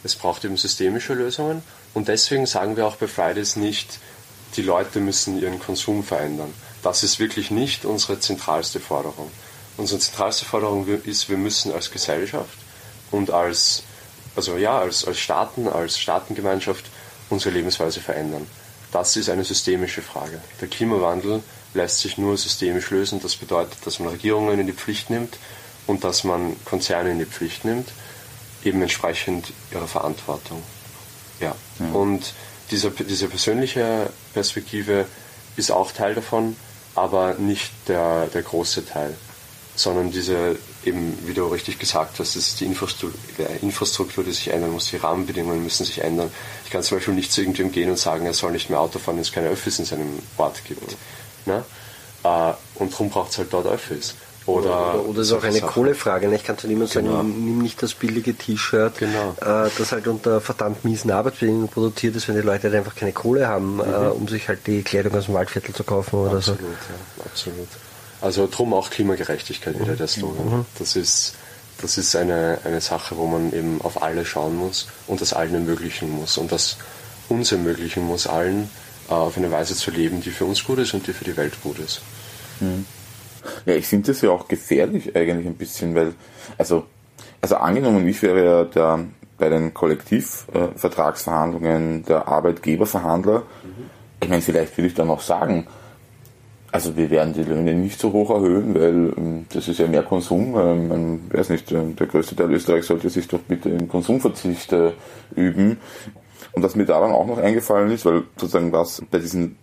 Es 0.03 0.17
braucht 0.17 0.45
eben 0.45 0.57
systemische 0.57 1.15
Lösungen 1.15 1.63
und 1.95 2.09
deswegen 2.09 2.47
sagen 2.47 2.77
wir 2.77 2.85
auch 2.85 2.97
bei 2.97 3.07
Fridays 3.07 3.55
nicht, 3.55 4.01
die 4.57 4.63
Leute 4.63 4.99
müssen 4.99 5.41
ihren 5.41 5.61
Konsum 5.61 6.03
verändern. 6.03 6.53
Das 6.83 7.05
ist 7.05 7.21
wirklich 7.21 7.53
nicht 7.53 7.85
unsere 7.85 8.19
zentralste 8.19 8.81
Forderung. 8.81 9.31
Unsere 9.77 10.01
zentralste 10.01 10.47
Forderung 10.47 10.89
ist, 11.05 11.29
wir 11.29 11.39
müssen 11.39 11.73
als 11.73 11.93
Gesellschaft 11.93 12.59
und 13.13 13.31
als, 13.31 13.85
also 14.35 14.57
ja, 14.57 14.81
als, 14.81 15.05
als 15.05 15.21
Staaten, 15.21 15.69
als 15.69 15.97
Staatengemeinschaft 15.97 16.87
unsere 17.31 17.55
Lebensweise 17.55 18.01
verändern. 18.01 18.49
Das 18.95 19.17
ist 19.17 19.29
eine 19.29 19.43
systemische 19.43 20.03
Frage. 20.03 20.41
Der 20.61 20.69
Klimawandel 20.69 21.43
lässt 21.75 21.99
sich 21.99 22.17
nur 22.17 22.37
systemisch 22.39 22.91
lösen. 22.91 23.21
Das 23.21 23.35
bedeutet, 23.35 23.85
dass 23.85 23.99
man 23.99 24.11
Regierungen 24.11 24.61
in 24.61 24.69
die 24.69 24.73
Pflicht 24.73 25.11
nimmt 25.11 25.37
und 25.89 26.05
dass 26.05 26.23
man 26.23 26.55
Konzerne 26.65 27.11
in 27.11 27.19
die 27.19 27.25
Pflicht 27.25 27.65
nimmt, 27.65 27.89
eben 28.63 28.81
entsprechend 28.81 29.53
ihrer 29.73 29.89
Verantwortung. 29.89 30.63
Ja. 31.41 31.57
ja. 31.81 31.87
Und 31.93 32.35
diese, 32.71 32.93
diese 32.93 33.27
persönliche 33.27 34.11
Perspektive 34.33 35.07
ist 35.57 35.73
auch 35.73 35.91
Teil 35.91 36.15
davon, 36.15 36.55
aber 36.95 37.35
nicht 37.35 37.73
der, 37.89 38.27
der 38.27 38.43
große 38.43 38.87
Teil, 38.87 39.17
sondern 39.77 40.11
diese 40.11 40.57
eben, 40.85 41.19
wie 41.27 41.35
du 41.35 41.47
richtig 41.47 41.79
gesagt 41.79 42.19
hast, 42.19 42.37
es 42.37 42.49
ist 42.49 42.61
die 42.61 42.67
Infrastruktur, 42.67 43.19
die 43.39 43.65
Infrastruktur, 43.65 44.23
die 44.23 44.33
sich 44.33 44.49
ändern 44.49 44.71
muss, 44.71 44.91
die 44.91 44.97
Rahmenbedingungen 44.97 45.63
müssen 45.63 45.85
sich 45.85 46.03
ändern. 46.03 46.31
Ich 46.65 46.71
kann 46.71 46.83
zum 46.83 46.99
Beispiel 46.99 47.15
nicht 47.15 47.33
zu 47.33 47.41
irgendjemandem 47.41 47.75
gehen 47.75 47.91
und 47.91 47.99
sagen, 47.99 48.27
er 48.27 48.35
soll 48.35 48.53
nicht 48.53 48.71
mehr 48.71 48.81
Auto 48.81 48.99
fahren, 48.99 49.17
wenn 49.17 49.23
es 49.23 49.33
keine 49.33 49.49
Öffis 49.49 49.79
in 49.79 49.85
seinem 49.85 50.19
Ort 50.37 50.65
gibt. 50.65 50.97
Ne? 51.47 51.65
Äh, 52.23 52.53
und 52.77 52.93
darum 52.93 53.11
braucht 53.11 53.33
es 53.33 53.39
halt 53.39 53.53
dort 53.53 53.67
Öffis. 53.67 54.15
Oder, 54.47 54.95
oder, 54.95 55.09
oder 55.09 55.21
es 55.21 55.29
ist 55.29 55.33
auch 55.33 55.43
eine 55.43 55.55
Sachen. 55.55 55.69
Kohlefrage. 55.71 56.29
Ne? 56.29 56.37
Ich 56.37 56.45
kann 56.45 56.59
zu 56.59 56.67
niemandem 56.69 57.03
genau. 57.03 57.17
sagen, 57.17 57.29
nimm 57.29 57.59
nicht 57.63 57.83
das 57.83 57.95
billige 57.95 58.35
T-Shirt, 58.35 58.99
genau. 58.99 59.35
äh, 59.41 59.71
das 59.79 59.93
halt 59.93 60.07
unter 60.07 60.41
verdammt 60.43 60.85
miesen 60.85 61.11
Arbeitsbedingungen 61.11 61.69
produziert 61.69 62.15
ist, 62.15 62.29
wenn 62.29 62.35
die 62.35 62.43
Leute 62.43 62.65
halt 62.65 62.75
einfach 62.75 62.95
keine 62.95 63.13
Kohle 63.13 63.49
haben, 63.49 63.77
mhm. 63.77 63.81
äh, 63.81 64.09
um 64.09 64.29
sich 64.29 64.49
halt 64.49 64.67
die 64.67 64.83
Kleidung 64.83 65.15
aus 65.15 65.27
dem 65.27 65.35
Waldviertel 65.35 65.75
zu 65.75 65.83
kaufen 65.83 66.17
oder 66.17 66.37
absolut, 66.37 66.61
so. 66.61 66.67
Ja, 66.67 67.25
absolut. 67.25 67.69
Also 68.25 68.49
drum 68.51 68.73
auch 68.73 68.89
Klimagerechtigkeit 68.89 69.79
wieder 69.79 69.97
der 69.97 70.09
Slogan. 70.09 70.47
Mhm. 70.47 70.65
Das 70.79 70.97
ist, 70.97 71.35
das 71.83 71.99
ist 71.99 72.17
eine, 72.17 72.57
eine 72.65 72.81
Sache, 72.81 73.19
wo 73.19 73.27
man 73.27 73.53
eben 73.53 73.83
auf 73.83 74.03
alle 74.03 74.25
schauen 74.25 74.57
muss 74.57 74.89
und 75.07 75.21
das 75.21 75.35
allen 75.35 75.53
ermöglichen 75.53 76.11
muss 76.11 76.39
und 76.39 76.51
das 76.51 76.79
uns 77.29 77.53
ermöglichen 77.53 78.07
muss, 78.07 78.27
allen 78.27 78.71
äh, 79.11 79.13
auf 79.13 79.37
eine 79.37 79.53
Weise 79.53 79.77
zu 79.77 79.91
leben, 79.91 80.23
die 80.23 80.31
für 80.31 80.47
uns 80.47 80.65
gut 80.65 80.79
ist 80.79 80.95
und 80.95 81.07
die 81.07 81.13
für 81.13 81.27
die 81.27 81.37
Welt 81.37 81.63
gut 81.63 81.79
ist. 81.79 82.01
Mhm. 82.61 82.87
Ja, 83.67 83.75
ich 83.75 83.87
finde 83.87 84.13
das 84.13 84.23
ja 84.23 84.31
auch 84.31 84.49
gefährlich 84.49 85.15
eigentlich 85.15 85.47
ein 85.47 85.57
bisschen, 85.57 85.95
weil, 85.95 86.15
also, 86.57 86.87
also 87.43 87.57
angenommen, 87.57 88.09
ich 88.09 88.23
wäre 88.23 88.43
ja 88.43 88.65
der, 88.65 89.01
bei 89.37 89.51
den 89.51 89.75
Kollektivvertragsverhandlungen 89.75 92.07
der 92.07 92.27
Arbeitgeberverhandler, 92.27 93.41
mhm. 93.41 93.91
ich 94.23 94.31
meine, 94.31 94.41
vielleicht 94.41 94.79
würde 94.79 94.89
ich 94.89 94.95
dann 94.95 95.11
auch 95.11 95.21
sagen, 95.21 95.67
also 96.75 96.97
wir 96.97 97.09
werden 97.09 97.33
die 97.35 97.45
Löhne 97.45 97.73
nicht 97.73 98.01
so 98.01 98.13
hoch 98.13 98.31
erhöhen, 98.31 98.75
weil 98.75 99.13
ähm, 99.17 99.47
das 99.51 99.69
ist 99.69 99.79
ja 99.79 99.87
mehr 99.87 100.03
Konsum. 100.03 100.59
Ähm, 100.59 100.89
man 100.89 101.31
weiß 101.33 101.51
nicht, 101.51 101.71
äh, 101.71 101.85
der 101.93 102.09
größte 102.09 102.35
Teil 102.35 102.53
Österreichs 102.53 102.89
sollte 102.89 103.09
sich 103.11 103.29
doch 103.29 103.39
bitte 103.39 103.69
im 103.69 103.89
Konsumverzicht 103.89 104.73
äh, 104.73 104.91
üben. 105.37 105.79
Und 106.51 106.65
was 106.65 106.75
mir 106.75 106.85
daran 106.85 107.13
auch 107.13 107.29
noch 107.29 107.39
eingefallen 107.39 107.93
ist, 107.93 108.05
weil 108.05 108.25
sozusagen 108.37 108.73
was 108.73 109.03
bei 109.09 109.21
diesen 109.21 109.57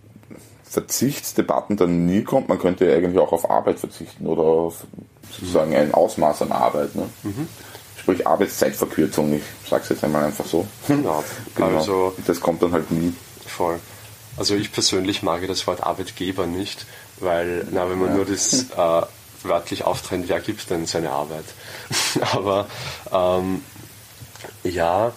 Verzichtsdebatten 0.64 1.76
dann 1.76 2.06
nie 2.06 2.24
kommt, 2.24 2.48
man 2.48 2.60
könnte 2.60 2.90
ja 2.90 2.96
eigentlich 2.96 3.20
auch 3.20 3.34
auf 3.34 3.52
Arbeit 3.52 3.80
verzichten 3.80 4.26
oder 4.26 4.44
auf 4.44 4.86
sozusagen 5.34 5.76
ein 5.76 5.94
Ausmaß 5.94 6.44
an 6.44 6.54
Arbeit. 6.54 6.96
Ne? 6.96 7.10
Mhm. 7.24 7.50
Sprich 7.98 8.26
Arbeitszeitverkürzung, 8.26 9.34
ich 9.34 9.70
sage 9.70 9.84
es 9.84 9.90
jetzt 9.90 10.04
einmal 10.06 10.24
einfach 10.24 10.46
so. 10.46 10.66
Genau. 10.88 11.26
genau. 11.56 11.78
Also, 11.78 12.14
das 12.26 12.40
kommt 12.40 12.64
dann 12.64 12.72
halt 12.72 12.90
nie. 12.90 13.12
Voll. 13.46 13.82
Also 14.38 14.56
ich 14.56 14.72
persönlich 14.72 15.24
mag 15.24 15.46
das 15.48 15.68
Wort 15.68 15.84
Arbeitgeber 15.84 16.46
nicht, 16.46 16.86
weil, 17.22 17.66
na, 17.72 17.90
wenn 17.90 18.00
man 18.00 18.10
ja. 18.10 18.16
nur 18.16 18.26
das 18.26 18.66
äh, 18.72 19.02
wörtlich 19.44 19.84
auftrennt, 19.84 20.28
wer 20.28 20.40
gibt 20.40 20.70
denn 20.70 20.86
seine 20.86 21.12
Arbeit? 21.12 21.46
Aber 22.34 22.68
ähm, 23.12 23.64
ja, 24.64 25.14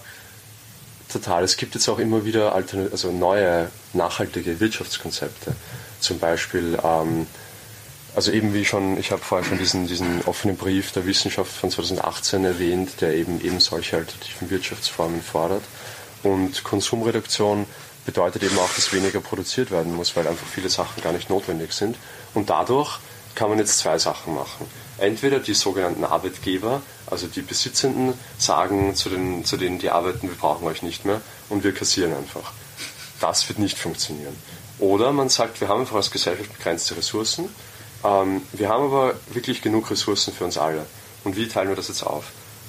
total. 1.11 1.43
Es 1.43 1.57
gibt 1.57 1.75
jetzt 1.75 1.87
auch 1.89 1.99
immer 1.99 2.25
wieder 2.25 2.53
Altern 2.53 2.89
also 2.91 3.11
neue 3.11 3.69
nachhaltige 3.93 4.59
Wirtschaftskonzepte. 4.59 5.55
Zum 5.99 6.19
Beispiel, 6.19 6.77
ähm, 6.83 7.27
also 8.15 8.31
eben 8.31 8.53
wie 8.53 8.65
schon, 8.65 8.97
ich 8.97 9.11
habe 9.11 9.21
vorher 9.21 9.47
schon 9.47 9.57
diesen, 9.57 9.87
diesen 9.87 10.23
offenen 10.25 10.57
Brief 10.57 10.91
der 10.91 11.05
Wissenschaft 11.05 11.51
von 11.51 11.69
2018 11.69 12.45
erwähnt, 12.45 13.01
der 13.01 13.15
eben 13.15 13.41
eben 13.41 13.59
solche 13.59 13.97
alternativen 13.97 14.49
Wirtschaftsformen 14.49 15.21
fordert. 15.21 15.63
Und 16.23 16.63
Konsumreduktion 16.63 17.65
bedeutet 18.05 18.43
eben 18.43 18.57
auch, 18.59 18.73
dass 18.73 18.93
weniger 18.93 19.19
produziert 19.19 19.71
werden 19.71 19.93
muss, 19.95 20.15
weil 20.15 20.27
einfach 20.27 20.47
viele 20.47 20.69
Sachen 20.69 21.01
gar 21.01 21.13
nicht 21.13 21.29
notwendig 21.29 21.73
sind. 21.73 21.97
Und 22.33 22.49
dadurch 22.49 22.99
kann 23.33 23.49
man 23.49 23.59
jetzt 23.59 23.79
zwei 23.79 23.97
Sachen 23.97 24.33
machen. 24.35 24.67
Entweder 24.97 25.39
die 25.39 25.53
sogenannten 25.53 26.05
Arbeitgeber, 26.05 26.81
also 27.07 27.27
die 27.27 27.41
Besitzenden, 27.41 28.13
sagen 28.37 28.95
zu, 28.95 29.09
den, 29.09 29.43
zu 29.43 29.57
denen, 29.57 29.79
die 29.79 29.89
arbeiten, 29.89 30.29
wir 30.29 30.35
brauchen 30.35 30.65
euch 30.67 30.81
nicht 30.83 31.05
mehr 31.05 31.21
und 31.49 31.63
wir 31.63 31.73
kassieren 31.73 32.13
einfach. 32.15 32.53
das 33.19 33.47
wird 33.49 33.59
nicht 33.59 33.77
funktionieren. 33.77 34.35
Oder 34.79 35.11
man 35.11 35.29
sagt, 35.29 35.61
wir 35.61 35.67
haben 35.67 35.81
einfach 35.81 35.95
als 35.95 36.11
Gesellschaft 36.11 36.55
begrenzte 36.57 36.97
Ressourcen, 36.97 37.49
ähm, 38.03 38.41
wir 38.51 38.69
haben 38.69 38.85
aber 38.85 39.15
wirklich 39.31 39.61
genug 39.61 39.89
Ressourcen 39.89 40.33
für 40.33 40.45
uns 40.45 40.57
alle. 40.57 40.85
Und 41.23 41.35
wie 41.35 41.47
teilen 41.47 41.69
wir 41.69 41.75
das 41.75 41.87
jetzt 41.87 42.03
auf? 42.03 42.25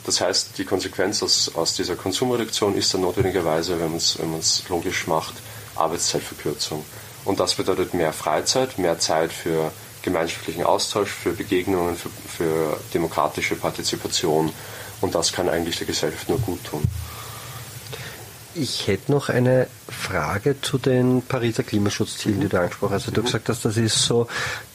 Das 0.07 0.21
heißt, 0.21 0.57
die 0.57 0.65
Konsequenz 0.65 1.21
aus, 1.25 1.51
aus 1.57 1.75
dieser 1.75 1.97
Konsumreduktion 1.97 2.77
ist 2.77 2.95
dann 2.95 3.01
notwendigerweise, 3.01 3.81
wenn 3.81 3.91
man 4.31 4.39
es 4.39 4.63
logisch 4.69 5.09
macht, 5.09 5.35
Arbeitszeitverkürzung. 5.75 6.85
Und 7.25 7.41
das 7.41 7.57
bedeutet 7.57 7.93
mehr 7.93 8.13
Freizeit, 8.13 8.79
mehr 8.79 9.01
Zeit 9.01 9.33
für 9.33 9.73
gemeinschaftlichen 10.03 10.63
Austausch, 10.63 11.11
für 11.11 11.33
Begegnungen, 11.33 11.97
für, 11.97 12.09
für 12.29 12.81
demokratische 12.95 13.57
Partizipation. 13.57 14.53
Und 15.01 15.17
das 15.17 15.33
kann 15.33 15.49
eigentlich 15.49 15.77
der 15.79 15.89
Gesellschaft 15.89 16.29
nur 16.29 16.39
gut 16.39 16.63
tun. 16.63 16.85
Ich 18.59 18.87
hätte 18.87 19.13
noch 19.13 19.29
eine 19.29 19.67
Frage 19.89 20.61
zu 20.61 20.79
den 20.79 21.23
Pariser 21.23 21.63
Klimaschutzzielen, 21.63 22.41
die 22.41 22.49
du 22.49 22.59
angesprochen 22.59 22.95
hast. 22.95 23.15
Du 23.15 23.23
gesagt 23.23 23.49
hast, 23.49 23.65
das 23.65 23.77
ist 23.77 24.03
so 24.03 24.27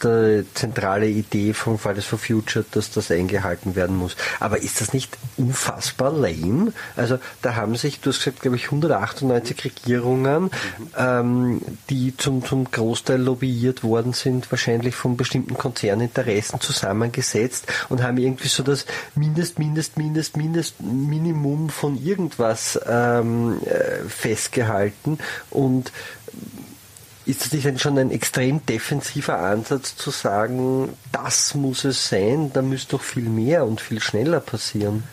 die 0.03 0.45
zentrale 0.53 1.07
Idee 1.07 1.53
von 1.53 1.77
Fridays 1.77 2.05
for 2.05 2.19
Future, 2.19 2.63
dass 2.71 2.91
das 2.91 3.11
eingehalten 3.11 3.75
werden 3.75 3.97
muss. 3.97 4.15
Aber 4.39 4.61
ist 4.61 4.81
das 4.81 4.93
nicht 4.93 5.17
unfassbar 5.35 6.13
lame? 6.13 6.73
Also 6.95 7.17
da 7.41 7.55
haben 7.55 7.75
sich, 7.75 7.99
du 7.99 8.09
hast 8.11 8.19
gesagt, 8.19 8.41
glaube 8.41 8.55
ich, 8.55 8.65
198 8.65 9.65
Regierungen, 9.65 10.43
mhm. 10.43 10.49
ähm, 10.97 11.61
die 11.89 12.15
zum, 12.15 12.45
zum 12.45 12.69
Großteil 12.69 13.21
lobbyiert 13.21 13.83
worden 13.83 14.13
sind, 14.13 14.49
wahrscheinlich 14.51 14.95
von 14.95 15.17
bestimmten 15.17 15.55
Konzerninteressen 15.55 16.61
zusammengesetzt 16.61 17.67
und 17.89 18.03
haben 18.03 18.17
irgendwie 18.17 18.47
so 18.47 18.63
das 18.63 18.85
Mindest, 19.15 19.59
Mindest, 19.59 19.97
Mindest, 19.97 20.37
Mindest, 20.37 20.81
Minimum 20.81 21.69
von 21.69 22.01
irgendwas 22.01 22.79
ähm, 22.87 23.59
äh, 23.71 24.09
festgehalten 24.09 25.17
und 25.49 25.91
ist 27.25 27.45
das 27.45 27.51
nicht 27.51 27.79
schon 27.79 27.97
ein 27.97 28.11
extrem 28.11 28.65
defensiver 28.65 29.37
Ansatz 29.39 29.95
zu 29.95 30.09
sagen, 30.09 30.97
das 31.11 31.53
muss 31.53 31.83
es 31.83 32.09
sein, 32.09 32.51
da 32.53 32.61
müsste 32.61 32.97
doch 32.97 33.03
viel 33.03 33.29
mehr 33.29 33.65
und 33.65 33.79
viel 33.79 34.01
schneller 34.01 34.39
passieren? 34.39 35.03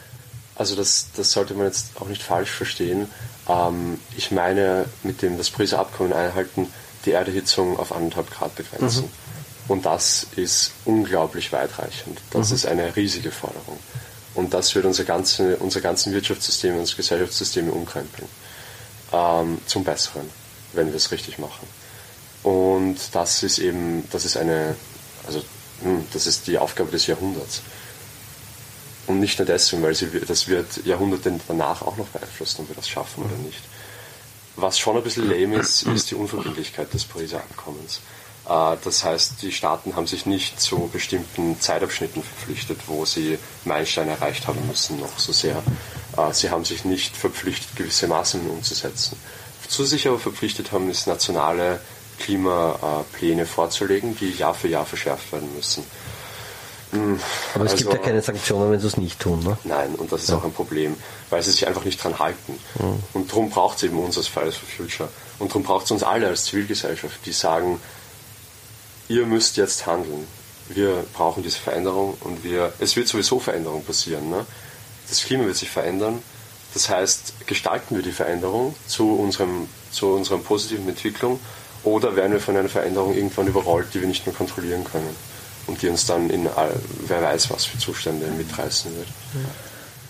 Also 0.57 0.75
das, 0.75 1.09
das 1.15 1.31
sollte 1.31 1.55
man 1.55 1.67
jetzt 1.67 1.91
auch 2.01 2.09
nicht 2.09 2.23
falsch 2.23 2.51
verstehen. 2.51 3.07
Ähm, 3.49 4.01
ich 4.17 4.31
meine 4.31 4.87
mit 5.03 5.23
dem 5.23 5.39
das 5.39 5.51
Pariser 5.51 5.79
Abkommen 5.79 6.13
einhalten, 6.13 6.67
die 7.05 7.13
Erderhitzung 7.13 7.79
auf 7.79 7.93
anderthalb 7.93 8.31
Grad 8.31 8.57
begrenzen. 8.57 9.05
Mhm. 9.05 9.11
Und 9.69 9.87
das 9.87 10.27
ist 10.35 10.73
unglaublich 10.87 11.53
weitreichend. 11.53 12.19
Das 12.31 12.49
mhm. 12.49 12.55
ist 12.57 12.67
eine 12.67 12.97
riesige 12.97 13.31
Forderung. 13.31 13.79
Und 14.35 14.55
das 14.55 14.75
wird 14.75 14.87
unser, 14.87 15.05
ganze, 15.05 15.57
unser 15.57 15.81
ganzen 15.81 16.13
Wirtschaftssystem, 16.13 16.77
unser 16.77 16.97
Gesellschaftssysteme 16.97 17.71
umkrempeln 17.71 18.29
ähm, 19.13 19.59
zum 19.67 19.85
Besseren, 19.85 20.29
wenn 20.73 20.89
wir 20.89 20.95
es 20.95 21.11
richtig 21.11 21.39
machen. 21.39 21.67
Und 22.43 22.97
das 23.13 23.43
ist 23.43 23.59
eben, 23.59 24.09
das 24.11 24.25
ist 24.25 24.37
eine, 24.37 24.77
also 25.27 25.43
hm, 25.83 26.07
das 26.13 26.27
ist 26.27 26.47
die 26.47 26.59
Aufgabe 26.59 26.91
des 26.91 27.07
Jahrhunderts. 27.07 27.63
Und 29.07 29.21
nicht 29.21 29.39
nur 29.39 29.47
deswegen, 29.47 29.83
weil 29.83 29.95
sie, 29.95 30.09
das 30.27 30.49
wird 30.49 30.85
Jahrhunderte 30.85 31.33
danach 31.49 31.83
auch 31.83 31.97
noch 31.97 32.09
beeinflussen, 32.09 32.63
ob 32.63 32.69
wir 32.69 32.77
das 32.77 32.89
schaffen 32.89 33.25
oder 33.25 33.37
nicht. 33.37 33.63
Was 34.57 34.79
schon 34.79 34.97
ein 34.97 35.03
bisschen 35.03 35.31
lame 35.31 35.57
ist, 35.57 35.83
ist 35.85 36.11
die 36.11 36.15
Unverbindlichkeit 36.15 36.93
des 36.93 37.05
Pariser 37.05 37.39
Abkommens. 37.39 38.01
Äh, 38.49 38.77
das 38.83 39.05
heißt, 39.05 39.43
die 39.43 39.53
Staaten 39.53 39.95
haben 39.97 40.07
sich 40.07 40.27
nicht 40.27 40.61
zu 40.61 40.91
bestimmten 40.93 41.61
Zeitabschnitten 41.61 42.23
verpflichtet, 42.23 42.81
wo 42.87 43.05
sie 43.05 43.39
Meilensteine 43.65 44.13
erreicht 44.13 44.47
haben 44.47 44.67
müssen, 44.67 45.01
noch 45.01 45.19
so 45.19 45.33
sehr. 45.33 45.63
Äh, 46.19 46.33
sie 46.33 46.51
haben 46.51 46.65
sich 46.65 46.85
nicht 46.85 47.17
verpflichtet, 47.17 47.77
gewisse 47.77 48.09
Maßnahmen 48.09 48.51
umzusetzen. 48.51 49.17
Wozu 49.65 49.85
sie 49.85 49.91
sich 49.91 50.09
aber 50.09 50.19
verpflichtet 50.19 50.73
haben, 50.73 50.91
ist 50.91 51.07
nationale 51.07 51.81
Klimapläne 52.19 53.47
vorzulegen, 53.47 54.17
die 54.17 54.33
Jahr 54.33 54.55
für 54.55 54.69
Jahr 54.69 54.87
verschärft 54.87 55.33
werden 55.33 55.55
müssen. 55.55 55.85
Hm, 56.91 57.21
aber 57.55 57.67
es 57.67 57.73
also, 57.73 57.85
gibt 57.85 57.99
ja 57.99 58.03
keine 58.03 58.23
Sanktionen, 58.23 58.73
wenn 58.73 58.81
sie 58.81 58.87
es 58.87 58.97
nicht 58.97 59.21
tun, 59.21 59.41
ne? 59.45 59.59
Nein, 59.65 59.95
und 59.95 60.11
das 60.11 60.23
ist 60.23 60.31
ja. 60.31 60.37
auch 60.37 60.45
ein 60.45 60.53
Problem, 60.53 60.97
weil 61.29 61.43
sie 61.43 61.51
sich 61.51 61.67
einfach 61.67 61.85
nicht 61.85 62.03
dran 62.03 62.19
halten. 62.19 62.59
Mhm. 62.79 63.03
Und 63.13 63.31
darum 63.31 63.51
braucht 63.51 63.77
es 63.77 63.83
eben 63.83 63.99
uns 63.99 64.17
als 64.17 64.27
Fridays 64.27 64.57
for 64.57 64.69
Future. 64.69 65.11
Und 65.39 65.51
darum 65.51 65.65
braucht 65.65 65.85
es 65.85 65.91
uns 65.91 66.03
alle 66.03 66.29
als 66.29 66.45
Zivilgesellschaft, 66.45 67.27
die 67.27 67.33
sagen, 67.33 67.79
ihr 69.09 69.27
müsst 69.27 69.59
jetzt 69.59 69.87
handeln. 69.87 70.27
Wir 70.71 71.05
brauchen 71.13 71.43
diese 71.43 71.59
Veränderung 71.59 72.17
und 72.21 72.43
wir, 72.43 72.73
es 72.79 72.97
wird 72.97 73.09
sowieso 73.09 73.39
Veränderung 73.39 73.85
passieren. 73.85 74.31
Ne? 74.31 74.47
Das 75.09 75.25
Klima 75.25 75.45
wird 75.45 75.57
sich 75.57 75.71
verändern. 75.71 76.23
Das 76.75 76.89
heißt, 76.89 77.47
gestalten 77.47 77.97
wir 77.97 78.03
die 78.03 78.13
Veränderung 78.13 78.75
zu, 78.87 79.15
unserem, 79.15 79.69
zu 79.91 80.09
unserer 80.09 80.39
positiven 80.39 80.89
Entwicklung 80.89 81.41
oder 81.83 82.15
werden 82.17 82.33
wir 82.33 82.41
von 82.41 82.57
einer 82.57 82.69
Veränderung 82.69 83.15
irgendwann 83.15 83.47
überrollt, 83.47 83.89
die 83.95 84.01
wir 84.01 84.09
nicht 84.09 84.27
mehr 84.27 84.35
kontrollieren 84.35 84.85
können 84.85 85.17
und 85.67 85.81
die 85.81 85.89
uns 85.89 86.07
dann 86.07 86.29
in 86.31 86.47
all, 86.49 86.75
wer 87.07 87.23
weiß 87.23 87.51
was 87.51 87.65
für 87.65 87.79
Zustände 87.79 88.27
mitreißen 88.27 88.95
wird. 88.97 89.09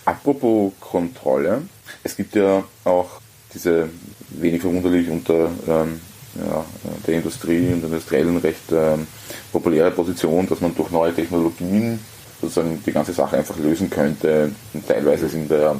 Apropos 0.05 0.73
Kontrolle, 0.79 1.61
es 2.03 2.15
gibt 2.15 2.35
ja 2.35 2.63
auch 2.83 3.21
diese 3.53 3.89
wenig 4.29 4.61
verwunderlich 4.61 5.09
unter 5.09 5.51
ähm, 5.67 6.01
ja, 6.35 6.65
der 7.05 7.15
Industrie 7.15 7.73
und 7.73 7.83
industriellen 7.83 8.37
recht 8.37 8.71
ähm, 8.71 9.07
populäre 9.51 9.91
Position, 9.91 10.47
dass 10.47 10.61
man 10.61 10.75
durch 10.75 10.89
neue 10.91 11.13
Technologien 11.13 11.99
sozusagen 12.41 12.81
die 12.85 12.91
ganze 12.91 13.13
Sache 13.13 13.37
einfach 13.37 13.57
lösen 13.57 13.89
könnte. 13.89 14.51
Und 14.73 14.87
teilweise 14.87 15.27
sind 15.27 15.49
da, 15.51 15.75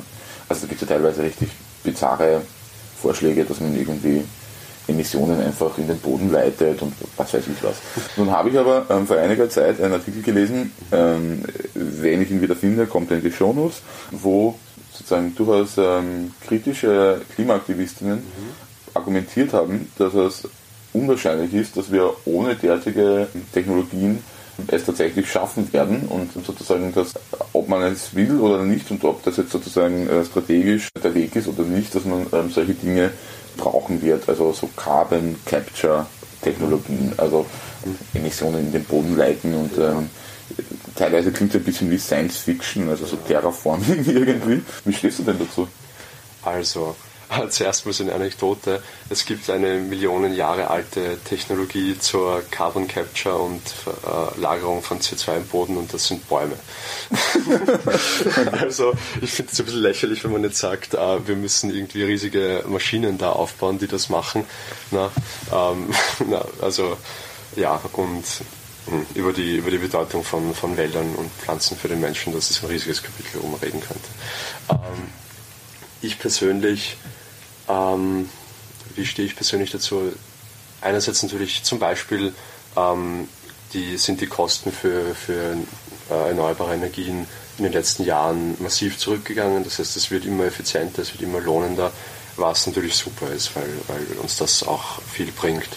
also 0.47 0.61
da 0.61 0.67
gibt 0.67 0.81
es 0.81 0.89
ja 0.89 0.95
teilweise 0.95 1.23
richtig 1.23 1.49
bizarre 1.83 2.41
Vorschläge, 3.01 3.45
dass 3.45 3.59
man 3.59 3.75
irgendwie 3.77 4.23
Emissionen 4.89 5.39
einfach 5.39 5.77
in 5.77 5.87
den 5.87 5.99
Boden 5.99 6.31
leitet 6.31 6.81
und 6.81 6.93
was 7.15 7.33
weiß 7.33 7.43
ich 7.47 7.63
was. 7.63 7.77
Nun 8.17 8.31
habe 8.31 8.49
ich 8.49 8.57
aber 8.57 8.85
ähm, 8.89 9.07
vor 9.07 9.17
einiger 9.17 9.49
Zeit 9.49 9.79
einen 9.81 9.93
Artikel 9.93 10.21
gelesen, 10.21 10.71
ähm, 10.91 11.43
wenn 11.73 12.21
ich 12.21 12.31
ihn 12.31 12.41
wieder 12.41 12.55
finde, 12.55 12.87
kommt 12.87 13.11
er 13.11 13.17
in 13.17 13.23
die 13.23 13.31
Shownotes, 13.31 13.81
wo 14.11 14.57
sozusagen 14.91 15.33
durchaus 15.35 15.77
ähm, 15.77 16.31
kritische 16.45 17.21
Klimaaktivistinnen 17.35 18.17
mhm. 18.17 18.93
argumentiert 18.93 19.53
haben, 19.53 19.91
dass 19.97 20.13
es 20.13 20.47
unwahrscheinlich 20.91 21.53
ist, 21.53 21.77
dass 21.77 21.91
wir 21.91 22.13
ohne 22.25 22.55
derartige 22.55 23.27
Technologien 23.53 24.23
es 24.67 24.85
tatsächlich 24.85 25.29
schaffen 25.29 25.71
werden 25.73 26.07
und 26.07 26.31
sozusagen, 26.45 26.93
dass, 26.93 27.13
ob 27.53 27.69
man 27.69 27.81
es 27.83 28.15
will 28.15 28.39
oder 28.39 28.63
nicht 28.63 28.89
und 28.91 29.03
ob 29.03 29.23
das 29.23 29.37
jetzt 29.37 29.51
sozusagen 29.51 30.07
äh, 30.07 30.25
strategisch 30.25 30.89
der 31.03 31.13
Weg 31.13 31.35
ist 31.35 31.47
oder 31.47 31.63
nicht, 31.63 31.93
dass 31.95 32.05
man 32.05 32.25
ähm, 32.33 32.49
solche 32.49 32.73
Dinge 32.73 33.11
brauchen 33.57 34.01
wird, 34.01 34.27
also 34.29 34.53
so 34.53 34.69
Carbon 34.75 35.35
Capture 35.45 36.05
Technologien, 36.41 37.13
also 37.17 37.45
Emissionen 38.13 38.67
in 38.67 38.71
den 38.71 38.83
Boden 38.85 39.17
leiten 39.17 39.53
und 39.53 39.77
ähm, 39.77 40.09
teilweise 40.95 41.31
klingt 41.31 41.53
es 41.53 41.61
ein 41.61 41.65
bisschen 41.65 41.91
wie 41.91 41.97
Science 41.97 42.37
Fiction, 42.37 42.89
also 42.89 43.05
so 43.05 43.17
Terraforming 43.17 44.05
irgendwie. 44.07 44.61
Wie 44.85 44.93
stehst 44.93 45.19
du 45.19 45.23
denn 45.23 45.39
dazu? 45.39 45.67
Also, 46.43 46.95
Zuerst 47.49 47.85
mal 47.85 47.93
so 47.93 48.03
eine 48.03 48.13
Anekdote. 48.13 48.81
Es 49.09 49.25
gibt 49.25 49.49
eine 49.49 49.75
Millionen 49.75 50.33
Jahre 50.33 50.69
alte 50.69 51.17
Technologie 51.25 51.97
zur 51.99 52.41
Carbon 52.49 52.87
Capture 52.87 53.35
und 53.35 53.61
äh, 53.85 54.39
Lagerung 54.39 54.81
von 54.81 54.99
CO2 54.99 55.37
im 55.37 55.47
Boden 55.47 55.77
und 55.77 55.93
das 55.93 56.07
sind 56.07 56.27
Bäume. 56.27 56.55
also 58.51 58.93
ich 59.21 59.31
finde 59.31 59.51
es 59.51 59.59
ein 59.59 59.65
bisschen 59.65 59.81
lächerlich, 59.81 60.23
wenn 60.23 60.31
man 60.31 60.43
jetzt 60.43 60.59
sagt, 60.59 60.93
äh, 60.93 61.27
wir 61.27 61.35
müssen 61.35 61.73
irgendwie 61.73 62.03
riesige 62.03 62.63
Maschinen 62.67 63.17
da 63.17 63.31
aufbauen, 63.31 63.79
die 63.79 63.87
das 63.87 64.09
machen. 64.09 64.45
Na, 64.91 65.11
ähm, 65.53 65.93
na, 66.27 66.43
also 66.61 66.97
ja, 67.55 67.79
und 67.93 68.25
hm, 68.87 69.05
über 69.13 69.33
die, 69.33 69.57
über 69.57 69.71
die 69.71 69.77
Bedeutung 69.77 70.23
von, 70.23 70.53
von 70.55 70.77
Wäldern 70.77 71.13
und 71.15 71.31
Pflanzen 71.31 71.77
für 71.77 71.87
den 71.87 71.99
Menschen, 71.99 72.33
das 72.33 72.49
ist 72.49 72.63
ein 72.63 72.69
riesiges 72.69 73.03
Kapitel, 73.03 73.41
wo 73.41 73.47
man 73.47 73.59
reden 73.59 73.81
könnte. 73.81 74.09
Ähm, 74.69 75.09
ich 76.01 76.17
persönlich 76.17 76.97
ähm, 77.69 78.29
wie 78.95 79.05
stehe 79.05 79.27
ich 79.27 79.35
persönlich 79.35 79.71
dazu? 79.71 80.11
Einerseits 80.81 81.23
natürlich 81.23 81.63
zum 81.63 81.79
Beispiel 81.79 82.33
ähm, 82.75 83.27
die, 83.73 83.97
sind 83.97 84.21
die 84.21 84.27
Kosten 84.27 84.71
für, 84.71 85.13
für 85.15 85.57
äh, 86.09 86.29
erneuerbare 86.29 86.73
Energien 86.73 87.27
in 87.57 87.63
den 87.63 87.73
letzten 87.73 88.03
Jahren 88.03 88.55
massiv 88.59 88.97
zurückgegangen. 88.97 89.63
Das 89.63 89.79
heißt, 89.79 89.95
es 89.97 90.11
wird 90.11 90.25
immer 90.25 90.45
effizienter, 90.45 91.01
es 91.01 91.13
wird 91.13 91.21
immer 91.21 91.39
lohnender, 91.39 91.91
was 92.37 92.65
natürlich 92.67 92.95
super 92.95 93.29
ist, 93.31 93.55
weil, 93.55 93.69
weil 93.87 94.17
uns 94.19 94.37
das 94.37 94.63
auch 94.63 95.01
viel 95.01 95.31
bringt. 95.31 95.69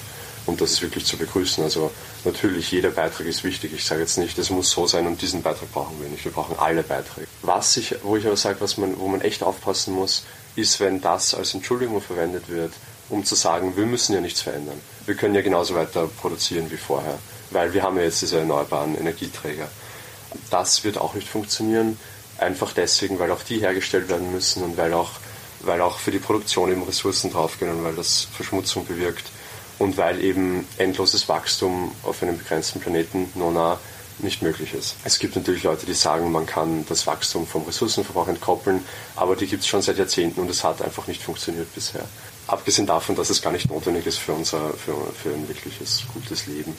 Und 0.46 0.60
das 0.60 0.72
ist 0.72 0.82
wirklich 0.82 1.04
zu 1.04 1.16
begrüßen. 1.16 1.62
Also 1.62 1.92
natürlich, 2.24 2.70
jeder 2.72 2.90
Beitrag 2.90 3.26
ist 3.26 3.44
wichtig. 3.44 3.72
Ich 3.74 3.84
sage 3.84 4.00
jetzt 4.00 4.18
nicht, 4.18 4.38
es 4.38 4.50
muss 4.50 4.70
so 4.70 4.86
sein 4.86 5.06
und 5.06 5.22
diesen 5.22 5.42
Beitrag 5.42 5.70
brauchen 5.72 6.00
wir 6.00 6.08
nicht. 6.08 6.24
Wir 6.24 6.32
brauchen 6.32 6.58
alle 6.58 6.82
Beiträge. 6.82 7.28
Was 7.42 7.76
ich, 7.76 7.94
wo 8.02 8.16
ich 8.16 8.26
aber 8.26 8.36
sage, 8.36 8.60
was 8.60 8.76
man, 8.76 8.98
wo 8.98 9.06
man 9.08 9.20
echt 9.20 9.42
aufpassen 9.42 9.94
muss, 9.94 10.24
ist, 10.56 10.80
wenn 10.80 11.00
das 11.00 11.34
als 11.34 11.54
Entschuldigung 11.54 12.00
verwendet 12.00 12.48
wird, 12.48 12.72
um 13.08 13.24
zu 13.24 13.34
sagen, 13.34 13.76
wir 13.76 13.86
müssen 13.86 14.14
ja 14.14 14.20
nichts 14.20 14.40
verändern. 14.40 14.80
Wir 15.06 15.14
können 15.14 15.34
ja 15.34 15.42
genauso 15.42 15.74
weiter 15.74 16.08
produzieren 16.20 16.70
wie 16.70 16.76
vorher, 16.76 17.18
weil 17.50 17.74
wir 17.74 17.82
haben 17.82 17.96
ja 17.96 18.04
jetzt 18.04 18.22
diese 18.22 18.38
erneuerbaren 18.38 18.96
Energieträger. 18.96 19.68
Das 20.50 20.84
wird 20.84 20.98
auch 20.98 21.14
nicht 21.14 21.28
funktionieren, 21.28 21.98
einfach 22.38 22.72
deswegen, 22.72 23.18
weil 23.18 23.30
auch 23.30 23.42
die 23.42 23.60
hergestellt 23.60 24.08
werden 24.08 24.32
müssen 24.32 24.62
und 24.62 24.76
weil 24.76 24.94
auch 24.94 25.10
weil 25.64 25.80
auch 25.80 25.98
für 25.98 26.10
die 26.10 26.18
Produktion 26.18 26.70
eben 26.70 26.82
Ressourcen 26.82 27.30
draufgehen 27.30 27.70
und 27.70 27.84
weil 27.84 27.94
das 27.94 28.26
Verschmutzung 28.34 28.86
bewirkt 28.86 29.24
und 29.78 29.96
weil 29.96 30.22
eben 30.22 30.66
endloses 30.78 31.28
Wachstum 31.28 31.92
auf 32.02 32.22
einem 32.22 32.38
begrenzten 32.38 32.80
Planeten 32.80 33.30
nona 33.34 33.78
nicht 34.18 34.42
möglich 34.42 34.74
ist. 34.74 34.96
Es 35.04 35.18
gibt 35.18 35.36
natürlich 35.36 35.62
Leute, 35.62 35.86
die 35.86 35.94
sagen, 35.94 36.30
man 36.30 36.46
kann 36.46 36.84
das 36.88 37.06
Wachstum 37.06 37.46
vom 37.46 37.64
Ressourcenverbrauch 37.64 38.28
entkoppeln, 38.28 38.84
aber 39.16 39.36
die 39.36 39.46
gibt 39.46 39.62
es 39.62 39.68
schon 39.68 39.82
seit 39.82 39.98
Jahrzehnten 39.98 40.40
und 40.40 40.50
es 40.50 40.64
hat 40.64 40.82
einfach 40.82 41.06
nicht 41.06 41.22
funktioniert 41.22 41.74
bisher. 41.74 42.04
Abgesehen 42.46 42.86
davon, 42.86 43.16
dass 43.16 43.30
es 43.30 43.40
gar 43.42 43.52
nicht 43.52 43.70
notwendig 43.70 44.06
ist 44.06 44.18
für, 44.18 44.32
unser, 44.32 44.70
für, 44.74 44.94
für 45.14 45.30
ein 45.30 45.48
wirkliches 45.48 46.02
gutes 46.12 46.46
Leben. 46.46 46.76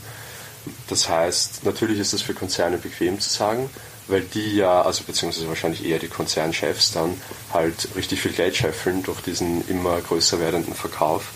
Das 0.88 1.10
heißt, 1.10 1.64
natürlich 1.64 2.00
ist 2.00 2.14
es 2.14 2.22
für 2.22 2.34
Konzerne 2.34 2.78
bequem 2.78 3.20
zu 3.20 3.30
sagen, 3.30 3.70
weil 4.08 4.22
die 4.22 4.58
ja, 4.58 4.82
also 4.82 5.04
beziehungsweise 5.04 5.48
wahrscheinlich 5.48 5.86
eher 5.86 6.00
die 6.00 6.08
Konzernchefs 6.08 6.92
dann 6.92 7.20
halt 7.54 7.90
richtig 7.96 8.22
viel 8.22 8.34
Geld 8.34 8.56
scheffeln 8.56 9.04
durch 9.04 9.22
diesen 9.22 9.68
immer 9.68 10.00
größer 10.02 10.40
werdenden 10.40 10.74
Verkauf. 10.74 11.32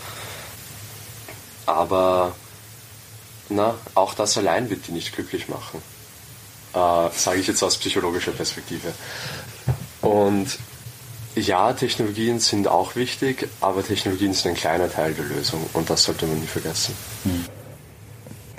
Aber 1.66 2.34
na, 3.48 3.74
auch 3.94 4.14
das 4.14 4.36
allein 4.38 4.70
wird 4.70 4.86
die 4.88 4.92
nicht 4.92 5.14
glücklich 5.14 5.48
machen. 5.48 5.80
Äh, 6.74 7.10
Sage 7.12 7.40
ich 7.40 7.46
jetzt 7.46 7.62
aus 7.62 7.76
psychologischer 7.78 8.32
Perspektive. 8.32 8.92
Und 10.02 10.58
ja, 11.34 11.72
Technologien 11.72 12.40
sind 12.40 12.68
auch 12.68 12.96
wichtig, 12.96 13.48
aber 13.60 13.84
Technologien 13.84 14.32
sind 14.32 14.52
ein 14.52 14.56
kleiner 14.56 14.90
Teil 14.90 15.14
der 15.14 15.24
Lösung 15.24 15.64
und 15.72 15.88
das 15.88 16.04
sollte 16.04 16.26
man 16.26 16.40
nie 16.40 16.46
vergessen. 16.46 16.94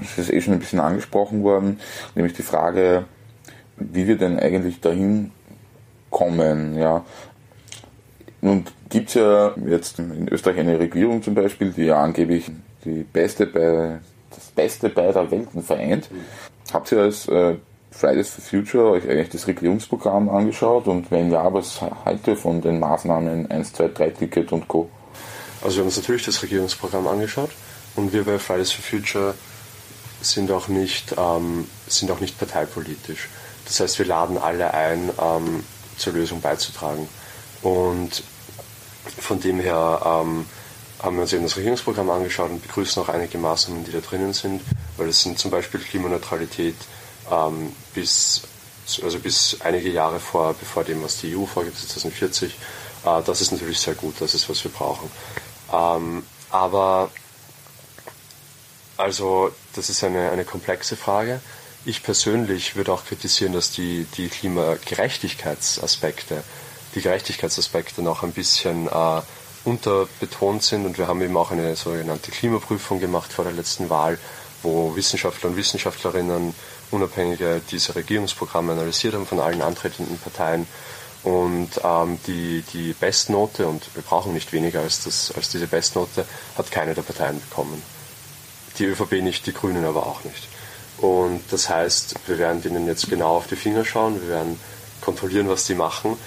Es 0.01 0.17
ist 0.17 0.31
eh 0.31 0.41
schon 0.41 0.53
ein 0.53 0.59
bisschen 0.59 0.79
angesprochen 0.79 1.43
worden, 1.43 1.79
nämlich 2.15 2.33
die 2.33 2.43
Frage, 2.43 3.05
wie 3.75 4.07
wir 4.07 4.17
denn 4.17 4.39
eigentlich 4.39 4.79
dahin 4.79 5.31
kommen. 6.09 6.77
Ja. 6.77 7.05
Nun 8.41 8.65
gibt 8.89 9.09
es 9.09 9.15
ja 9.15 9.53
jetzt 9.67 9.99
in 9.99 10.27
Österreich 10.29 10.59
eine 10.59 10.79
Regierung 10.79 11.21
zum 11.21 11.35
Beispiel, 11.35 11.71
die 11.71 11.83
ja 11.83 12.01
angeblich 12.01 12.49
die 12.85 13.03
beste 13.03 13.45
bei, 13.45 13.99
das 14.35 14.45
Beste 14.47 14.89
beider 14.89 15.29
Welten 15.31 15.63
vereint. 15.63 16.09
Habt 16.71 16.91
ihr 16.91 17.01
als 17.01 17.27
äh, 17.27 17.55
Fridays 17.91 18.29
for 18.29 18.43
Future 18.43 18.91
euch 18.91 19.09
eigentlich 19.09 19.29
das 19.29 19.47
Regierungsprogramm 19.47 20.29
angeschaut 20.29 20.87
und 20.87 21.09
wenn 21.11 21.31
ja, 21.31 21.51
was 21.53 21.81
haltet 21.81 22.27
ihr 22.27 22.37
von 22.37 22.61
den 22.61 22.79
Maßnahmen 22.79 23.49
1, 23.49 23.73
2, 23.73 23.87
3 23.89 24.09
Ticket 24.11 24.51
und 24.51 24.67
Co.? 24.67 24.89
Also 25.61 25.77
wir 25.77 25.81
haben 25.81 25.87
uns 25.87 25.97
natürlich 25.97 26.25
das 26.25 26.41
Regierungsprogramm 26.41 27.07
angeschaut 27.07 27.49
und 27.95 28.13
wir 28.13 28.23
bei 28.23 28.39
Fridays 28.39 28.71
for 28.71 28.83
Future 28.83 29.33
sind 30.21 30.51
auch 30.51 30.67
nicht, 30.67 31.15
ähm, 31.17 31.67
sind 31.87 32.11
auch 32.11 32.19
nicht 32.19 32.37
parteipolitisch. 32.37 33.29
Das 33.65 33.79
heißt, 33.79 33.99
wir 33.99 34.05
laden 34.05 34.37
alle 34.37 34.73
ein, 34.73 35.09
ähm, 35.21 35.63
zur 35.97 36.13
Lösung 36.13 36.41
beizutragen. 36.41 37.07
Und 37.61 38.23
von 39.19 39.39
dem 39.39 39.59
her 39.59 40.01
ähm, 40.05 40.45
haben 41.01 41.15
wir 41.15 41.21
uns 41.21 41.33
eben 41.33 41.43
das 41.43 41.55
Regierungsprogramm 41.55 42.09
angeschaut 42.09 42.49
und 42.49 42.61
begrüßen 42.61 43.01
auch 43.01 43.09
einige 43.09 43.37
Maßnahmen, 43.37 43.85
die 43.85 43.91
da 43.91 43.99
drinnen 43.99 44.33
sind, 44.33 44.61
weil 44.97 45.07
es 45.07 45.21
sind 45.21 45.39
zum 45.39 45.51
Beispiel 45.51 45.79
Klimaneutralität 45.79 46.75
ähm, 47.31 47.73
bis, 47.93 48.41
also 49.01 49.19
bis 49.19 49.57
einige 49.61 49.89
Jahre 49.89 50.19
vor, 50.19 50.55
bevor 50.59 50.83
dem, 50.83 51.01
was 51.03 51.21
die 51.21 51.35
EU 51.35 51.45
vorgibt, 51.45 51.77
2040. 51.77 52.53
Äh, 53.05 53.21
das 53.23 53.41
ist 53.41 53.51
natürlich 53.51 53.79
sehr 53.79 53.95
gut, 53.95 54.15
das 54.19 54.33
ist, 54.33 54.49
was 54.49 54.63
wir 54.63 54.71
brauchen. 54.71 55.09
Ähm, 55.71 56.23
aber 56.49 57.11
also 58.97 59.51
das 59.73 59.89
ist 59.89 60.03
eine, 60.03 60.31
eine 60.31 60.43
komplexe 60.43 60.97
Frage. 60.97 61.39
Ich 61.85 62.03
persönlich 62.03 62.75
würde 62.75 62.91
auch 62.91 63.05
kritisieren, 63.05 63.53
dass 63.53 63.71
die, 63.71 64.05
die 64.17 64.27
Klimagerechtigkeitsaspekte, 64.27 66.43
die 66.93 67.01
Gerechtigkeitsaspekte 67.01 68.01
noch 68.01 68.23
ein 68.23 68.33
bisschen 68.33 68.87
äh, 68.87 69.21
unterbetont 69.65 70.63
sind 70.63 70.85
und 70.85 70.97
wir 70.97 71.07
haben 71.07 71.21
eben 71.21 71.37
auch 71.37 71.51
eine 71.51 71.75
sogenannte 71.75 72.31
Klimaprüfung 72.31 72.99
gemacht 72.99 73.33
vor 73.33 73.45
der 73.45 73.53
letzten 73.53 73.89
Wahl, 73.89 74.17
wo 74.63 74.95
Wissenschaftler 74.95 75.49
und 75.49 75.57
Wissenschaftlerinnen 75.57 76.53
unabhängige 76.91 77.61
diese 77.69 77.95
Regierungsprogramme 77.95 78.73
analysiert 78.73 79.13
haben 79.13 79.27
von 79.27 79.39
allen 79.39 79.61
antretenden 79.61 80.17
Parteien 80.17 80.67
und 81.23 81.69
ähm, 81.83 82.17
die, 82.27 82.63
die 82.73 82.93
Bestnote, 82.93 83.67
und 83.67 83.93
wir 83.93 84.03
brauchen 84.03 84.33
nicht 84.33 84.53
weniger 84.53 84.81
als, 84.81 85.03
das, 85.03 85.33
als 85.35 85.49
diese 85.49 85.67
Bestnote, 85.67 86.25
hat 86.57 86.71
keine 86.71 86.93
der 86.93 87.01
Parteien 87.01 87.41
bekommen. 87.41 87.81
Die 88.77 88.85
ÖVP 88.85 89.21
nicht, 89.21 89.45
die 89.45 89.53
Grünen 89.53 89.83
aber 89.83 90.05
auch 90.05 90.23
nicht. 90.23 90.47
Und 90.97 91.41
das 91.51 91.69
heißt, 91.69 92.15
wir 92.27 92.37
werden 92.37 92.61
denen 92.61 92.87
jetzt 92.87 93.09
genau 93.09 93.35
auf 93.35 93.47
die 93.47 93.55
Finger 93.55 93.83
schauen, 93.83 94.21
wir 94.21 94.29
werden 94.29 94.59
kontrollieren, 95.01 95.49
was 95.49 95.65
die 95.65 95.75
machen 95.75 96.17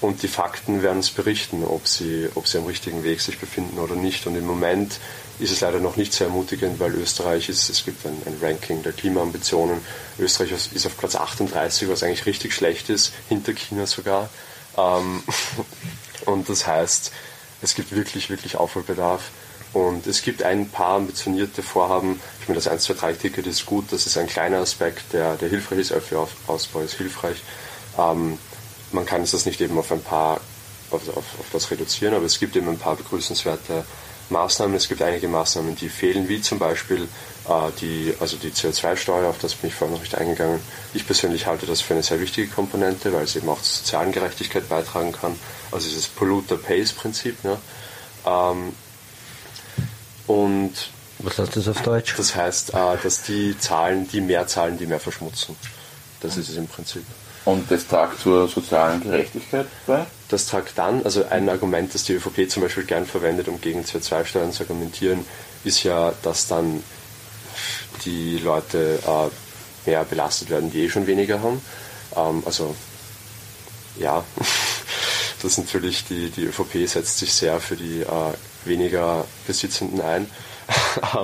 und 0.00 0.22
die 0.22 0.28
Fakten 0.28 0.82
werden 0.82 1.00
es 1.00 1.10
berichten, 1.10 1.62
ob 1.64 1.86
sie, 1.86 2.28
ob 2.34 2.46
sie 2.46 2.58
am 2.58 2.64
richtigen 2.64 3.04
Weg 3.04 3.20
sich 3.20 3.38
befinden 3.38 3.78
oder 3.78 3.94
nicht. 3.94 4.26
Und 4.26 4.34
im 4.34 4.46
Moment 4.46 4.98
ist 5.38 5.52
es 5.52 5.60
leider 5.60 5.78
noch 5.78 5.96
nicht 5.96 6.14
sehr 6.14 6.28
ermutigend, 6.28 6.80
weil 6.80 6.94
Österreich 6.94 7.48
ist, 7.50 7.68
es 7.68 7.84
gibt 7.84 8.06
ein, 8.06 8.16
ein 8.24 8.38
Ranking 8.40 8.82
der 8.82 8.92
Klimaambitionen. 8.92 9.80
Österreich 10.18 10.52
ist 10.52 10.86
auf 10.86 10.96
Platz 10.96 11.16
38, 11.16 11.88
was 11.88 12.02
eigentlich 12.02 12.24
richtig 12.24 12.54
schlecht 12.54 12.88
ist, 12.88 13.12
hinter 13.28 13.52
China 13.52 13.86
sogar. 13.86 14.30
Ähm, 14.78 15.22
und 16.24 16.48
das 16.48 16.66
heißt, 16.66 17.12
es 17.60 17.74
gibt 17.74 17.94
wirklich, 17.94 18.30
wirklich 18.30 18.56
Aufholbedarf. 18.56 19.30
Und 19.72 20.06
es 20.06 20.22
gibt 20.22 20.42
ein 20.42 20.68
paar 20.68 20.96
ambitionierte 20.96 21.62
Vorhaben. 21.62 22.20
Ich 22.40 22.48
meine, 22.48 22.56
das 22.56 22.68
1, 22.68 22.82
2, 22.84 22.94
3 22.94 23.12
Ticket 23.12 23.46
ist 23.46 23.66
gut, 23.66 23.92
das 23.92 24.06
ist 24.06 24.16
ein 24.16 24.26
kleiner 24.26 24.58
Aspekt, 24.58 25.12
der, 25.12 25.36
der 25.36 25.48
hilfreich 25.48 25.78
ist, 25.78 25.92
ÖFI-Ausbau 25.92 26.80
ist 26.80 26.94
hilfreich. 26.94 27.36
Ähm, 27.96 28.38
man 28.92 29.06
kann 29.06 29.24
das 29.30 29.46
nicht 29.46 29.60
eben 29.60 29.78
auf 29.78 29.92
ein 29.92 30.02
paar, 30.02 30.40
auf, 30.90 31.08
auf, 31.08 31.16
auf 31.16 31.46
das 31.52 31.70
reduzieren, 31.70 32.14
aber 32.14 32.24
es 32.24 32.38
gibt 32.38 32.56
eben 32.56 32.68
ein 32.68 32.78
paar 32.78 32.96
begrüßenswerte 32.96 33.84
Maßnahmen. 34.30 34.76
Es 34.76 34.88
gibt 34.88 35.02
einige 35.02 35.28
Maßnahmen, 35.28 35.76
die 35.76 35.88
fehlen, 35.88 36.28
wie 36.28 36.40
zum 36.40 36.58
Beispiel 36.58 37.08
äh, 37.48 37.70
die, 37.80 38.14
also 38.20 38.36
die 38.36 38.50
CO2-Steuer, 38.50 39.28
auf 39.28 39.38
das 39.38 39.54
bin 39.54 39.68
ich 39.68 39.74
vorher 39.74 39.96
noch 39.96 40.02
nicht 40.02 40.14
eingegangen. 40.14 40.60
Ich 40.94 41.06
persönlich 41.06 41.46
halte 41.46 41.66
das 41.66 41.80
für 41.80 41.94
eine 41.94 42.02
sehr 42.02 42.20
wichtige 42.20 42.48
Komponente, 42.48 43.12
weil 43.12 43.24
es 43.24 43.36
eben 43.36 43.48
auch 43.48 43.60
zur 43.60 43.78
sozialen 43.78 44.12
Gerechtigkeit 44.12 44.68
beitragen 44.68 45.12
kann. 45.12 45.36
Also 45.72 45.88
dieses 45.88 46.08
Polluter-Pays-Prinzip. 46.08 47.44
Ne? 47.44 47.58
Ähm, 48.26 48.72
und 50.26 50.72
was 51.22 51.38
heißt 51.38 51.56
das 51.56 51.68
auf 51.68 51.82
Deutsch? 51.82 52.14
Das 52.16 52.34
heißt, 52.34 52.70
äh, 52.70 52.96
dass 53.02 53.22
die 53.22 53.58
zahlen, 53.58 54.08
die 54.08 54.20
mehr 54.20 54.46
zahlen, 54.46 54.78
die 54.78 54.86
mehr 54.86 55.00
verschmutzen. 55.00 55.56
Das 56.20 56.36
ist 56.36 56.48
es 56.48 56.56
im 56.56 56.66
Prinzip. 56.66 57.04
Und 57.44 57.70
das 57.70 57.86
tragt 57.86 58.20
zur 58.20 58.48
sozialen 58.48 59.02
Gerechtigkeit 59.02 59.66
bei? 59.86 60.06
Das 60.28 60.46
tragt 60.46 60.76
dann, 60.76 61.02
also 61.04 61.24
ein 61.24 61.48
Argument, 61.48 61.92
das 61.94 62.04
die 62.04 62.12
ÖVP 62.12 62.48
zum 62.50 62.62
Beispiel 62.62 62.84
gern 62.84 63.06
verwendet, 63.06 63.48
um 63.48 63.60
gegen 63.60 63.82
CO2-Steuern 63.82 64.52
zu 64.52 64.62
argumentieren, 64.62 65.24
ist 65.64 65.82
ja, 65.82 66.12
dass 66.22 66.48
dann 66.48 66.82
die 68.04 68.38
Leute 68.38 68.98
äh, 69.06 69.88
mehr 69.88 70.04
belastet 70.04 70.50
werden, 70.50 70.70
die 70.70 70.84
eh 70.84 70.90
schon 70.90 71.06
weniger 71.06 71.42
haben. 71.42 71.60
Ähm, 72.16 72.42
also 72.44 72.74
ja, 73.98 74.24
das 75.42 75.52
ist 75.52 75.58
natürlich, 75.58 76.04
die, 76.04 76.30
die 76.30 76.44
ÖVP 76.44 76.86
setzt 76.86 77.18
sich 77.18 77.32
sehr 77.32 77.60
für 77.60 77.76
die 77.76 78.02
äh, 78.02 78.32
weniger 78.64 79.24
Besitzenden 79.46 80.00
ein. 80.00 80.30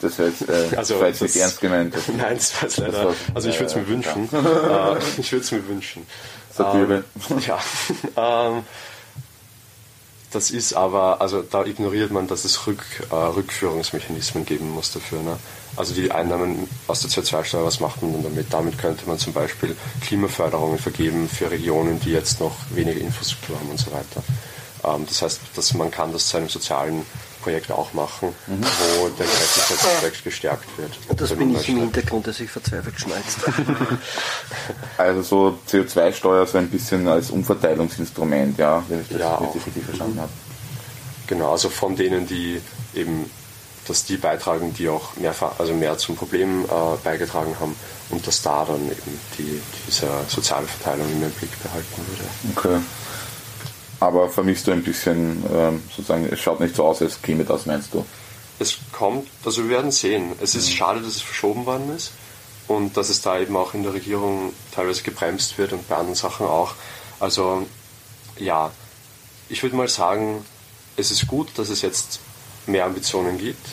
Das 0.00 0.18
war 0.18 0.26
jetzt, 0.26 0.48
äh, 0.48 0.52
also, 0.76 0.94
das 0.94 1.00
war 1.00 1.08
jetzt 1.08 1.22
nicht 1.22 1.36
ernst 1.36 1.60
gemeint. 1.60 1.94
Nein, 2.16 2.36
das 2.36 2.54
war 2.54 2.62
jetzt 2.62 2.78
leider. 2.78 3.04
Das 3.04 3.16
also 3.34 3.48
ich 3.48 3.60
würde 3.60 3.66
es 3.66 3.74
mir 3.76 3.88
wünschen. 3.88 4.28
Ja. 4.32 4.94
Äh, 4.94 4.98
ich 5.18 5.32
würde 5.32 5.44
es 5.44 5.52
mir 5.52 5.68
wünschen. 5.68 6.06
Satire. 6.52 7.04
Ähm, 7.30 7.38
ja. 7.46 7.58
ähm, 8.16 8.62
das 10.32 10.50
ist 10.50 10.74
aber, 10.74 11.20
also 11.20 11.42
da 11.42 11.64
ignoriert 11.64 12.12
man, 12.12 12.28
dass 12.28 12.44
es 12.44 12.66
Rück, 12.66 12.84
äh, 13.10 13.14
Rückführungsmechanismen 13.14 14.46
geben 14.46 14.70
muss 14.70 14.92
dafür. 14.92 15.22
Ne? 15.22 15.36
Also 15.76 15.92
die 15.92 16.12
Einnahmen 16.12 16.68
aus 16.86 17.00
der 17.00 17.10
CO2-Steuer, 17.10 17.64
was 17.64 17.80
macht 17.80 18.02
man 18.02 18.12
dann 18.12 18.22
damit? 18.22 18.52
Damit 18.52 18.78
könnte 18.78 19.06
man 19.08 19.18
zum 19.18 19.32
Beispiel 19.32 19.76
Klimaförderungen 20.02 20.78
vergeben 20.78 21.28
für 21.28 21.50
Regionen, 21.50 21.98
die 22.00 22.12
jetzt 22.12 22.40
noch 22.40 22.54
weniger 22.70 23.00
Infrastruktur 23.00 23.58
haben 23.58 23.70
und 23.70 23.78
so 23.78 23.90
weiter. 23.90 24.22
Ähm, 24.84 25.04
das 25.06 25.22
heißt, 25.22 25.40
dass 25.56 25.74
man 25.74 25.90
kann 25.90 26.12
das 26.12 26.28
zu 26.28 26.36
einem 26.36 26.48
sozialen 26.48 27.04
Projekt 27.42 27.70
auch 27.70 27.92
machen, 27.92 28.34
mhm. 28.46 28.62
wo 28.62 29.08
der 29.08 29.26
Gerechtigkeitsaspekt 29.26 30.24
gestärkt 30.24 30.78
wird. 30.78 30.92
Das 31.16 31.32
bin 31.34 31.54
ich 31.54 31.68
im 31.68 31.78
Hintergrund, 31.78 32.26
dass 32.26 32.40
ich 32.40 32.50
verzweifelt 32.50 32.98
schnalzt. 32.98 33.38
also 34.98 35.22
so 35.22 35.58
CO2-Steuer 35.68 36.46
so 36.46 36.58
ein 36.58 36.68
bisschen 36.68 37.06
als 37.08 37.30
Umverteilungsinstrument, 37.30 38.58
ja, 38.58 38.82
wenn 38.88 39.00
ich 39.02 39.08
das 39.08 39.20
ja, 39.20 39.36
richtig 39.36 39.84
verstanden 39.84 40.20
habe. 40.20 40.32
Genau, 41.26 41.52
also 41.52 41.68
von 41.68 41.96
denen, 41.96 42.26
die 42.26 42.60
eben, 42.94 43.30
dass 43.86 44.04
die 44.04 44.16
beitragen, 44.16 44.74
die 44.74 44.88
auch 44.88 45.16
mehr, 45.16 45.34
also 45.58 45.72
mehr 45.74 45.96
zum 45.96 46.16
Problem 46.16 46.64
äh, 46.64 46.68
beigetragen 47.04 47.54
haben 47.60 47.76
und 48.10 48.26
dass 48.26 48.42
da 48.42 48.64
dann 48.64 48.84
eben 48.84 49.20
die, 49.38 49.60
diese 49.86 50.08
soziale 50.28 50.66
Verteilung 50.66 51.06
im 51.10 51.30
Blick 51.30 51.62
behalten 51.62 52.02
würde. 52.08 52.24
Okay. 52.56 52.84
Aber 54.00 54.30
vermisst 54.30 54.66
du 54.66 54.72
ein 54.72 54.82
bisschen, 54.82 55.44
ähm, 55.54 55.82
sozusagen, 55.94 56.26
es 56.30 56.40
schaut 56.40 56.60
nicht 56.60 56.74
so 56.74 56.84
aus, 56.84 57.02
als 57.02 57.20
käme 57.20 57.44
das, 57.44 57.66
meinst 57.66 57.92
du? 57.92 58.04
Es 58.58 58.78
kommt, 58.92 59.28
also 59.44 59.64
wir 59.64 59.70
werden 59.70 59.90
sehen. 59.90 60.32
Es 60.40 60.54
ist 60.54 60.70
mhm. 60.70 60.74
schade, 60.74 61.00
dass 61.00 61.16
es 61.16 61.22
verschoben 61.22 61.66
worden 61.66 61.94
ist 61.94 62.12
und 62.66 62.96
dass 62.96 63.10
es 63.10 63.20
da 63.20 63.38
eben 63.38 63.56
auch 63.56 63.74
in 63.74 63.82
der 63.82 63.92
Regierung 63.92 64.54
teilweise 64.74 65.02
gebremst 65.02 65.58
wird 65.58 65.72
und 65.72 65.86
bei 65.88 65.96
anderen 65.96 66.14
Sachen 66.14 66.46
auch. 66.46 66.74
Also 67.18 67.66
ja, 68.38 68.70
ich 69.48 69.62
würde 69.62 69.76
mal 69.76 69.88
sagen, 69.88 70.44
es 70.96 71.10
ist 71.10 71.26
gut, 71.26 71.48
dass 71.56 71.68
es 71.68 71.82
jetzt 71.82 72.20
mehr 72.66 72.84
Ambitionen 72.86 73.38
gibt. 73.38 73.66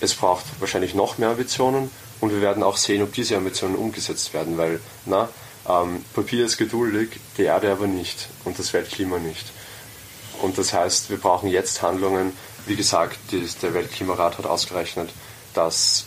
Es 0.00 0.14
braucht 0.14 0.44
wahrscheinlich 0.60 0.94
noch 0.94 1.18
mehr 1.18 1.30
Ambitionen 1.30 1.90
und 2.20 2.30
wir 2.30 2.40
werden 2.40 2.62
auch 2.62 2.76
sehen, 2.76 3.02
ob 3.02 3.12
diese 3.12 3.36
Ambitionen 3.36 3.74
umgesetzt 3.74 4.32
werden, 4.34 4.58
weil 4.58 4.80
na, 5.06 5.28
ähm, 5.68 6.04
Papier 6.14 6.44
ist 6.44 6.56
geduldig, 6.56 7.10
die 7.36 7.42
Erde 7.42 7.70
aber 7.70 7.86
nicht 7.86 8.28
und 8.44 8.58
das 8.58 8.72
Weltklima 8.72 9.18
nicht. 9.18 9.46
Und 10.42 10.56
das 10.56 10.72
heißt, 10.72 11.10
wir 11.10 11.18
brauchen 11.18 11.48
jetzt 11.48 11.82
Handlungen. 11.82 12.32
Wie 12.66 12.76
gesagt, 12.76 13.18
die, 13.32 13.46
der 13.62 13.74
Weltklimarat 13.74 14.38
hat 14.38 14.46
ausgerechnet, 14.46 15.10
dass 15.54 16.06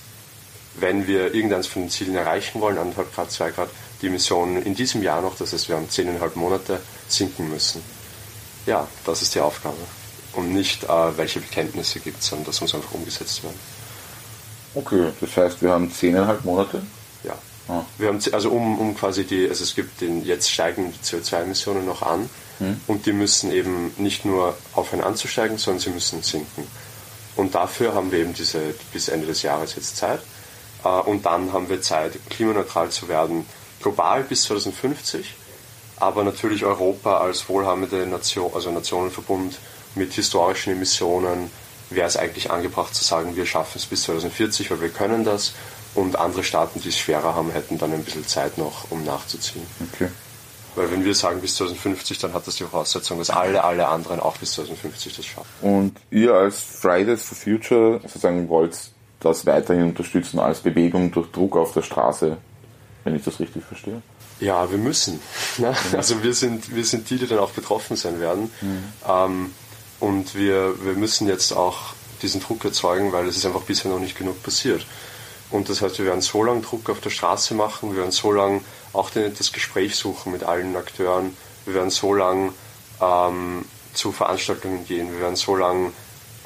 wenn 0.75 1.07
wir 1.07 1.33
irgendeines 1.33 1.67
von 1.67 1.83
den 1.83 1.91
Zielen 1.91 2.15
erreichen 2.15 2.61
wollen, 2.61 2.77
1,5 2.77 3.03
Grad, 3.13 3.31
2 3.31 3.51
Grad, 3.51 3.69
die 4.01 4.07
Emissionen 4.07 4.63
in 4.63 4.73
diesem 4.73 5.03
Jahr 5.03 5.21
noch, 5.21 5.35
das 5.37 5.53
heißt 5.53 5.69
wir 5.69 5.75
haben 5.75 5.87
10,5 5.87 6.31
Monate, 6.35 6.79
sinken 7.07 7.49
müssen. 7.49 7.83
Ja, 8.65 8.87
das 9.05 9.21
ist 9.21 9.35
die 9.35 9.41
Aufgabe. 9.41 9.77
Und 10.33 10.53
nicht, 10.53 10.85
äh, 10.85 11.17
welche 11.17 11.41
Bekenntnisse 11.41 11.99
gibt 11.99 12.21
es, 12.21 12.27
sondern 12.27 12.45
das 12.45 12.61
muss 12.61 12.73
einfach 12.73 12.93
umgesetzt 12.93 13.43
werden. 13.43 13.59
Okay, 14.73 15.11
das 15.19 15.35
heißt, 15.35 15.61
wir 15.61 15.71
haben 15.71 15.91
10,5 15.91 16.37
Monate? 16.43 16.81
Ja. 17.23 17.37
Wir 17.97 18.07
haben, 18.07 18.19
also 18.31 18.49
um, 18.49 18.79
um 18.79 18.95
quasi 18.95 19.23
die, 19.23 19.47
also 19.47 19.63
es 19.63 19.75
gibt 19.75 20.01
den 20.01 20.25
jetzt 20.25 20.51
steigenden 20.51 20.93
CO2-Emissionen 21.03 21.85
noch 21.85 22.01
an 22.01 22.29
hm. 22.59 22.81
und 22.87 23.05
die 23.05 23.13
müssen 23.13 23.51
eben 23.51 23.93
nicht 23.97 24.25
nur 24.25 24.57
aufhören 24.73 25.03
anzusteigen, 25.03 25.57
sondern 25.57 25.79
sie 25.79 25.89
müssen 25.91 26.21
sinken. 26.23 26.67
Und 27.35 27.55
dafür 27.55 27.93
haben 27.93 28.11
wir 28.11 28.19
eben 28.19 28.33
diese 28.33 28.73
bis 28.91 29.07
Ende 29.07 29.27
des 29.27 29.41
Jahres 29.41 29.75
jetzt 29.75 29.97
Zeit. 29.97 30.19
Äh, 30.83 30.89
und 30.89 31.25
dann 31.25 31.53
haben 31.53 31.69
wir 31.69 31.81
Zeit, 31.81 32.13
klimaneutral 32.29 32.89
zu 32.89 33.07
werden, 33.07 33.45
global 33.81 34.23
bis 34.23 34.43
2050, 34.43 35.35
aber 35.97 36.23
natürlich 36.23 36.65
Europa 36.65 37.19
als 37.19 37.47
wohlhabende 37.47 38.05
Nation, 38.07 38.51
also 38.53 38.71
Nationenverbund 38.71 39.57
mit 39.95 40.13
historischen 40.13 40.73
Emissionen, 40.73 41.51
wäre 41.89 42.07
es 42.07 42.17
eigentlich 42.17 42.49
angebracht 42.51 42.95
zu 42.95 43.03
sagen, 43.03 43.35
wir 43.35 43.45
schaffen 43.45 43.77
es 43.77 43.85
bis 43.85 44.03
2040, 44.03 44.71
weil 44.71 44.81
wir 44.81 44.89
können 44.89 45.25
das. 45.25 45.53
Und 45.93 46.15
andere 46.15 46.43
Staaten, 46.43 46.79
die 46.79 46.89
es 46.89 46.97
schwerer 46.97 47.35
haben, 47.35 47.51
hätten 47.51 47.77
dann 47.77 47.91
ein 47.91 48.03
bisschen 48.03 48.25
Zeit 48.25 48.57
noch, 48.57 48.89
um 48.91 49.03
nachzuziehen. 49.03 49.65
Okay. 49.93 50.07
Weil 50.75 50.89
wenn 50.89 51.03
wir 51.03 51.13
sagen 51.13 51.41
bis 51.41 51.55
2050, 51.55 52.17
dann 52.19 52.33
hat 52.33 52.47
das 52.47 52.55
die 52.55 52.63
Voraussetzung, 52.63 53.17
dass 53.17 53.29
alle, 53.29 53.63
alle 53.63 53.87
anderen 53.87 54.21
auch 54.21 54.37
bis 54.37 54.53
2050 54.53 55.17
das 55.17 55.25
schaffen. 55.25 55.49
Und 55.61 55.97
ihr 56.11 56.33
als 56.33 56.61
Fridays 56.61 57.23
for 57.23 57.37
Future 57.37 57.99
sozusagen 58.03 58.47
wollt 58.47 58.77
das 59.19 59.45
weiterhin 59.45 59.83
unterstützen 59.83 60.39
als 60.39 60.61
Bewegung 60.61 61.11
durch 61.11 61.29
Druck 61.31 61.57
auf 61.57 61.73
der 61.73 61.81
Straße, 61.81 62.37
wenn 63.03 63.15
ich 63.15 63.23
das 63.23 63.39
richtig 63.39 63.63
verstehe? 63.65 64.01
Ja, 64.39 64.71
wir 64.71 64.77
müssen. 64.77 65.19
Ne? 65.57 65.75
Also 65.95 66.23
wir 66.23 66.33
sind, 66.33 66.73
wir 66.73 66.85
sind 66.85 67.09
die, 67.09 67.17
die 67.17 67.27
dann 67.27 67.39
auch 67.39 67.51
betroffen 67.51 67.95
sein 67.95 68.19
werden. 68.19 68.49
Mhm. 68.61 68.83
Ähm, 69.07 69.53
und 69.99 70.35
wir, 70.35 70.83
wir 70.83 70.93
müssen 70.93 71.27
jetzt 71.27 71.51
auch 71.51 71.93
diesen 72.23 72.41
Druck 72.41 72.65
erzeugen, 72.65 73.11
weil 73.11 73.27
es 73.27 73.37
ist 73.37 73.45
einfach 73.45 73.61
bisher 73.61 73.91
noch 73.91 73.99
nicht 73.99 74.17
genug 74.17 74.41
passiert. 74.41 74.85
Und 75.51 75.69
das 75.69 75.81
heißt, 75.81 75.99
wir 75.99 76.05
werden 76.05 76.21
so 76.21 76.43
lange 76.43 76.61
Druck 76.61 76.89
auf 76.89 77.01
der 77.01 77.09
Straße 77.09 77.53
machen, 77.53 77.91
wir 77.91 77.99
werden 77.99 78.11
so 78.11 78.31
lange 78.31 78.61
auch 78.93 79.09
das 79.09 79.51
Gespräch 79.51 79.95
suchen 79.95 80.31
mit 80.31 80.43
allen 80.43 80.75
Akteuren, 80.75 81.35
wir 81.65 81.75
werden 81.75 81.89
so 81.89 82.13
lange 82.13 82.53
ähm, 83.01 83.65
zu 83.93 84.11
Veranstaltungen 84.11 84.85
gehen, 84.85 85.11
wir 85.11 85.19
werden 85.19 85.35
so 85.35 85.55
lange 85.55 85.91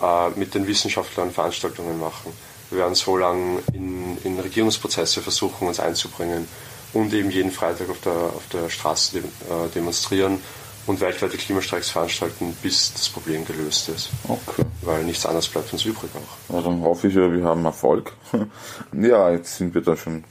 äh, 0.02 0.30
mit 0.32 0.56
den 0.56 0.68
Wissenschaftlern 0.68 1.32
Veranstaltungen 1.32 2.00
machen. 2.00 2.34
Wir 2.72 2.80
werden 2.80 2.96
so 2.96 3.16
lange 3.16 3.62
in, 3.74 4.18
in 4.24 4.40
Regierungsprozesse 4.40 5.22
versuchen, 5.22 5.68
uns 5.68 5.80
einzubringen 5.80 6.48
und 6.94 7.14
eben 7.14 7.30
jeden 7.30 7.52
Freitag 7.52 7.90
auf 7.90 8.02
der, 8.02 8.14
auf 8.14 8.44
der 8.52 8.70
Straße 8.70 9.20
äh, 9.20 9.22
demonstrieren 9.76 10.42
und 10.88 11.02
weltweite 11.02 11.38
Klimastreiks 11.38 11.90
veranstalten, 11.90 12.56
bis 12.62 12.94
das 12.94 13.10
Problem 13.10 13.46
gelöst 13.46 13.90
ist. 13.90 14.10
Okay. 14.28 14.64
Weil 14.82 15.04
nichts 15.04 15.26
anderes 15.26 15.48
bleibt 15.48 15.72
uns 15.74 15.86
übrig 15.86 16.12
auch. 16.16 16.54
Na, 16.54 16.62
dann 16.62 16.82
hoffe 16.82 17.08
ich 17.08 17.16
ja, 17.16 17.32
wir 17.32 17.44
haben 17.44 17.66
Erfolg. 17.66 18.14
ja, 18.94 19.32
jetzt 19.32 19.58
sind 19.58 19.74
wir 19.74 19.82
da 19.82 19.96
schon 19.96 20.24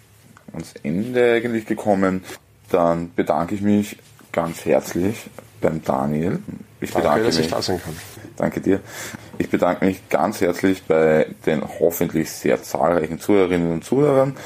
ans 0.53 0.75
Ende 0.83 1.35
eigentlich 1.35 1.67
gekommen. 1.67 2.25
Dann 2.71 3.13
bedanke 3.15 3.55
ich 3.55 3.63
mich 3.63 3.99
ganz 4.33 4.65
herzlich 4.65 5.29
beim 5.61 5.83
Daniel. 5.83 6.41
Ich 6.81 6.91
Danke, 6.91 7.09
bedanke 7.09 7.27
dass 7.27 7.37
mich. 7.37 7.47
ich 7.47 7.53
da 7.53 7.63
sein 7.63 7.81
kann. 7.83 7.97
Danke 8.37 8.61
dir. 8.61 8.81
Ich 9.39 9.49
bedanke 9.49 9.85
mich 9.85 10.09
ganz 10.09 10.41
herzlich 10.41 10.83
bei 10.85 11.27
den 11.47 11.63
hoffentlich 11.81 12.31
sehr 12.31 12.63
zahlreichen 12.63 13.19
Zuhörerinnen 13.19 13.73
und 13.73 13.85
Zuhörern. 13.85 14.37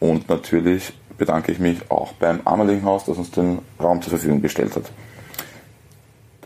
Und 0.00 0.28
natürlich 0.28 0.92
bedanke 1.18 1.52
ich 1.52 1.58
mich 1.58 1.90
auch 1.90 2.12
beim 2.14 2.40
Amelinghaus, 2.44 3.04
das 3.04 3.16
uns 3.16 3.30
den 3.30 3.60
Raum 3.80 4.02
zur 4.02 4.10
Verfügung 4.10 4.42
gestellt 4.42 4.76
hat. 4.76 4.90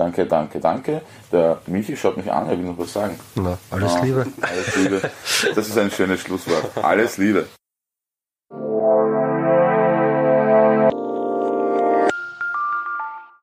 Danke, 0.00 0.24
danke, 0.24 0.60
danke. 0.60 1.02
Der 1.30 1.58
Michi 1.66 1.94
schaut 1.94 2.16
mich 2.16 2.32
an, 2.32 2.48
er 2.48 2.56
will 2.58 2.64
noch 2.64 2.78
was 2.78 2.90
sagen. 2.94 3.20
Na, 3.34 3.58
alles 3.70 3.92
ah, 3.92 4.02
Liebe. 4.02 4.26
Alles 4.40 4.76
Liebe. 4.76 5.10
Das 5.54 5.68
ist 5.68 5.76
ein 5.76 5.90
schönes 5.90 6.20
Schlusswort. 6.20 6.64
Alles 6.82 7.18
Liebe. 7.18 7.46